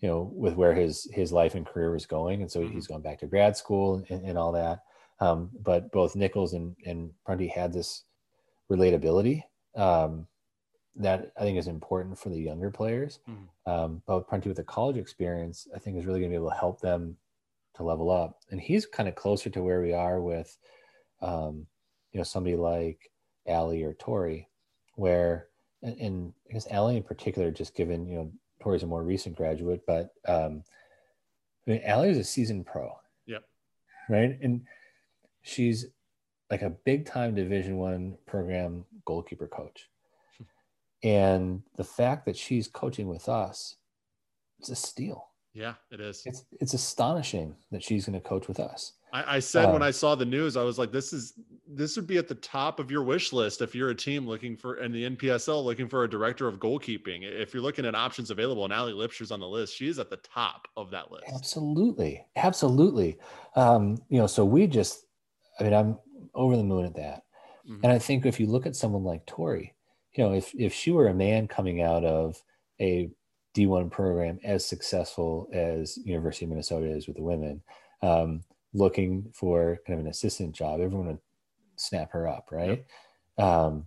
you 0.00 0.08
know, 0.08 0.30
with 0.34 0.54
where 0.54 0.74
his 0.74 1.08
his 1.12 1.32
life 1.32 1.54
and 1.54 1.66
career 1.66 1.92
was 1.92 2.06
going, 2.06 2.42
and 2.42 2.50
so 2.50 2.66
he's 2.66 2.86
gone 2.86 3.02
back 3.02 3.18
to 3.20 3.26
grad 3.26 3.56
school 3.56 4.04
and, 4.08 4.24
and 4.24 4.38
all 4.38 4.52
that. 4.52 4.80
Um, 5.20 5.50
but 5.60 5.90
both 5.92 6.16
Nichols 6.16 6.52
and 6.52 6.76
and 6.84 7.10
Prunty 7.24 7.48
had 7.48 7.72
this 7.72 8.04
relatability 8.70 9.42
um, 9.76 10.26
that 10.96 11.32
I 11.38 11.40
think 11.40 11.58
is 11.58 11.68
important 11.68 12.18
for 12.18 12.28
the 12.28 12.40
younger 12.40 12.70
players. 12.70 13.20
Mhm. 13.28 13.48
Um, 13.66 14.02
but 14.06 14.28
Prunty 14.28 14.48
with 14.48 14.58
the 14.58 14.64
college 14.64 14.96
experience, 14.98 15.66
I 15.74 15.78
think 15.78 15.96
is 15.96 16.06
really 16.06 16.20
going 16.20 16.30
to 16.30 16.38
be 16.38 16.40
able 16.40 16.50
to 16.50 16.56
help 16.56 16.80
them 16.80 17.16
to 17.74 17.82
level 17.82 18.10
up. 18.10 18.40
And 18.50 18.60
he's 18.60 18.84
kind 18.84 19.08
of 19.08 19.14
closer 19.14 19.48
to 19.50 19.62
where 19.62 19.80
we 19.80 19.92
are 19.92 20.20
with, 20.20 20.56
um, 21.20 21.66
you 22.12 22.18
know, 22.18 22.24
somebody 22.24 22.56
like 22.56 23.10
Allie 23.46 23.82
or 23.82 23.94
Tori, 23.94 24.48
where, 24.96 25.48
and, 25.82 25.98
and 25.98 26.34
I 26.50 26.52
guess 26.52 26.66
Allie 26.70 26.98
in 26.98 27.02
particular, 27.02 27.50
just 27.50 27.74
given, 27.74 28.06
you 28.06 28.16
know, 28.16 28.32
Tori's 28.60 28.82
a 28.82 28.86
more 28.86 29.02
recent 29.02 29.34
graduate, 29.36 29.82
but 29.86 30.14
um, 30.26 30.62
I 31.66 31.70
mean, 31.70 31.82
Allie 31.84 32.10
is 32.10 32.18
a 32.18 32.24
seasoned 32.24 32.66
pro. 32.66 32.92
Yep. 33.26 33.44
Right. 34.08 34.38
And 34.42 34.66
she's 35.42 35.86
like 36.50 36.62
a 36.62 36.70
big 36.70 37.06
time 37.06 37.34
division 37.34 37.78
one 37.78 38.18
program 38.26 38.84
goalkeeper 39.06 39.48
coach. 39.48 39.88
And 41.02 41.62
the 41.76 41.84
fact 41.84 42.26
that 42.26 42.36
she's 42.36 42.68
coaching 42.68 43.08
with 43.08 43.28
us, 43.28 43.76
it's 44.60 44.68
a 44.70 44.76
steal. 44.76 45.28
Yeah, 45.54 45.74
it 45.90 46.00
is. 46.00 46.22
It's 46.24 46.44
it's 46.60 46.72
astonishing 46.72 47.54
that 47.72 47.82
she's 47.82 48.06
going 48.06 48.18
to 48.18 48.26
coach 48.26 48.48
with 48.48 48.58
us. 48.58 48.94
I, 49.12 49.36
I 49.36 49.38
said 49.40 49.70
when 49.70 49.82
Uh, 49.82 49.86
I 49.86 49.90
saw 49.90 50.14
the 50.14 50.24
news, 50.24 50.56
I 50.56 50.62
was 50.62 50.78
like, 50.78 50.92
"This 50.92 51.12
is 51.12 51.34
this 51.66 51.94
would 51.96 52.06
be 52.06 52.16
at 52.16 52.26
the 52.26 52.36
top 52.36 52.80
of 52.80 52.90
your 52.90 53.02
wish 53.02 53.34
list 53.34 53.60
if 53.60 53.74
you're 53.74 53.90
a 53.90 53.94
team 53.94 54.26
looking 54.26 54.56
for 54.56 54.76
and 54.76 54.94
the 54.94 55.04
NPSL 55.04 55.62
looking 55.62 55.88
for 55.88 56.04
a 56.04 56.08
director 56.08 56.48
of 56.48 56.58
goalkeeping. 56.58 57.22
If 57.22 57.52
you're 57.52 57.62
looking 57.62 57.84
at 57.84 57.94
options 57.94 58.30
available, 58.30 58.64
and 58.64 58.72
Ali 58.72 58.94
Lipscher's 58.94 59.30
on 59.30 59.40
the 59.40 59.48
list, 59.48 59.76
she 59.76 59.88
is 59.88 59.98
at 59.98 60.08
the 60.08 60.16
top 60.18 60.68
of 60.76 60.90
that 60.92 61.10
list. 61.12 61.24
Absolutely, 61.34 62.24
absolutely. 62.36 63.18
Um, 63.54 63.98
you 64.08 64.18
know, 64.18 64.26
so 64.26 64.46
we 64.46 64.66
just, 64.66 65.04
I 65.60 65.64
mean, 65.64 65.74
I'm 65.74 65.98
over 66.34 66.56
the 66.56 66.64
moon 66.64 66.86
at 66.86 66.94
that. 66.96 67.24
Mhm. 67.68 67.80
And 67.82 67.92
I 67.92 67.98
think 67.98 68.24
if 68.24 68.40
you 68.40 68.46
look 68.46 68.64
at 68.64 68.74
someone 68.76 69.04
like 69.04 69.26
Tori, 69.26 69.74
you 70.14 70.24
know, 70.24 70.32
if 70.32 70.52
if 70.54 70.72
she 70.72 70.90
were 70.90 71.08
a 71.08 71.14
man 71.14 71.48
coming 71.48 71.80
out 71.80 72.04
of 72.04 72.42
a 72.80 73.10
D1 73.54 73.90
program 73.90 74.38
as 74.44 74.64
successful 74.64 75.48
as 75.52 75.98
University 75.98 76.44
of 76.44 76.50
Minnesota 76.50 76.86
is 76.86 77.06
with 77.06 77.16
the 77.16 77.22
women, 77.22 77.62
um, 78.02 78.42
looking 78.74 79.30
for 79.34 79.78
kind 79.86 79.98
of 79.98 80.04
an 80.04 80.10
assistant 80.10 80.54
job, 80.54 80.80
everyone 80.80 81.06
would 81.06 81.18
snap 81.76 82.12
her 82.12 82.26
up, 82.26 82.48
right? 82.50 82.84
Um, 83.38 83.86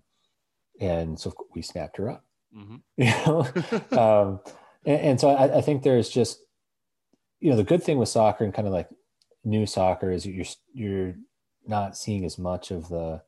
and 0.80 1.20
so 1.20 1.34
we 1.54 1.62
snapped 1.62 1.98
her 1.98 2.10
up. 2.10 2.26
Mm-hmm. 2.56 2.76
You 2.98 3.12
know, 3.26 3.40
um, 4.00 4.40
and, 4.86 5.02
and, 5.02 5.20
so 5.20 5.30
I, 5.30 5.58
I 5.58 5.62
think 5.62 5.84
there's 5.84 6.10
just 6.10 6.40
you 7.40 7.50
know 7.50 7.58
the 7.58 7.64
good 7.64 7.84
thing 7.84 7.98
with 7.98 8.10
soccer 8.10 8.44
and 8.44 8.54
kind 8.54 8.68
of 8.68 8.74
like 8.74 8.90
new 9.44 9.66
soccer 9.66 10.12
is 10.12 10.26
you're 10.26 10.46
you're 10.74 11.16
not 11.68 11.98
seeing 11.98 12.26
as 12.26 12.38
much 12.38 12.72
of 12.72 12.90
the 12.90 13.22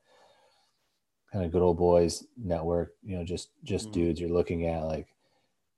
kind 1.32 1.44
of 1.44 1.52
good 1.52 1.62
old 1.62 1.78
boys 1.78 2.24
network. 2.36 2.92
You 3.02 3.18
know, 3.18 3.24
just 3.24 3.50
just 3.64 3.86
mm-hmm. 3.86 4.00
dudes 4.00 4.20
you're 4.20 4.30
looking 4.30 4.66
at 4.66 4.84
like, 4.84 5.08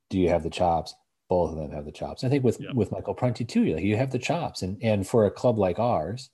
do 0.09 0.19
you 0.19 0.29
have 0.29 0.43
the 0.43 0.51
chops? 0.51 0.95
Both 1.29 1.53
of 1.53 1.59
them 1.59 1.71
have 1.71 1.85
the 1.85 1.93
chops. 1.93 2.25
I 2.25 2.29
think 2.29 2.45
with 2.45 2.61
with 2.75 2.93
Michael 2.93 3.15
Prunty 3.15 3.45
too, 3.45 3.75
like 3.75 3.85
you 3.85 3.97
have 3.97 4.11
the 4.11 4.19
chops, 4.19 4.63
and 4.63 4.79
and 4.83 5.07
for 5.07 5.27
a 5.27 5.31
club 5.31 5.59
like 5.59 5.79
ours, 5.79 6.31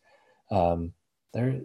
um, 0.51 0.93
they're 1.35 1.61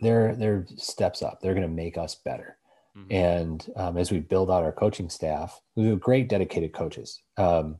they're 0.00 0.36
they're 0.36 0.66
steps 0.76 1.22
up. 1.22 1.40
They're 1.40 1.54
going 1.54 1.66
to 1.66 1.72
make 1.72 1.96
us 1.96 2.14
better. 2.14 2.58
Mm-hmm. 2.96 3.12
And 3.12 3.66
um, 3.76 3.96
as 3.96 4.12
we 4.12 4.20
build 4.20 4.50
out 4.50 4.64
our 4.64 4.72
coaching 4.72 5.08
staff, 5.08 5.60
we 5.76 5.86
have 5.86 6.00
great 6.00 6.28
dedicated 6.28 6.74
coaches. 6.74 7.22
Um, 7.38 7.78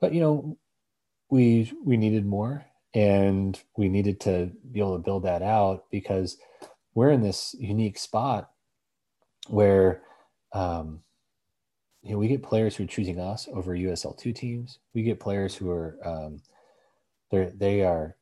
but 0.00 0.14
you 0.14 0.20
know, 0.20 0.56
we 1.30 1.72
we 1.84 1.96
needed 1.96 2.24
more, 2.24 2.64
and 2.94 3.60
we 3.76 3.88
needed 3.88 4.20
to 4.20 4.50
be 4.72 4.80
able 4.80 4.96
to 4.96 5.02
build 5.02 5.24
that 5.24 5.42
out 5.42 5.84
because 5.90 6.38
we're 6.94 7.10
in 7.10 7.22
this 7.22 7.54
unique 7.58 7.98
spot 7.98 8.50
where 9.48 10.02
um, 10.52 11.00
you 12.02 12.12
know 12.12 12.18
we 12.18 12.28
get 12.28 12.42
players 12.42 12.76
who 12.76 12.84
are 12.84 12.88
choosing 12.88 13.20
us 13.20 13.48
over 13.52 13.74
USL 13.74 14.16
two 14.16 14.32
teams. 14.32 14.78
We 14.94 15.02
get 15.02 15.20
players 15.20 15.54
who 15.54 15.70
are 15.70 15.96
um, 16.04 16.40
they 17.30 17.52
they 17.56 17.82
are 17.82 18.16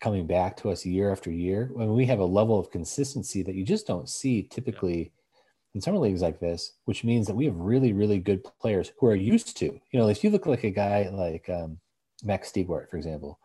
coming 0.00 0.26
back 0.26 0.56
to 0.58 0.70
us 0.70 0.84
year 0.84 1.10
after 1.10 1.30
year. 1.30 1.70
When 1.72 1.94
we 1.94 2.06
have 2.06 2.18
a 2.18 2.24
level 2.24 2.58
of 2.58 2.70
consistency 2.70 3.42
that 3.42 3.54
you 3.54 3.64
just 3.64 3.86
don't 3.86 4.08
see 4.08 4.42
typically. 4.42 5.12
In 5.74 5.80
summer 5.80 5.98
leagues 5.98 6.22
like 6.22 6.38
this, 6.38 6.74
which 6.84 7.02
means 7.02 7.26
that 7.26 7.34
we 7.34 7.46
have 7.46 7.56
really, 7.56 7.92
really 7.92 8.20
good 8.20 8.44
players 8.60 8.92
who 8.96 9.08
are 9.08 9.16
used 9.16 9.56
to, 9.56 9.64
you 9.64 9.98
know, 9.98 10.08
if 10.08 10.22
you 10.22 10.30
look 10.30 10.46
like 10.46 10.62
a 10.62 10.70
guy 10.70 11.08
like 11.12 11.48
um, 11.48 11.80
Max 12.22 12.52
Stiegwart, 12.52 12.88
for 12.88 12.96
example, 12.96 13.40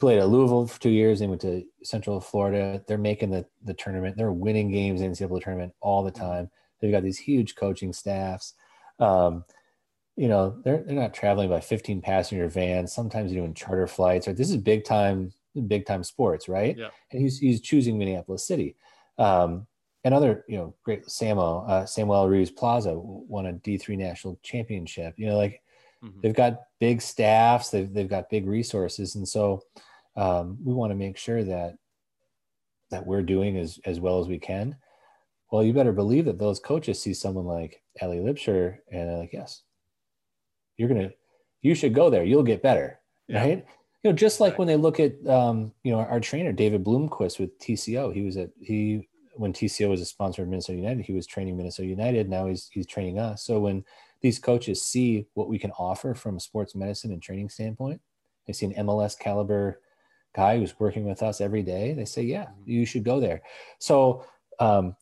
played 0.00 0.18
at 0.18 0.28
Louisville 0.28 0.66
for 0.66 0.80
two 0.80 0.90
years 0.90 1.20
They 1.20 1.26
went 1.26 1.40
to 1.42 1.64
Central 1.82 2.20
Florida. 2.20 2.82
They're 2.86 2.98
making 2.98 3.30
the, 3.30 3.46
the 3.64 3.74
tournament. 3.74 4.16
They're 4.16 4.32
winning 4.32 4.70
games 4.70 5.00
in 5.00 5.12
the 5.12 5.16
NCAA 5.16 5.42
tournament 5.42 5.74
all 5.80 6.02
the 6.02 6.10
time. 6.10 6.50
They've 6.80 6.92
got 6.92 7.02
these 7.02 7.18
huge 7.18 7.54
coaching 7.54 7.92
staffs. 7.92 8.54
Um, 8.98 9.44
you 10.16 10.28
know, 10.28 10.60
they're, 10.64 10.82
they're 10.84 10.94
not 10.94 11.14
traveling 11.14 11.48
by 11.48 11.60
15 11.60 12.00
passenger 12.00 12.48
vans. 12.48 12.92
Sometimes 12.92 13.30
they're 13.30 13.40
doing 13.40 13.54
charter 13.54 13.86
flights 13.86 14.28
or 14.28 14.32
this 14.32 14.50
is 14.50 14.56
big 14.56 14.84
time, 14.84 15.32
big 15.66 15.86
time 15.86 16.04
sports, 16.04 16.48
right? 16.48 16.76
Yeah. 16.76 16.90
And 17.10 17.20
he's, 17.20 17.38
he's 17.38 17.60
choosing 17.60 17.98
Minneapolis 17.98 18.46
City. 18.46 18.76
Um, 19.18 19.66
and 20.04 20.12
other, 20.12 20.44
you 20.46 20.58
know, 20.58 20.74
great 20.84 21.06
Samo, 21.06 21.68
uh, 21.68 21.86
Samuel 21.86 22.28
Ruiz 22.28 22.50
Plaza 22.50 22.94
won 22.94 23.46
a 23.46 23.54
D3 23.54 23.96
national 23.96 24.38
championship, 24.42 25.14
you 25.16 25.26
know, 25.26 25.36
like 25.36 25.62
mm-hmm. 26.04 26.20
they've 26.20 26.34
got 26.34 26.60
big 26.80 27.00
staffs, 27.00 27.70
they've, 27.70 27.92
they've 27.92 28.08
got 28.08 28.30
big 28.30 28.46
resources. 28.46 29.14
And 29.14 29.26
so 29.26 29.62
um, 30.16 30.58
we 30.62 30.74
want 30.74 30.90
to 30.90 30.96
make 30.96 31.16
sure 31.16 31.42
that, 31.44 31.76
that 32.90 33.06
we're 33.06 33.22
doing 33.22 33.56
as, 33.56 33.80
as 33.84 34.00
well 34.00 34.20
as 34.20 34.28
we 34.28 34.38
can. 34.38 34.76
Well, 35.50 35.62
you 35.62 35.72
better 35.72 35.92
believe 35.92 36.24
that 36.26 36.38
those 36.38 36.60
coaches 36.60 37.00
see 37.00 37.14
someone 37.14 37.46
like 37.46 37.82
Ellie 38.00 38.18
Lipscher 38.18 38.78
and 38.90 39.08
they're 39.08 39.18
like, 39.18 39.32
yes, 39.32 39.62
you're 40.76 40.88
to, 40.88 41.12
you 41.62 41.74
should 41.74 41.94
go 41.94 42.10
there. 42.10 42.24
You'll 42.24 42.42
get 42.42 42.62
better. 42.62 43.00
Yeah. 43.28 43.40
Right. 43.40 43.66
You 44.02 44.10
know, 44.10 44.16
just 44.16 44.40
like 44.40 44.52
right. 44.52 44.58
when 44.58 44.68
they 44.68 44.76
look 44.76 45.00
at, 45.00 45.14
um, 45.26 45.72
you 45.82 45.92
know, 45.92 46.00
our 46.00 46.20
trainer, 46.20 46.52
David 46.52 46.84
Bloomquist 46.84 47.38
with 47.38 47.58
TCO, 47.58 48.12
he 48.12 48.22
was 48.22 48.36
at, 48.36 48.50
he 48.60 49.08
when 49.36 49.52
TCO 49.52 49.88
was 49.88 50.00
a 50.00 50.04
sponsor 50.04 50.42
of 50.42 50.48
Minnesota 50.48 50.78
United, 50.78 51.04
he 51.04 51.12
was 51.12 51.26
training 51.26 51.56
Minnesota 51.56 51.88
United. 51.88 52.28
Now 52.28 52.46
he's 52.46 52.68
he's 52.72 52.86
training 52.86 53.18
us. 53.18 53.44
So 53.44 53.60
when 53.60 53.84
these 54.24 54.38
coaches 54.38 54.80
see 54.80 55.26
what 55.34 55.50
we 55.50 55.58
can 55.58 55.70
offer 55.72 56.14
from 56.14 56.38
a 56.38 56.40
sports 56.40 56.74
medicine 56.74 57.12
and 57.12 57.22
training 57.22 57.50
standpoint, 57.50 58.00
they 58.46 58.54
see 58.54 58.64
an 58.64 58.86
MLS 58.86 59.18
caliber 59.18 59.82
guy 60.34 60.56
who's 60.56 60.80
working 60.80 61.04
with 61.04 61.22
us 61.22 61.42
every 61.42 61.62
day. 61.62 61.92
They 61.92 62.06
say, 62.06 62.22
"Yeah, 62.22 62.44
mm-hmm. 62.44 62.70
you 62.70 62.86
should 62.86 63.04
go 63.04 63.20
there." 63.20 63.42
So 63.80 64.24
um, 64.60 64.96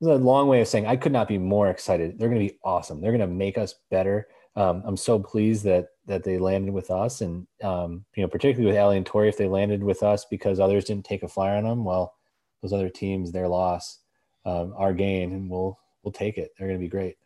a 0.00 0.14
long 0.14 0.46
way 0.46 0.60
of 0.60 0.68
saying 0.68 0.86
I 0.86 0.94
could 0.94 1.10
not 1.10 1.26
be 1.26 1.36
more 1.36 1.68
excited. 1.68 2.16
They're 2.16 2.28
going 2.28 2.46
to 2.46 2.52
be 2.54 2.60
awesome. 2.62 3.00
They're 3.00 3.10
going 3.10 3.28
to 3.28 3.34
make 3.34 3.58
us 3.58 3.74
better. 3.90 4.28
Um, 4.54 4.84
I'm 4.86 4.96
so 4.96 5.18
pleased 5.18 5.64
that 5.64 5.88
that 6.06 6.22
they 6.22 6.38
landed 6.38 6.72
with 6.72 6.92
us, 6.92 7.22
and 7.22 7.48
um, 7.64 8.04
you 8.14 8.22
know, 8.22 8.28
particularly 8.28 8.70
with 8.70 8.80
Ali 8.80 8.98
and 8.98 9.04
Tori, 9.04 9.28
if 9.28 9.36
they 9.36 9.48
landed 9.48 9.82
with 9.82 10.04
us 10.04 10.26
because 10.26 10.60
others 10.60 10.84
didn't 10.84 11.06
take 11.06 11.24
a 11.24 11.28
flyer 11.28 11.56
on 11.56 11.64
them, 11.64 11.84
well, 11.84 12.14
those 12.62 12.72
other 12.72 12.88
teams 12.88 13.32
their 13.32 13.48
loss, 13.48 13.98
um, 14.44 14.74
our 14.76 14.92
gain, 14.92 15.32
and 15.32 15.50
we'll 15.50 15.76
we'll 16.04 16.12
take 16.12 16.38
it. 16.38 16.52
They're 16.56 16.68
going 16.68 16.78
to 16.78 16.84
be 16.84 16.88
great. 16.88 17.16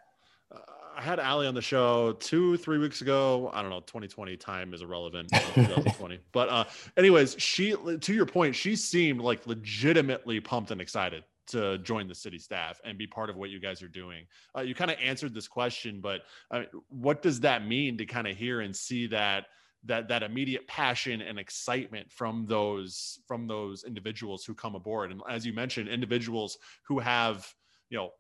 I 0.98 1.02
had 1.02 1.20
Ali 1.20 1.46
on 1.46 1.54
the 1.54 1.62
show 1.62 2.14
two, 2.14 2.56
three 2.56 2.78
weeks 2.78 3.02
ago. 3.02 3.52
I 3.54 3.62
don't 3.62 3.70
know. 3.70 3.78
2020 3.78 4.36
time 4.36 4.74
is 4.74 4.82
irrelevant. 4.82 5.30
2020. 5.32 6.18
but 6.32 6.48
uh, 6.48 6.64
anyways, 6.96 7.36
she 7.38 7.76
to 8.00 8.12
your 8.12 8.26
point, 8.26 8.56
she 8.56 8.74
seemed 8.74 9.20
like 9.20 9.46
legitimately 9.46 10.40
pumped 10.40 10.72
and 10.72 10.80
excited 10.80 11.22
to 11.46 11.78
join 11.78 12.08
the 12.08 12.14
city 12.16 12.38
staff 12.38 12.80
and 12.84 12.98
be 12.98 13.06
part 13.06 13.30
of 13.30 13.36
what 13.36 13.48
you 13.50 13.60
guys 13.60 13.80
are 13.80 13.88
doing. 13.88 14.26
Uh, 14.56 14.62
you 14.62 14.74
kind 14.74 14.90
of 14.90 14.98
answered 15.00 15.32
this 15.32 15.46
question, 15.46 16.00
but 16.00 16.22
uh, 16.50 16.64
what 16.88 17.22
does 17.22 17.38
that 17.40 17.64
mean 17.64 17.96
to 17.96 18.04
kind 18.04 18.26
of 18.26 18.36
hear 18.36 18.60
and 18.60 18.74
see 18.74 19.06
that 19.06 19.46
that 19.84 20.08
that 20.08 20.24
immediate 20.24 20.66
passion 20.66 21.20
and 21.20 21.38
excitement 21.38 22.10
from 22.10 22.44
those 22.46 23.20
from 23.28 23.46
those 23.46 23.84
individuals 23.84 24.44
who 24.44 24.52
come 24.52 24.74
aboard 24.74 25.12
and 25.12 25.22
as 25.30 25.46
you 25.46 25.52
mentioned 25.52 25.88
individuals 25.88 26.58
who 26.82 26.98
have 26.98 27.46
you 27.88 27.96
know 27.96 28.10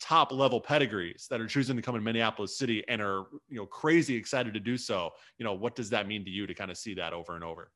top 0.00 0.32
level 0.32 0.60
pedigrees 0.60 1.26
that 1.30 1.40
are 1.40 1.46
choosing 1.46 1.76
to 1.76 1.82
come 1.82 1.96
in 1.96 2.02
Minneapolis 2.02 2.56
City 2.56 2.84
and 2.88 3.00
are 3.00 3.24
you 3.48 3.56
know 3.56 3.66
crazy 3.66 4.14
excited 4.16 4.54
to 4.54 4.60
do 4.60 4.76
so 4.76 5.10
you 5.38 5.44
know 5.44 5.54
what 5.54 5.74
does 5.74 5.90
that 5.90 6.06
mean 6.06 6.24
to 6.24 6.30
you 6.30 6.46
to 6.46 6.54
kind 6.54 6.70
of 6.70 6.76
see 6.76 6.94
that 6.94 7.12
over 7.12 7.34
and 7.34 7.44
over 7.44 7.70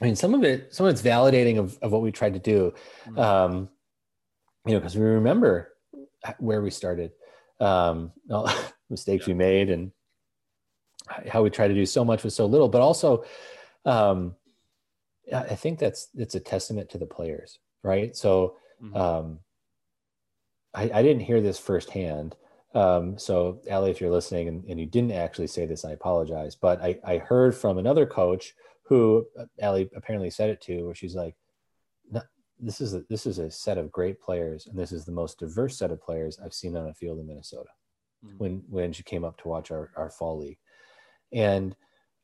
I 0.00 0.06
mean 0.06 0.16
some 0.16 0.34
of 0.34 0.44
it 0.44 0.74
some 0.74 0.86
of 0.86 0.92
it's 0.92 1.02
validating 1.02 1.58
of, 1.58 1.78
of 1.82 1.92
what 1.92 2.02
we 2.02 2.12
tried 2.12 2.34
to 2.34 2.40
do 2.40 2.72
mm-hmm. 3.06 3.18
um 3.18 3.68
you 4.66 4.72
know 4.72 4.80
because 4.80 4.96
we 4.96 5.04
remember 5.04 5.74
where 6.38 6.62
we 6.62 6.70
started 6.70 7.12
um 7.60 8.12
mistakes 8.90 9.26
yeah. 9.26 9.34
we 9.34 9.38
made 9.38 9.70
and 9.70 9.92
how 11.28 11.42
we 11.42 11.50
try 11.50 11.68
to 11.68 11.74
do 11.74 11.86
so 11.86 12.04
much 12.04 12.24
with 12.24 12.32
so 12.32 12.46
little, 12.46 12.68
but 12.68 12.80
also, 12.80 13.24
um, 13.84 14.34
I 15.32 15.54
think 15.54 15.78
that's 15.78 16.08
it's 16.14 16.34
a 16.34 16.40
testament 16.40 16.90
to 16.90 16.98
the 16.98 17.06
players, 17.06 17.58
right? 17.82 18.14
So, 18.14 18.56
mm-hmm. 18.82 18.96
um, 18.96 19.38
I, 20.74 20.90
I, 20.94 21.02
didn't 21.02 21.22
hear 21.22 21.40
this 21.40 21.58
firsthand. 21.58 22.36
Um, 22.74 23.18
so, 23.18 23.60
Ali, 23.70 23.90
if 23.90 24.00
you're 24.00 24.10
listening 24.10 24.48
and, 24.48 24.64
and, 24.64 24.80
you 24.80 24.86
didn't 24.86 25.12
actually 25.12 25.46
say 25.46 25.64
this, 25.64 25.84
I 25.84 25.92
apologize. 25.92 26.56
But 26.56 26.82
I, 26.82 26.98
I 27.04 27.18
heard 27.18 27.54
from 27.54 27.78
another 27.78 28.06
coach 28.06 28.54
who 28.82 29.26
uh, 29.38 29.44
Ali 29.62 29.88
apparently 29.94 30.30
said 30.30 30.50
it 30.50 30.60
to, 30.62 30.82
where 30.82 30.94
she's 30.94 31.14
like, 31.14 31.36
"This 32.58 32.80
is 32.80 32.94
a, 32.94 33.02
this 33.08 33.26
is 33.26 33.38
a 33.38 33.50
set 33.50 33.78
of 33.78 33.92
great 33.92 34.20
players, 34.20 34.66
and 34.66 34.78
this 34.78 34.92
is 34.92 35.04
the 35.04 35.12
most 35.12 35.38
diverse 35.38 35.78
set 35.78 35.90
of 35.90 36.02
players 36.02 36.38
I've 36.44 36.54
seen 36.54 36.76
on 36.76 36.88
a 36.88 36.94
field 36.94 37.20
in 37.20 37.26
Minnesota." 37.26 37.70
Mm-hmm. 38.24 38.38
When 38.38 38.62
when 38.68 38.92
she 38.92 39.02
came 39.02 39.24
up 39.24 39.38
to 39.38 39.48
watch 39.48 39.70
our, 39.70 39.90
our 39.96 40.10
fall 40.10 40.38
league, 40.38 40.58
and 41.32 41.76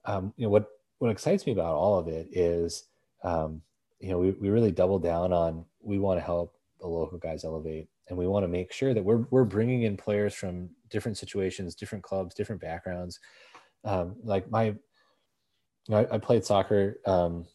um, 0.04 0.32
you 0.36 0.44
know 0.44 0.50
what 0.50 0.66
what 0.98 1.10
excites 1.10 1.46
me 1.46 1.52
about 1.52 1.74
all 1.74 1.98
of 1.98 2.08
it 2.08 2.28
is 2.32 2.88
um, 3.22 3.62
you 4.00 4.10
know 4.10 4.18
we, 4.18 4.32
we 4.32 4.48
really 4.48 4.72
double 4.72 4.98
down 4.98 5.32
on 5.32 5.64
we 5.82 5.98
want 5.98 6.18
to 6.18 6.24
help 6.24 6.54
the 6.80 6.86
local 6.86 7.18
guys 7.18 7.44
elevate 7.44 7.88
and 8.10 8.18
we 8.18 8.26
want 8.26 8.44
to 8.44 8.48
make 8.48 8.72
sure 8.72 8.92
that 8.92 9.02
we're, 9.02 9.24
we're 9.30 9.44
bringing 9.44 9.82
in 9.82 9.96
players 9.96 10.34
from 10.34 10.68
different 10.90 11.16
situations 11.16 11.74
different 11.74 12.04
clubs 12.04 12.34
different 12.34 12.60
backgrounds 12.60 13.18
um, 13.84 14.16
like 14.22 14.50
my 14.50 14.66
you 14.66 14.76
know, 15.88 15.98
I, 15.98 16.16
I, 16.16 16.18
played 16.18 16.44
soccer 16.44 16.98
um, 17.06 17.46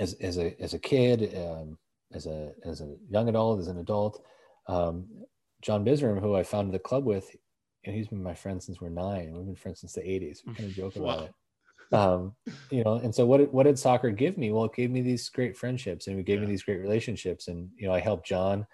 as, 0.00 0.14
as 0.14 0.38
a 0.38 0.60
as 0.60 0.74
a 0.74 0.78
kid 0.78 1.34
um, 1.36 1.78
as 2.12 2.26
a 2.26 2.52
as 2.64 2.80
a 2.80 2.96
young 3.08 3.28
adult 3.28 3.60
as 3.60 3.68
an 3.68 3.78
adult 3.78 4.24
um, 4.66 5.06
John 5.62 5.84
Bisram, 5.84 6.20
who 6.20 6.34
I 6.34 6.42
founded 6.42 6.74
the 6.74 6.80
club 6.80 7.04
with, 7.04 7.34
and 7.84 7.94
he's 7.94 8.08
been 8.08 8.22
my 8.22 8.34
friend 8.34 8.62
since 8.62 8.80
we're 8.80 8.90
nine. 8.90 9.32
We've 9.32 9.46
been 9.46 9.54
friends 9.54 9.80
since 9.80 9.92
the 9.92 10.02
80s. 10.02 10.40
We 10.46 10.54
kind 10.54 10.68
of 10.68 10.74
joke 10.74 10.96
about 10.96 11.06
wow. 11.06 11.24
it. 11.24 11.34
Um, 11.94 12.34
you 12.70 12.82
know, 12.82 12.94
and 12.94 13.14
so 13.14 13.26
what 13.26 13.38
did, 13.38 13.52
what 13.52 13.64
did 13.64 13.78
soccer 13.78 14.10
give 14.10 14.36
me? 14.38 14.50
Well, 14.50 14.64
it 14.64 14.74
gave 14.74 14.90
me 14.90 15.02
these 15.02 15.28
great 15.28 15.56
friendships 15.56 16.06
and 16.06 16.18
it 16.18 16.26
gave 16.26 16.36
yeah. 16.36 16.46
me 16.46 16.50
these 16.50 16.62
great 16.62 16.80
relationships. 16.80 17.48
And, 17.48 17.68
you 17.76 17.86
know, 17.86 17.94
I 17.94 18.00
helped 18.00 18.26
John 18.26 18.66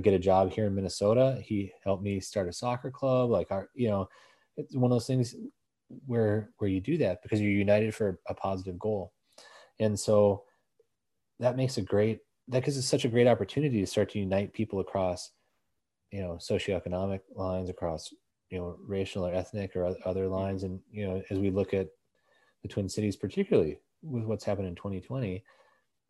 get 0.00 0.14
a 0.14 0.18
job 0.18 0.52
here 0.52 0.66
in 0.66 0.74
Minnesota. 0.74 1.40
He 1.42 1.72
helped 1.84 2.02
me 2.02 2.20
start 2.20 2.48
a 2.48 2.52
soccer 2.52 2.90
club. 2.90 3.30
Like 3.30 3.50
our, 3.50 3.68
you 3.74 3.88
know, 3.88 4.08
it's 4.56 4.74
one 4.74 4.90
of 4.90 4.94
those 4.94 5.06
things 5.06 5.34
where, 6.06 6.50
where 6.58 6.70
you 6.70 6.80
do 6.80 6.98
that 6.98 7.22
because 7.22 7.40
you're 7.40 7.50
united 7.50 7.94
for 7.94 8.18
a 8.28 8.34
positive 8.34 8.78
goal. 8.78 9.12
And 9.78 9.98
so 9.98 10.44
that 11.38 11.56
makes 11.56 11.76
a 11.76 11.82
great, 11.82 12.20
that 12.48 12.64
gives 12.64 12.78
us 12.78 12.86
such 12.86 13.04
a 13.04 13.08
great 13.08 13.26
opportunity 13.26 13.80
to 13.80 13.86
start 13.86 14.10
to 14.10 14.18
unite 14.18 14.52
people 14.52 14.80
across, 14.80 15.30
you 16.10 16.20
know, 16.20 16.38
socioeconomic 16.40 17.20
lines, 17.34 17.70
across 17.70 18.12
you 18.48 18.58
know 18.58 18.76
racial 18.86 19.26
or 19.26 19.34
ethnic 19.34 19.74
or 19.74 19.84
other 20.04 20.26
mm-hmm. 20.26 20.34
lines 20.34 20.62
and 20.62 20.78
you 20.88 21.04
know 21.04 21.20
as 21.30 21.38
we 21.40 21.50
look 21.50 21.74
at 21.74 21.88
the 22.62 22.68
twin 22.68 22.88
cities 22.88 23.16
particularly 23.16 23.80
with 24.02 24.22
what's 24.22 24.44
happened 24.44 24.68
in 24.68 24.76
2020 24.76 25.42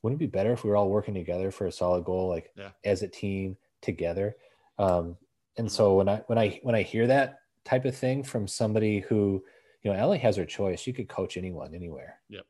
wouldn't 0.07 0.23
it 0.23 0.25
be 0.25 0.31
better 0.31 0.53
if 0.53 0.63
we 0.63 0.71
were 0.71 0.77
all 0.77 0.89
working 0.89 1.15
together 1.15 1.51
for 1.51 1.67
a 1.67 1.73
solid 1.73 2.05
goal, 2.05 2.29
like 2.29 2.53
Yeah. 2.57 2.71
as 2.85 3.03
a 3.03 3.09
team 3.09 3.57
together? 3.83 4.37
Um, 4.79 5.17
and 5.57 5.71
so 5.71 5.95
when 5.95 6.09
I 6.09 6.23
when 6.27 6.39
I 6.39 6.61
when 6.63 6.75
I 6.75 6.83
hear 6.83 7.07
that 7.07 7.41
type 7.67 7.85
of 7.85 7.97
thing 7.97 8.23
from 8.23 8.47
somebody 8.47 9.01
who, 9.01 9.43
you 9.83 9.93
know, 9.93 9.99
Ellie 9.99 10.19
has 10.19 10.37
her 10.37 10.45
choice. 10.45 10.81
She 10.81 10.93
could 10.93 11.09
coach 11.09 11.37
anyone 11.37 11.75
anywhere. 11.75 12.21
Yep. 12.31 12.45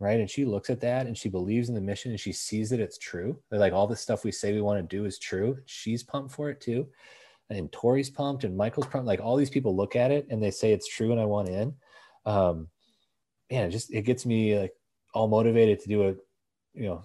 Right. 0.00 0.18
And 0.18 0.28
she 0.28 0.44
looks 0.44 0.68
at 0.68 0.80
that 0.80 1.06
and 1.06 1.16
she 1.16 1.28
believes 1.28 1.68
in 1.68 1.76
the 1.76 1.80
mission 1.80 2.10
and 2.10 2.18
she 2.18 2.32
sees 2.32 2.70
that 2.70 2.80
it's 2.80 2.98
true. 2.98 3.38
That, 3.50 3.60
like 3.60 3.72
all 3.72 3.86
the 3.86 3.94
stuff 3.94 4.24
we 4.24 4.32
say 4.32 4.52
we 4.52 4.60
want 4.60 4.78
to 4.80 4.96
do 4.96 5.04
is 5.04 5.18
true. 5.18 5.58
She's 5.66 6.02
pumped 6.02 6.34
for 6.34 6.50
it 6.50 6.60
too. 6.60 6.88
And 7.50 7.70
Tori's 7.70 8.10
pumped 8.10 8.42
and 8.42 8.56
Michael's 8.56 8.88
pumped. 8.88 9.06
Like 9.06 9.20
all 9.20 9.36
these 9.36 9.50
people 9.50 9.76
look 9.76 9.94
at 9.94 10.10
it 10.10 10.26
and 10.30 10.42
they 10.42 10.50
say 10.50 10.72
it's 10.72 10.88
true 10.88 11.12
and 11.12 11.20
I 11.20 11.24
want 11.24 11.48
in. 11.48 11.74
Um, 12.24 12.68
man, 13.50 13.68
it 13.68 13.70
just 13.70 13.92
it 13.92 14.02
gets 14.02 14.26
me 14.26 14.58
like 14.58 14.72
all 15.14 15.28
motivated 15.28 15.80
to 15.80 15.88
do 15.88 16.08
a, 16.08 16.14
you 16.74 16.86
know, 16.86 17.04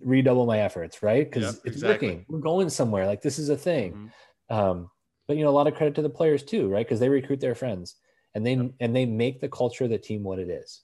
redouble 0.00 0.46
my 0.46 0.60
efforts, 0.60 1.02
right? 1.02 1.28
Because 1.28 1.54
Yep, 1.54 1.54
it's 1.64 1.76
exactly. 1.76 2.08
working. 2.08 2.26
We're 2.28 2.38
going 2.40 2.68
somewhere. 2.70 3.06
Like 3.06 3.22
this 3.22 3.38
is 3.38 3.48
a 3.48 3.56
thing. 3.56 4.10
Mhm. 4.50 4.54
Um, 4.54 4.90
but 5.26 5.36
you 5.36 5.44
know, 5.44 5.50
a 5.50 5.58
lot 5.58 5.66
of 5.66 5.74
credit 5.74 5.94
to 5.96 6.02
the 6.02 6.10
players 6.10 6.42
too, 6.42 6.68
right? 6.68 6.86
Because 6.86 7.00
they 7.00 7.08
recruit 7.08 7.40
their 7.40 7.54
friends 7.54 7.96
and 8.34 8.46
they 8.46 8.54
Yep. 8.54 8.72
and 8.80 8.96
they 8.96 9.06
make 9.06 9.40
the 9.40 9.48
culture 9.48 9.84
of 9.84 9.90
the 9.90 9.98
team 9.98 10.22
what 10.22 10.38
it 10.38 10.48
is. 10.48 10.82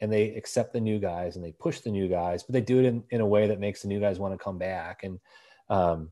And 0.00 0.10
they 0.12 0.34
accept 0.34 0.72
the 0.72 0.80
new 0.80 0.98
guys 0.98 1.36
and 1.36 1.44
they 1.44 1.52
push 1.52 1.80
the 1.80 1.90
new 1.90 2.08
guys, 2.08 2.42
but 2.42 2.54
they 2.54 2.62
do 2.62 2.78
it 2.78 2.86
in, 2.86 3.04
in 3.10 3.20
a 3.20 3.26
way 3.26 3.46
that 3.46 3.60
makes 3.60 3.82
the 3.82 3.88
new 3.88 4.00
guys 4.00 4.18
want 4.18 4.32
to 4.32 4.42
come 4.42 4.56
back. 4.56 5.02
And 5.04 5.20
um, 5.68 6.10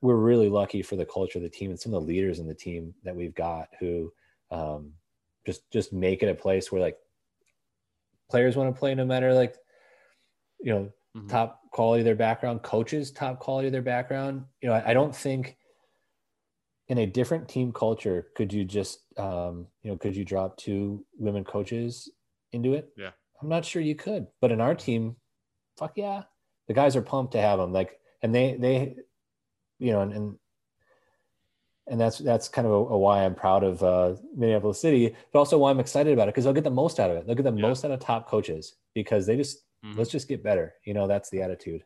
we're 0.00 0.16
really 0.16 0.48
lucky 0.48 0.82
for 0.82 0.94
the 0.96 1.04
culture 1.04 1.38
of 1.38 1.42
the 1.42 1.48
team 1.48 1.70
and 1.70 1.80
some 1.80 1.92
of 1.92 2.00
the 2.00 2.06
leaders 2.06 2.38
in 2.38 2.46
the 2.46 2.54
team 2.54 2.94
that 3.02 3.16
we've 3.16 3.34
got 3.34 3.68
who 3.80 4.12
um, 4.50 4.92
just 5.44 5.68
just 5.72 5.92
make 5.92 6.22
it 6.22 6.28
a 6.28 6.34
place 6.34 6.70
where 6.70 6.80
like 6.80 6.98
players 8.30 8.56
want 8.56 8.72
to 8.72 8.78
play 8.78 8.94
no 8.94 9.04
matter 9.04 9.34
like 9.34 9.56
you 10.60 10.72
know 10.72 10.92
Mhm. 11.16 11.28
top 11.28 11.60
quality 11.72 12.00
of 12.00 12.04
their 12.06 12.14
background, 12.14 12.62
coaches 12.62 13.10
top 13.10 13.38
quality 13.38 13.68
of 13.68 13.72
their 13.72 13.82
background. 13.82 14.44
You 14.62 14.68
know, 14.70 14.74
I, 14.74 14.90
I 14.90 14.94
don't 14.94 15.14
think 15.14 15.56
in 16.88 16.98
a 16.98 17.06
different 17.06 17.48
team 17.48 17.72
culture 17.72 18.28
could 18.34 18.52
you 18.52 18.64
just 18.64 19.00
um, 19.18 19.66
you 19.82 19.90
know 19.90 19.96
could 19.96 20.16
you 20.16 20.24
drop 20.24 20.56
two 20.56 21.04
women 21.18 21.44
coaches 21.44 22.10
into 22.52 22.74
it? 22.74 22.88
Yeah. 22.96 23.10
I'm 23.40 23.48
not 23.48 23.64
sure 23.64 23.82
you 23.82 23.94
could, 23.94 24.26
but 24.40 24.52
in 24.52 24.60
our 24.60 24.74
team, 24.74 25.16
fuck 25.76 25.92
yeah, 25.96 26.22
the 26.68 26.74
guys 26.74 26.94
are 26.96 27.02
pumped 27.02 27.32
to 27.32 27.40
have 27.40 27.58
them. 27.58 27.72
Like, 27.72 27.98
and 28.22 28.34
they 28.34 28.56
they, 28.56 28.96
you 29.78 29.92
know, 29.92 30.00
and 30.00 30.12
and, 30.12 30.38
and 31.88 32.00
that's 32.00 32.18
that's 32.18 32.48
kind 32.48 32.66
of 32.66 32.72
a, 32.72 32.76
a 32.76 32.98
why 32.98 33.24
I'm 33.24 33.34
proud 33.34 33.64
of 33.64 33.82
uh, 33.82 34.14
Minneapolis 34.36 34.80
City, 34.80 35.14
but 35.32 35.38
also 35.40 35.58
why 35.58 35.70
I'm 35.70 35.80
excited 35.80 36.12
about 36.12 36.28
it 36.28 36.32
because 36.34 36.44
they'll 36.44 36.52
get 36.52 36.64
the 36.64 36.70
most 36.70 37.00
out 37.00 37.10
of 37.10 37.16
it. 37.16 37.26
They'll 37.26 37.34
get 37.36 37.42
the 37.44 37.52
Yeah. 37.52 37.62
most 37.68 37.84
out 37.84 37.90
of 37.90 38.00
top 38.00 38.28
coaches 38.28 38.76
because 38.94 39.26
they 39.26 39.36
just 39.36 39.58
Mhm. 39.84 39.96
let's 39.96 40.10
just 40.10 40.28
get 40.28 40.42
better. 40.42 40.74
You 40.84 40.94
know, 40.94 41.06
that's 41.06 41.30
the 41.30 41.42
attitude. 41.42 41.84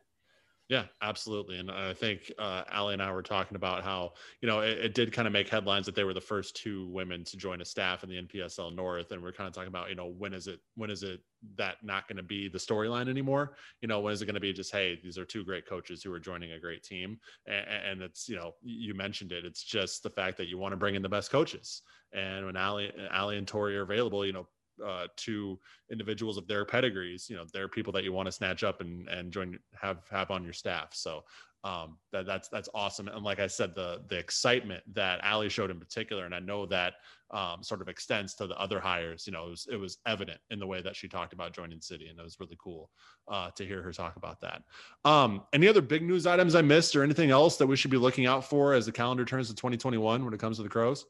Yeah, 0.69 0.87
absolutely. 1.01 1.59
And 1.59 1.71
I 1.71 1.93
think 1.93 2.29
uh, 2.37 2.65
Allie 2.67 2.91
and 2.91 3.01
I 3.01 3.09
were 3.13 3.23
talking 3.23 3.55
about 3.55 3.85
how, 3.85 4.15
you 4.41 4.49
know, 4.49 4.59
it, 4.59 4.77
it 4.79 4.93
did 4.93 5.13
kind 5.13 5.25
of 5.25 5.31
make 5.31 5.47
headlines 5.47 5.85
that 5.85 5.95
they 5.95 6.03
were 6.03 6.13
the 6.13 6.19
first 6.19 6.57
two 6.57 6.89
women 6.89 7.23
to 7.23 7.37
join 7.37 7.61
a 7.61 7.65
staff 7.65 8.03
in 8.03 8.09
the 8.09 8.17
NPSL 8.17 8.71
North. 8.71 9.13
And 9.13 9.23
we're 9.23 9.31
kind 9.31 9.47
of 9.47 9.53
talking 9.53 9.69
about, 9.69 9.87
you 9.87 9.95
know, 9.95 10.07
when 10.07 10.33
is 10.33 10.47
it, 10.47 10.59
when 10.75 10.89
is 10.89 11.03
it 11.03 11.21
that 11.55 11.77
not 11.85 12.09
going 12.09 12.17
to 12.17 12.23
be 12.23 12.49
the 12.49 12.57
storyline 12.57 13.07
anymore? 13.07 13.55
You 13.79 13.87
know, 13.87 14.01
when 14.01 14.11
is 14.11 14.21
it 14.21 14.25
going 14.25 14.33
to 14.33 14.41
be 14.41 14.51
just, 14.51 14.73
hey, 14.73 14.99
these 15.01 15.17
are 15.17 15.23
two 15.23 15.45
great 15.45 15.65
coaches 15.65 16.03
who 16.03 16.11
are 16.11 16.19
joining 16.19 16.51
a 16.51 16.59
great 16.59 16.83
team? 16.83 17.17
And, 17.45 17.65
and 17.69 18.01
it's, 18.01 18.27
you 18.27 18.35
know, 18.35 18.55
you 18.61 18.93
mentioned 18.93 19.31
it. 19.31 19.45
It's 19.45 19.63
just 19.63 20.03
the 20.03 20.09
fact 20.09 20.35
that 20.35 20.49
you 20.49 20.57
want 20.57 20.73
to 20.73 20.77
bring 20.77 20.95
in 20.95 21.01
the 21.01 21.07
best 21.07 21.31
coaches. 21.31 21.81
And 22.11 22.45
when 22.45 22.57
Allie, 22.57 22.91
Allie 23.09 23.37
and 23.37 23.47
Tori 23.47 23.77
are 23.77 23.83
available, 23.83 24.25
you 24.25 24.33
know, 24.33 24.49
uh, 24.85 25.07
to 25.17 25.59
individuals 25.91 26.37
of 26.37 26.47
their 26.47 26.65
pedigrees, 26.65 27.29
you 27.29 27.35
know, 27.35 27.45
they're 27.53 27.67
people 27.67 27.93
that 27.93 28.03
you 28.03 28.13
want 28.13 28.27
to 28.27 28.31
snatch 28.31 28.63
up 28.63 28.81
and 28.81 29.07
and 29.09 29.31
join 29.31 29.57
have 29.79 30.07
have 30.09 30.31
on 30.31 30.43
your 30.43 30.53
staff. 30.53 30.89
So 30.93 31.23
um, 31.63 31.97
that 32.11 32.25
that's 32.25 32.49
that's 32.49 32.69
awesome. 32.73 33.07
And 33.07 33.23
like 33.23 33.39
I 33.39 33.47
said, 33.47 33.75
the 33.75 34.01
the 34.07 34.17
excitement 34.17 34.83
that 34.93 35.23
Ali 35.23 35.49
showed 35.49 35.71
in 35.71 35.79
particular, 35.79 36.25
and 36.25 36.33
I 36.33 36.39
know 36.39 36.65
that 36.67 36.95
um, 37.31 37.61
sort 37.61 37.81
of 37.81 37.89
extends 37.89 38.35
to 38.35 38.47
the 38.47 38.57
other 38.57 38.79
hires. 38.79 39.25
You 39.27 39.33
know, 39.33 39.47
it 39.47 39.49
was, 39.49 39.67
it 39.71 39.75
was 39.75 39.97
evident 40.05 40.39
in 40.49 40.59
the 40.59 40.67
way 40.67 40.81
that 40.81 40.95
she 40.95 41.07
talked 41.07 41.33
about 41.33 41.53
joining 41.53 41.81
City, 41.81 42.07
and 42.07 42.17
it 42.17 42.23
was 42.23 42.39
really 42.39 42.57
cool 42.57 42.89
uh, 43.27 43.49
to 43.51 43.65
hear 43.65 43.81
her 43.81 43.91
talk 43.91 44.15
about 44.15 44.39
that. 44.41 44.61
Um, 45.03 45.43
any 45.51 45.67
other 45.67 45.81
big 45.81 46.03
news 46.03 46.25
items 46.25 46.55
I 46.55 46.61
missed, 46.61 46.95
or 46.95 47.03
anything 47.03 47.31
else 47.31 47.57
that 47.57 47.67
we 47.67 47.75
should 47.75 47.91
be 47.91 47.97
looking 47.97 48.27
out 48.27 48.45
for 48.45 48.73
as 48.73 48.85
the 48.85 48.91
calendar 48.91 49.25
turns 49.25 49.49
to 49.49 49.55
2021 49.55 50.23
when 50.23 50.33
it 50.33 50.39
comes 50.39 50.57
to 50.57 50.63
the 50.63 50.69
Crows? 50.69 51.05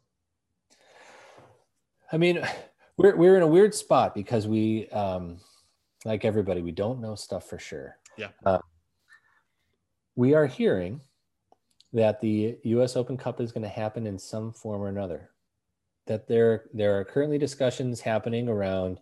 I 2.12 2.18
mean, 2.18 2.42
we're 2.98 3.16
we're 3.16 3.38
in 3.38 3.44
a 3.44 3.48
weird 3.48 3.74
spot 3.74 4.14
because 4.14 4.48
we, 4.48 4.90
um, 4.90 5.38
like 6.06 6.26
everybody, 6.26 6.62
we 6.62 6.72
don't 6.72 7.00
know 7.00 7.16
stuff 7.16 7.48
for 7.48 7.60
sure. 7.60 7.98
Yeah. 8.18 8.30
Uh, 8.46 8.60
we 10.16 10.34
are 10.34 10.48
hearing 10.48 11.02
that 11.94 12.20
the 12.20 12.58
U.S. 12.64 12.96
Open 12.96 13.18
Cup 13.18 13.40
is 13.40 13.52
going 13.52 13.64
to 13.64 13.70
happen 13.70 14.08
in 14.08 14.18
some 14.18 14.52
form 14.52 14.82
or 14.82 14.90
another. 14.90 15.30
That 16.08 16.28
there 16.28 16.66
there 16.74 17.00
are 17.00 17.06
currently 17.06 17.38
discussions 17.38 18.02
happening 18.02 18.50
around 18.50 19.00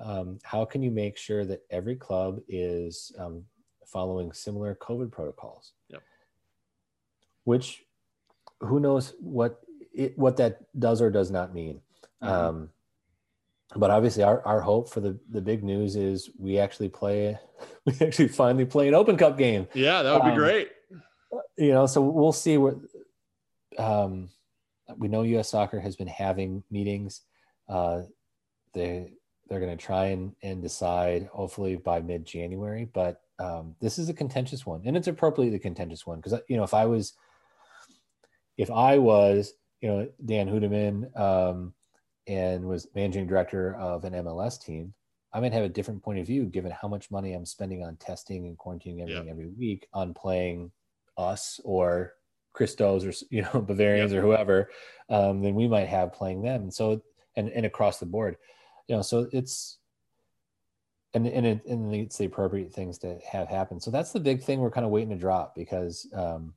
um, 0.00 0.38
how 0.42 0.64
can 0.64 0.82
you 0.82 0.90
make 0.90 1.16
sure 1.16 1.44
that 1.44 1.62
every 1.70 1.96
club 1.96 2.40
is 2.48 3.12
um, 3.18 3.44
following 3.86 4.32
similar 4.32 4.76
COVID 4.76 5.10
protocols. 5.10 5.72
Yep. 5.88 6.02
Which, 7.44 7.84
who 8.60 8.80
knows 8.80 9.14
what 9.20 9.60
it, 9.92 10.16
what 10.18 10.36
that 10.36 10.60
does 10.78 11.00
or 11.00 11.10
does 11.10 11.30
not 11.30 11.54
mean. 11.54 11.80
Mhm. 12.22 12.28
Um, 12.28 12.70
but 13.76 13.90
obviously, 13.90 14.22
our, 14.22 14.44
our 14.46 14.60
hope 14.60 14.88
for 14.88 15.00
the, 15.00 15.18
the 15.30 15.40
big 15.40 15.62
news 15.62 15.96
is 15.96 16.30
we 16.38 16.58
actually 16.58 16.88
play, 16.88 17.38
we 17.84 17.94
actually 18.00 18.28
finally 18.28 18.64
play 18.64 18.88
an 18.88 18.94
Open 18.94 19.16
Cup 19.16 19.36
game. 19.36 19.68
Yeah, 19.74 20.02
that 20.02 20.14
would 20.14 20.24
be 20.24 20.30
Um, 20.30 20.36
great. 20.36 20.68
You 21.56 21.72
know, 21.72 21.86
so 21.86 22.00
we'll 22.00 22.32
see 22.32 22.56
what. 22.56 22.76
Um, 23.78 24.30
we 24.96 25.08
know 25.08 25.22
U.S. 25.22 25.50
Soccer 25.50 25.78
has 25.80 25.96
been 25.96 26.06
having 26.06 26.64
meetings. 26.70 27.20
Uh, 27.68 28.02
they 28.72 29.12
they're 29.48 29.60
going 29.60 29.76
to 29.76 29.82
try 29.82 30.06
and 30.06 30.34
and 30.42 30.62
decide 30.62 31.28
hopefully 31.32 31.76
by 31.76 32.00
mid 32.00 32.24
January. 32.24 32.88
But 32.92 33.20
um, 33.38 33.76
this 33.80 33.98
is 33.98 34.08
a 34.08 34.14
contentious 34.14 34.64
one, 34.64 34.82
and 34.84 34.96
it's 34.96 35.08
appropriately 35.08 35.50
the 35.50 35.58
contentious 35.58 36.06
one 36.06 36.20
because 36.20 36.40
you 36.48 36.56
know 36.56 36.64
if 36.64 36.74
I 36.74 36.86
was, 36.86 37.12
if 38.56 38.70
I 38.70 38.98
was 38.98 39.52
you 39.80 39.88
know 39.88 40.08
Dan 40.24 40.48
Hudeman 40.48 41.14
um, 41.18 41.74
and 42.28 42.64
was 42.64 42.86
managing 42.94 43.26
director 43.26 43.74
of 43.76 44.04
an 44.04 44.12
MLS 44.12 44.62
team, 44.62 44.94
I 45.32 45.40
might 45.40 45.52
have 45.52 45.64
a 45.64 45.68
different 45.68 46.02
point 46.02 46.18
of 46.20 46.26
view 46.26 46.44
given 46.44 46.70
how 46.70 46.88
much 46.88 47.10
money 47.10 47.32
I'm 47.32 47.46
spending 47.46 47.82
on 47.82 47.96
testing 47.96 48.46
and 48.46 48.56
quarantining 48.56 49.00
everything 49.00 49.26
Yeah. 49.26 49.30
every 49.32 49.48
week 49.48 49.88
on 49.92 50.14
playing 50.14 50.70
us 51.16 51.60
or 51.64 52.14
Christos 52.52 53.04
or 53.04 53.12
you 53.30 53.42
know 53.42 53.60
Bavarians 53.66 54.12
or 54.12 54.20
whoever, 54.22 54.70
um, 55.08 55.42
than 55.42 55.54
we 55.54 55.66
might 55.68 55.88
have 55.88 56.12
playing 56.12 56.42
them. 56.42 56.62
And 56.62 56.74
so 56.74 57.02
and 57.36 57.48
and 57.50 57.66
across 57.66 57.98
the 57.98 58.06
board, 58.06 58.36
you 58.88 58.96
know, 58.96 59.02
so 59.02 59.28
it's 59.32 59.78
and 61.14 61.26
and, 61.26 61.46
it, 61.46 61.64
and 61.66 61.94
it's 61.94 62.18
the 62.18 62.26
appropriate 62.26 62.72
things 62.72 62.98
to 62.98 63.18
have 63.30 63.48
happen. 63.48 63.80
So 63.80 63.90
that's 63.90 64.12
the 64.12 64.20
big 64.20 64.42
thing 64.42 64.60
we're 64.60 64.70
kind 64.70 64.84
of 64.86 64.90
waiting 64.92 65.10
to 65.10 65.16
drop 65.16 65.54
because 65.54 66.06
um, 66.14 66.54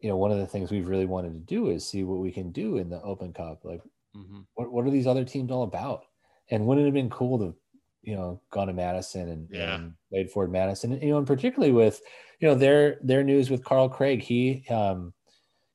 you 0.00 0.08
know 0.08 0.16
one 0.16 0.30
of 0.30 0.38
the 0.38 0.46
things 0.46 0.70
we've 0.70 0.88
really 0.88 1.06
wanted 1.06 1.32
to 1.34 1.40
do 1.40 1.68
is 1.70 1.86
see 1.86 2.04
what 2.04 2.18
we 2.20 2.30
can 2.32 2.52
do 2.52 2.78
in 2.78 2.88
the 2.90 3.00
Open 3.02 3.32
Cup. 3.32 3.64
Like 3.64 3.80
Mhm. 4.14 4.46
what 4.54 4.72
what 4.72 4.86
are 4.86 4.90
these 4.90 5.06
other 5.06 5.24
teams 5.24 5.50
all 5.50 5.62
about? 5.64 6.04
And 6.50 6.66
wouldn't 6.66 6.84
it 6.84 6.88
have 6.88 6.94
been 6.94 7.10
cool 7.10 7.38
to, 7.38 7.56
you 8.02 8.14
know, 8.16 8.42
gone 8.50 8.68
to 8.68 8.72
Madison 8.72 9.28
and, 9.28 9.50
Yeah. 9.50 9.80
and 9.80 9.94
played 10.10 10.30
for 10.30 10.48
Madison, 10.48 10.92
you 11.00 11.10
know, 11.10 11.18
and 11.18 11.26
particularly 11.26 11.72
with, 11.72 12.00
you 12.40 12.48
know, 12.48 12.54
their 12.54 12.98
their 13.02 13.24
news 13.24 13.50
with 13.50 13.64
Carl 13.64 13.88
Craig. 13.88 14.22
He 14.22 14.66
um 14.68 15.14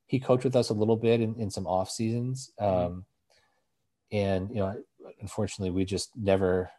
he 0.07 0.19
coached 0.19 0.45
with 0.45 0.55
us 0.57 0.69
a 0.69 0.73
little 0.75 0.97
bit 0.97 1.21
in, 1.21 1.39
in 1.41 1.49
some 1.51 1.67
off 1.67 1.89
seasons. 1.91 2.51
Um 2.59 3.05
and 4.11 4.49
you 4.49 4.57
know, 4.57 4.83
unfortunately 5.21 5.71
we 5.71 5.85
just 5.85 6.15
never 6.15 6.69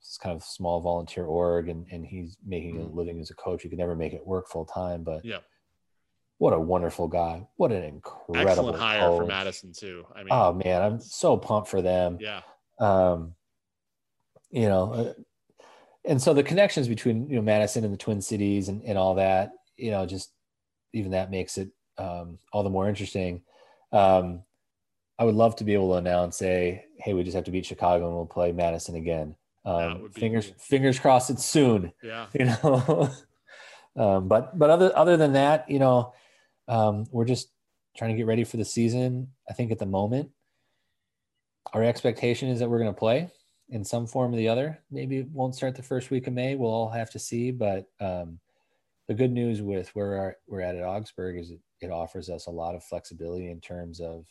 it's 0.00 0.18
kind 0.18 0.34
of 0.34 0.42
small 0.42 0.80
volunteer 0.80 1.24
org 1.24 1.68
and, 1.68 1.86
and 1.90 2.06
he's 2.06 2.36
making 2.44 2.78
a 2.80 2.82
Mhm. 2.82 2.88
living 2.88 3.20
as 3.20 3.30
a 3.30 3.34
coach. 3.34 3.62
He 3.62 3.68
could 3.68 3.78
never 3.78 3.96
make 3.96 4.12
it 4.12 4.26
work 4.26 4.48
full 4.48 4.64
time, 4.64 5.02
but 5.04 5.22
Yeah. 5.22 5.40
What 6.38 6.52
a 6.52 6.58
wonderful 6.58 7.08
guy. 7.08 7.46
What 7.56 7.72
an 7.72 7.82
incredible 7.82 8.48
Excellent 8.48 8.78
hire 8.78 9.00
for. 9.00 9.26
Madison 9.26 9.72
too. 9.72 10.06
I 10.14 10.18
mean, 10.20 10.28
Oh 10.30 10.52
man, 10.52 10.82
I'm 10.82 11.00
so 11.00 11.36
pumped 11.36 11.68
for 11.68 11.82
them 11.82 12.18
yeah, 12.20 12.42
um, 12.78 13.34
you 14.50 14.68
know, 14.68 14.92
uh, 14.92 15.12
and 16.04 16.22
so 16.22 16.32
the 16.32 16.42
connections 16.42 16.88
between 16.88 17.28
you 17.28 17.36
know 17.36 17.42
Madison 17.42 17.84
and 17.84 17.92
the 17.92 17.98
Twin 17.98 18.20
Cities 18.20 18.68
and, 18.68 18.82
and 18.84 18.96
all 18.96 19.16
that, 19.16 19.52
you 19.76 19.90
know, 19.90 20.06
just 20.06 20.32
even 20.92 21.10
that 21.10 21.30
makes 21.30 21.58
it 21.58 21.70
um, 21.98 22.38
all 22.52 22.62
the 22.62 22.70
more 22.70 22.88
interesting. 22.88 23.42
Um, 23.92 24.42
I 25.18 25.24
would 25.24 25.34
love 25.34 25.56
to 25.56 25.64
be 25.64 25.74
able 25.74 25.90
to 25.92 25.98
announce 25.98 26.40
a 26.42 26.84
hey, 26.98 27.14
we 27.14 27.24
just 27.24 27.34
have 27.34 27.44
to 27.44 27.50
beat 27.50 27.66
Chicago 27.66 28.06
and 28.06 28.14
we'll 28.14 28.26
play 28.26 28.52
Madison 28.52 28.94
again. 28.94 29.34
Um, 29.64 30.08
fingers 30.10 30.46
cool. 30.46 30.54
fingers 30.58 30.98
crossed 30.98 31.28
it's 31.28 31.44
soon 31.44 31.92
yeah, 32.02 32.26
you 32.32 32.46
know 32.46 33.10
um, 33.96 34.28
but 34.28 34.56
but 34.56 34.70
other 34.70 34.96
other 34.96 35.18
than 35.18 35.34
that 35.34 35.68
you 35.68 35.78
know 35.78 36.14
um, 36.68 37.06
we're 37.10 37.24
just 37.24 37.48
trying 37.96 38.10
to 38.10 38.16
get 38.16 38.26
ready 38.26 38.44
for 38.44 38.56
the 38.56 38.64
season 38.64 39.28
i 39.48 39.52
think 39.52 39.72
at 39.72 39.78
the 39.78 39.86
moment 39.86 40.30
our 41.72 41.82
expectation 41.82 42.48
is 42.48 42.58
that 42.58 42.68
we're 42.68 42.78
going 42.78 42.92
to 42.92 42.98
play 42.98 43.30
in 43.70 43.84
some 43.84 44.06
form 44.06 44.32
or 44.32 44.36
the 44.36 44.48
other. 44.48 44.82
Maybe 44.90 45.18
it 45.18 45.28
won't 45.30 45.54
start 45.54 45.74
the 45.74 45.82
first 45.82 46.10
week 46.10 46.26
of 46.26 46.32
May. 46.32 46.54
We'll 46.54 46.70
all 46.70 46.90
have 46.90 47.10
to 47.10 47.18
see. 47.18 47.50
But 47.50 47.86
um, 48.00 48.38
the 49.06 49.14
good 49.14 49.32
news 49.32 49.60
with 49.62 49.88
where 49.94 50.36
we're 50.46 50.60
at 50.60 50.76
at 50.76 50.84
Augsburg 50.84 51.38
is 51.38 51.50
it, 51.50 51.60
it, 51.80 51.90
offers 51.90 52.30
us 52.30 52.46
a 52.46 52.50
lot 52.50 52.74
of 52.74 52.84
flexibility 52.84 53.50
in 53.50 53.60
terms 53.60 54.00
of 54.00 54.24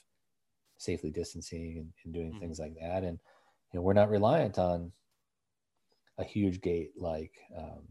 safely 0.77 1.11
distancing 1.11 1.77
and, 1.77 1.89
and 2.03 2.13
doing 2.13 2.31
mm-hmm. 2.31 2.39
things 2.39 2.59
like 2.59 2.73
that. 2.81 3.03
And 3.03 3.19
you 3.71 3.79
know, 3.79 3.81
we're 3.81 3.93
not 3.93 4.09
reliant 4.09 4.57
on 4.57 4.91
a 6.17 6.23
huge 6.23 6.61
gate 6.61 6.91
like 6.97 7.33
um, 7.55 7.83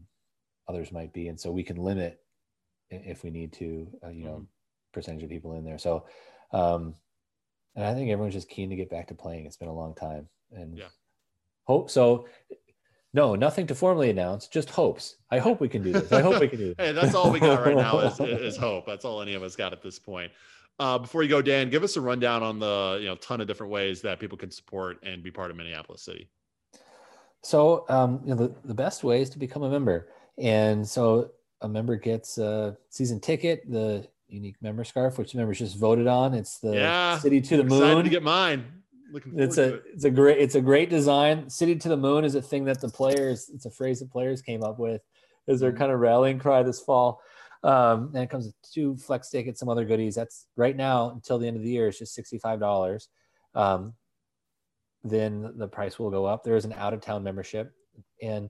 others 0.67 0.91
might 0.91 1.13
be, 1.13 1.29
and 1.29 1.39
so 1.39 1.51
we 1.51 1.63
can 1.63 1.77
limit 1.77 2.19
if 2.89 3.23
we 3.23 3.29
need 3.29 3.53
to, 3.53 3.87
uh, 4.03 4.09
you 4.09 4.23
know, 4.23 4.31
mm-hmm. 4.31 4.43
percentage 4.93 5.23
of 5.23 5.29
people 5.29 5.53
in 5.53 5.63
there. 5.63 5.77
So, 5.77 6.05
um, 6.51 6.95
and 7.75 7.85
I 7.85 7.93
think 7.93 8.09
everyone's 8.09 8.33
just 8.33 8.49
keen 8.49 8.69
to 8.69 8.75
get 8.75 8.89
back 8.89 9.07
to 9.07 9.13
playing. 9.13 9.45
It's 9.45 9.57
been 9.57 9.67
a 9.67 9.73
long 9.73 9.93
time, 9.93 10.27
and 10.51 10.77
yeah. 10.77 10.85
hope 11.65 11.89
so. 11.89 12.27
No, 13.13 13.35
nothing 13.35 13.67
to 13.67 13.75
formally 13.75 14.09
announce, 14.09 14.47
just 14.47 14.69
hopes. 14.69 15.15
I 15.31 15.39
hope 15.39 15.59
we 15.59 15.69
can 15.69 15.81
do 15.81 15.93
this. 15.93 16.11
I 16.11 16.21
hope 16.21 16.39
we 16.39 16.47
can 16.47 16.59
do 16.59 16.67
this. 16.75 16.75
hey, 16.77 16.91
that's 16.91 17.15
all 17.15 17.31
we 17.31 17.39
got 17.39 17.65
right 17.65 17.75
now 17.75 17.99
is, 17.99 18.19
is 18.19 18.57
hope. 18.57 18.85
That's 18.85 19.05
all 19.05 19.21
any 19.21 19.33
of 19.33 19.43
us 19.43 19.55
got 19.55 19.73
at 19.73 19.81
this 19.81 19.97
point. 19.97 20.31
Uh, 20.79 20.97
before 20.99 21.23
you 21.23 21.29
go, 21.29 21.41
Dan, 21.41 21.69
give 21.69 21.83
us 21.83 21.95
a 21.95 22.01
rundown 22.01 22.43
on 22.43 22.59
the 22.59 22.97
you 23.01 23.07
know 23.07 23.15
ton 23.15 23.41
of 23.41 23.47
different 23.47 23.71
ways 23.71 24.01
that 24.01 24.19
people 24.19 24.37
can 24.37 24.51
support 24.51 24.99
and 25.03 25.23
be 25.23 25.31
part 25.31 25.49
of 25.49 25.57
Minneapolis 25.57 26.03
City. 26.03 26.29
So, 27.43 27.85
um, 27.89 28.21
you 28.23 28.35
know, 28.35 28.47
the, 28.47 28.55
the 28.65 28.73
best 28.73 29.03
way 29.03 29.21
is 29.21 29.29
to 29.31 29.39
become 29.39 29.63
a 29.63 29.69
member. 29.69 30.09
And 30.37 30.87
so 30.87 31.31
a 31.61 31.67
member 31.67 31.95
gets 31.95 32.37
a 32.37 32.77
season 32.89 33.19
ticket, 33.19 33.69
the 33.69 34.07
unique 34.27 34.55
member 34.61 34.83
scarf, 34.83 35.17
which 35.17 35.33
members 35.35 35.59
just 35.59 35.77
voted 35.77 36.07
on. 36.07 36.33
It's 36.33 36.59
the 36.59 36.73
yeah, 36.73 37.17
city 37.19 37.41
to 37.41 37.57
the 37.57 37.63
moon. 37.63 37.83
Excited 37.83 38.03
to 38.03 38.09
get 38.09 38.23
mine. 38.23 38.65
Looking 39.11 39.39
it's 39.39 39.57
a 39.57 39.75
it. 39.75 39.83
it's 39.93 40.03
a 40.03 40.11
great 40.11 40.37
it's 40.39 40.55
a 40.55 40.61
great 40.61 40.89
design. 40.89 41.49
City 41.49 41.75
to 41.75 41.89
the 41.89 41.97
moon 41.97 42.25
is 42.25 42.35
a 42.35 42.41
thing 42.41 42.65
that 42.65 42.81
the 42.81 42.89
players 42.89 43.49
it's 43.53 43.65
a 43.65 43.71
phrase 43.71 43.99
that 43.99 44.11
players 44.11 44.41
came 44.41 44.63
up 44.63 44.79
with 44.79 45.01
as 45.47 45.59
their 45.59 45.71
mm-hmm. 45.71 45.79
kind 45.79 45.91
of 45.91 45.99
rallying 45.99 46.39
cry 46.39 46.61
this 46.63 46.81
fall. 46.81 47.21
Um, 47.63 48.11
and 48.13 48.23
it 48.23 48.29
comes 48.29 48.45
with 48.45 48.55
two 48.61 48.97
flex 48.97 49.29
tickets, 49.29 49.59
some 49.59 49.69
other 49.69 49.85
goodies. 49.85 50.15
That's 50.15 50.47
right 50.55 50.75
now 50.75 51.11
until 51.11 51.39
the 51.39 51.47
end 51.47 51.57
of 51.57 51.63
the 51.63 51.69
year. 51.69 51.87
It's 51.87 51.99
just 51.99 52.13
sixty 52.13 52.37
five 52.37 52.59
dollars. 52.59 53.07
Um, 53.55 53.93
then 55.03 55.53
the 55.55 55.67
price 55.67 55.97
will 55.97 56.11
go 56.11 56.25
up. 56.25 56.43
There 56.43 56.55
is 56.55 56.65
an 56.65 56.73
out 56.73 56.93
of 56.93 57.01
town 57.01 57.23
membership, 57.23 57.73
and 58.21 58.49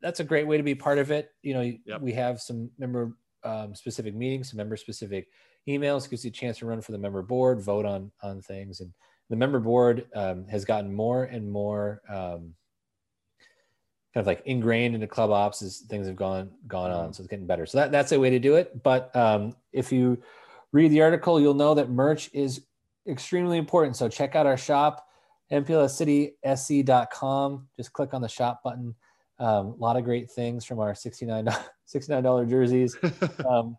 that's 0.00 0.20
a 0.20 0.24
great 0.24 0.46
way 0.46 0.56
to 0.56 0.62
be 0.62 0.74
part 0.74 0.98
of 0.98 1.10
it. 1.10 1.30
You 1.42 1.54
know, 1.54 1.72
yep. 1.86 2.00
we 2.00 2.12
have 2.12 2.40
some 2.40 2.70
member 2.78 3.16
um, 3.44 3.74
specific 3.74 4.14
meetings, 4.14 4.50
some 4.50 4.56
member 4.56 4.76
specific 4.76 5.28
emails, 5.68 6.08
gives 6.08 6.24
you 6.24 6.30
a 6.30 6.32
chance 6.32 6.58
to 6.58 6.66
run 6.66 6.80
for 6.80 6.92
the 6.92 6.98
member 6.98 7.22
board, 7.22 7.60
vote 7.60 7.84
on 7.84 8.10
on 8.22 8.40
things, 8.40 8.80
and 8.80 8.92
the 9.30 9.36
member 9.36 9.60
board 9.60 10.06
um, 10.14 10.46
has 10.46 10.64
gotten 10.64 10.94
more 10.94 11.24
and 11.24 11.50
more 11.50 12.00
um, 12.08 12.54
kind 14.14 14.22
of 14.22 14.26
like 14.26 14.42
ingrained 14.46 14.94
into 14.94 15.06
club 15.06 15.30
ops 15.30 15.60
as 15.62 15.80
things 15.88 16.06
have 16.06 16.16
gone 16.16 16.50
gone 16.66 16.90
on. 16.90 17.04
Mm-hmm. 17.04 17.12
So 17.12 17.22
it's 17.22 17.28
getting 17.28 17.46
better. 17.46 17.66
So 17.66 17.76
that, 17.78 17.92
that's 17.92 18.12
a 18.12 18.20
way 18.20 18.30
to 18.30 18.38
do 18.38 18.56
it. 18.56 18.82
But 18.82 19.14
um, 19.14 19.54
if 19.72 19.92
you 19.92 20.22
read 20.72 20.90
the 20.90 21.02
article, 21.02 21.38
you'll 21.40 21.54
know 21.54 21.74
that 21.74 21.90
merch 21.90 22.30
is 22.32 22.62
extremely 23.06 23.58
important. 23.58 23.96
So 23.96 24.08
check 24.08 24.34
out 24.34 24.46
our 24.46 24.56
shop 24.56 25.04
mplscitysc.com. 25.52 27.68
Just 27.76 27.92
click 27.92 28.14
on 28.14 28.22
the 28.22 28.28
shop 28.28 28.62
button. 28.62 28.94
Um, 29.38 29.68
a 29.68 29.76
lot 29.76 29.96
of 29.96 30.04
great 30.04 30.30
things 30.30 30.64
from 30.64 30.80
our 30.80 30.92
$69, 30.92 31.56
$69 31.94 32.48
jerseys. 32.48 32.96
Um, 33.48 33.76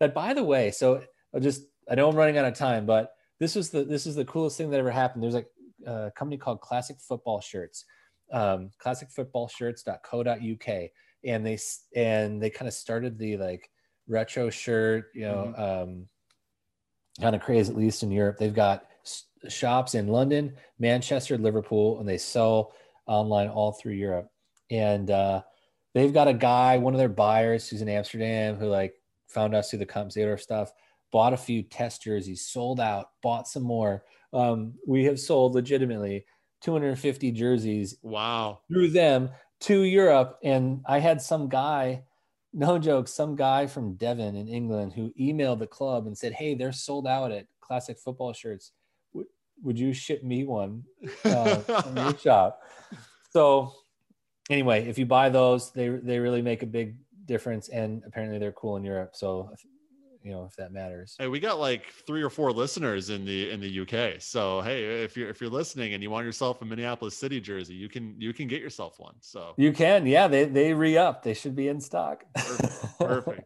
that 0.00 0.14
by 0.14 0.32
the 0.34 0.42
way, 0.42 0.72
so 0.72 1.00
I'll 1.32 1.40
just, 1.40 1.62
I 1.88 1.94
know 1.94 2.08
I'm 2.08 2.16
running 2.16 2.36
out 2.36 2.44
of 2.44 2.54
time, 2.54 2.86
but 2.86 3.12
this 3.38 3.54
was 3.54 3.70
the, 3.70 3.84
this 3.84 4.04
is 4.06 4.16
the 4.16 4.24
coolest 4.24 4.56
thing 4.56 4.70
that 4.70 4.80
ever 4.80 4.90
happened. 4.90 5.22
There's 5.22 5.36
a, 5.36 5.44
a 5.86 6.10
company 6.10 6.38
called 6.38 6.60
classic 6.60 6.96
football 7.00 7.40
shirts, 7.40 7.84
um, 8.32 8.70
classicfootballshirts.co.uk. 8.84 10.90
And 11.24 11.46
they, 11.46 11.56
and 11.94 12.42
they 12.42 12.50
kind 12.50 12.66
of 12.66 12.74
started 12.74 13.16
the 13.16 13.36
like 13.36 13.70
retro 14.08 14.50
shirt, 14.50 15.04
you 15.14 15.22
know, 15.22 15.54
mm-hmm. 15.56 15.90
um, 15.90 16.08
kind 17.20 17.36
of 17.36 17.42
craze, 17.42 17.68
at 17.68 17.76
least 17.76 18.02
in 18.02 18.10
Europe. 18.10 18.38
They've 18.38 18.52
got 18.52 18.86
shops 19.48 19.94
in 19.94 20.08
London, 20.08 20.54
Manchester, 20.78 21.38
Liverpool, 21.38 22.00
and 22.00 22.08
they 22.08 22.18
sell 22.18 22.72
online 23.06 23.48
all 23.48 23.72
through 23.72 23.94
Europe. 23.94 24.30
And 24.72 25.10
uh, 25.10 25.42
they've 25.94 26.12
got 26.12 26.28
a 26.28 26.34
guy, 26.34 26.78
one 26.78 26.94
of 26.94 26.98
their 26.98 27.08
buyers 27.08 27.68
who's 27.68 27.82
in 27.82 27.88
Amsterdam, 27.88 28.56
who 28.56 28.66
like 28.66 28.94
found 29.28 29.54
us 29.54 29.70
through 29.70 29.80
the 29.80 29.86
Compensator 29.86 30.40
stuff, 30.40 30.72
bought 31.12 31.32
a 31.32 31.36
few 31.36 31.62
test 31.62 32.02
jerseys, 32.02 32.46
sold 32.46 32.80
out, 32.80 33.10
bought 33.22 33.46
some 33.46 33.62
more. 33.62 34.02
Um, 34.32 34.74
we 34.86 35.04
have 35.04 35.20
sold 35.20 35.54
legitimately 35.54 36.24
250 36.62 37.30
jerseys. 37.32 37.96
Wow. 38.02 38.60
Through 38.68 38.90
them 38.90 39.30
to 39.60 39.82
Europe. 39.82 40.38
And 40.42 40.80
I 40.86 40.98
had 40.98 41.20
some 41.20 41.48
guy, 41.48 42.04
no 42.52 42.78
joke, 42.78 43.08
some 43.08 43.36
guy 43.36 43.66
from 43.66 43.94
Devon 43.94 44.36
in 44.36 44.48
England 44.48 44.94
who 44.94 45.12
emailed 45.20 45.58
the 45.58 45.66
club 45.66 46.06
and 46.06 46.16
said, 46.16 46.32
Hey, 46.32 46.54
they're 46.54 46.72
sold 46.72 47.06
out 47.06 47.30
at 47.30 47.46
classic 47.60 47.98
football 47.98 48.32
shirts 48.32 48.72
would 49.62 49.78
you 49.78 49.92
ship 49.92 50.22
me 50.22 50.44
one 50.44 50.84
uh, 51.24 51.56
from 51.56 51.96
your 51.96 52.18
shop? 52.22 52.60
So 53.30 53.72
anyway, 54.52 54.86
if 54.86 54.98
you 54.98 55.06
buy 55.06 55.28
those, 55.28 55.72
they 55.72 55.88
they 55.88 56.18
really 56.18 56.42
make 56.42 56.62
a 56.62 56.66
big 56.66 56.96
difference, 57.26 57.68
and 57.68 58.02
apparently 58.06 58.38
they're 58.38 58.52
cool 58.52 58.76
in 58.76 58.84
Europe. 58.84 59.10
So 59.14 59.50
you 60.22 60.30
know 60.32 60.44
if 60.44 60.54
that 60.56 60.72
matters. 60.72 61.16
Hey, 61.18 61.28
we 61.28 61.40
got 61.40 61.58
like 61.58 61.86
three 62.06 62.22
or 62.22 62.30
four 62.30 62.52
listeners 62.52 63.10
in 63.10 63.24
the 63.24 63.50
in 63.50 63.60
the 63.60 63.80
UK. 63.80 64.20
So 64.20 64.60
hey, 64.60 65.02
if 65.02 65.16
you're 65.16 65.28
if 65.28 65.40
you're 65.40 65.50
listening 65.50 65.94
and 65.94 66.02
you 66.02 66.10
want 66.10 66.26
yourself 66.26 66.62
a 66.62 66.64
Minneapolis 66.64 67.16
City 67.16 67.40
jersey, 67.40 67.74
you 67.74 67.88
can 67.88 68.14
you 68.18 68.32
can 68.32 68.46
get 68.46 68.60
yourself 68.60 68.98
one. 68.98 69.14
So 69.20 69.54
you 69.56 69.72
can, 69.72 70.06
yeah. 70.06 70.28
They 70.28 70.44
they 70.44 70.74
re 70.74 70.96
up. 70.96 71.22
They 71.22 71.34
should 71.34 71.56
be 71.56 71.68
in 71.68 71.80
stock. 71.80 72.24
Perfect. 72.34 72.98
Perfect. 72.98 73.42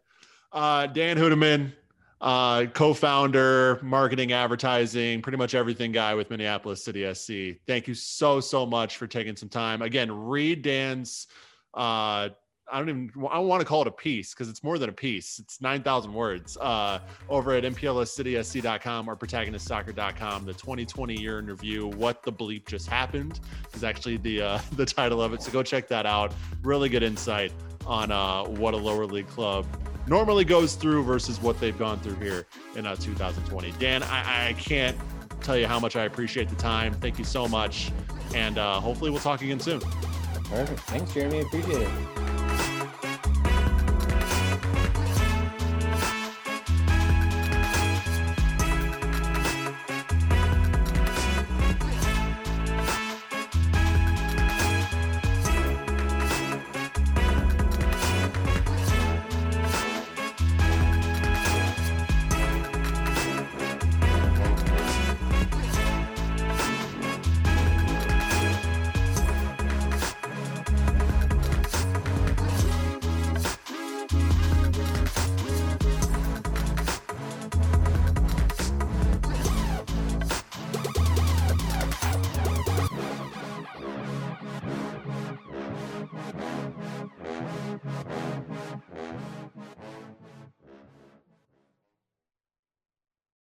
Uh, 0.52 0.86
Dan 0.86 1.16
Hoedeman, 1.16 1.72
uh, 2.20 2.66
co-founder, 2.66 3.80
marketing, 3.82 4.32
advertising, 4.32 5.20
pretty 5.22 5.38
much 5.38 5.54
everything 5.54 5.92
guy 5.92 6.14
with 6.14 6.30
Minneapolis 6.30 6.82
City 6.84 7.12
SC. 7.12 7.60
Thank 7.66 7.86
you 7.86 7.94
so 7.94 8.40
so 8.40 8.64
much 8.64 8.96
for 8.96 9.06
taking 9.06 9.36
some 9.36 9.48
time. 9.48 9.82
Again, 9.82 10.10
read 10.10 10.62
Dan's. 10.62 11.26
Uh, 11.74 12.30
I 12.68 12.78
don't 12.78 12.88
even. 12.88 13.10
I 13.30 13.38
want 13.38 13.60
to 13.60 13.66
call 13.66 13.82
it 13.82 13.86
a 13.86 13.92
piece 13.92 14.34
because 14.34 14.48
it's 14.48 14.64
more 14.64 14.78
than 14.78 14.88
a 14.88 14.92
piece. 14.92 15.38
It's 15.38 15.60
nine 15.60 15.82
thousand 15.82 16.12
words. 16.12 16.56
Uh, 16.56 16.98
over 17.28 17.52
at 17.52 17.62
mplscitysc.com 17.62 19.08
or 19.08 19.14
protagonistsoccer.com. 19.14 20.46
The 20.46 20.54
2020 20.54 21.20
year 21.20 21.38
in 21.38 21.46
review. 21.46 21.88
What 21.88 22.22
the 22.22 22.32
bleep 22.32 22.66
just 22.66 22.88
happened 22.88 23.40
is 23.74 23.84
actually 23.84 24.16
the 24.16 24.42
uh, 24.42 24.58
the 24.72 24.86
title 24.86 25.22
of 25.22 25.32
it. 25.32 25.42
So 25.42 25.52
go 25.52 25.62
check 25.62 25.86
that 25.88 26.06
out. 26.06 26.32
Really 26.62 26.88
good 26.88 27.04
insight 27.04 27.52
on 27.86 28.10
uh, 28.10 28.44
what 28.44 28.74
a 28.74 28.76
lower 28.76 29.06
league 29.06 29.28
club 29.28 29.66
normally 30.06 30.44
goes 30.44 30.74
through 30.74 31.04
versus 31.04 31.40
what 31.40 31.58
they've 31.60 31.78
gone 31.78 31.98
through 32.00 32.16
here 32.16 32.46
in 32.76 32.86
uh, 32.86 32.94
2020. 32.96 33.72
Dan, 33.72 34.02
I, 34.04 34.48
I, 34.48 34.52
can't 34.54 34.96
tell 35.40 35.56
you 35.56 35.66
how 35.66 35.80
much 35.80 35.96
I 35.96 36.04
appreciate 36.04 36.48
the 36.48 36.56
time. 36.56 36.94
Thank 36.94 37.18
you 37.18 37.24
so 37.24 37.48
much. 37.48 37.90
And 38.34 38.58
uh, 38.58 38.80
hopefully 38.80 39.10
we'll 39.10 39.20
talk 39.20 39.42
again 39.42 39.60
soon. 39.60 39.80
Perfect. 39.80 40.80
Thanks, 40.80 41.12
Jeremy. 41.12 41.40
Appreciate 41.40 41.82
it. 41.82 42.45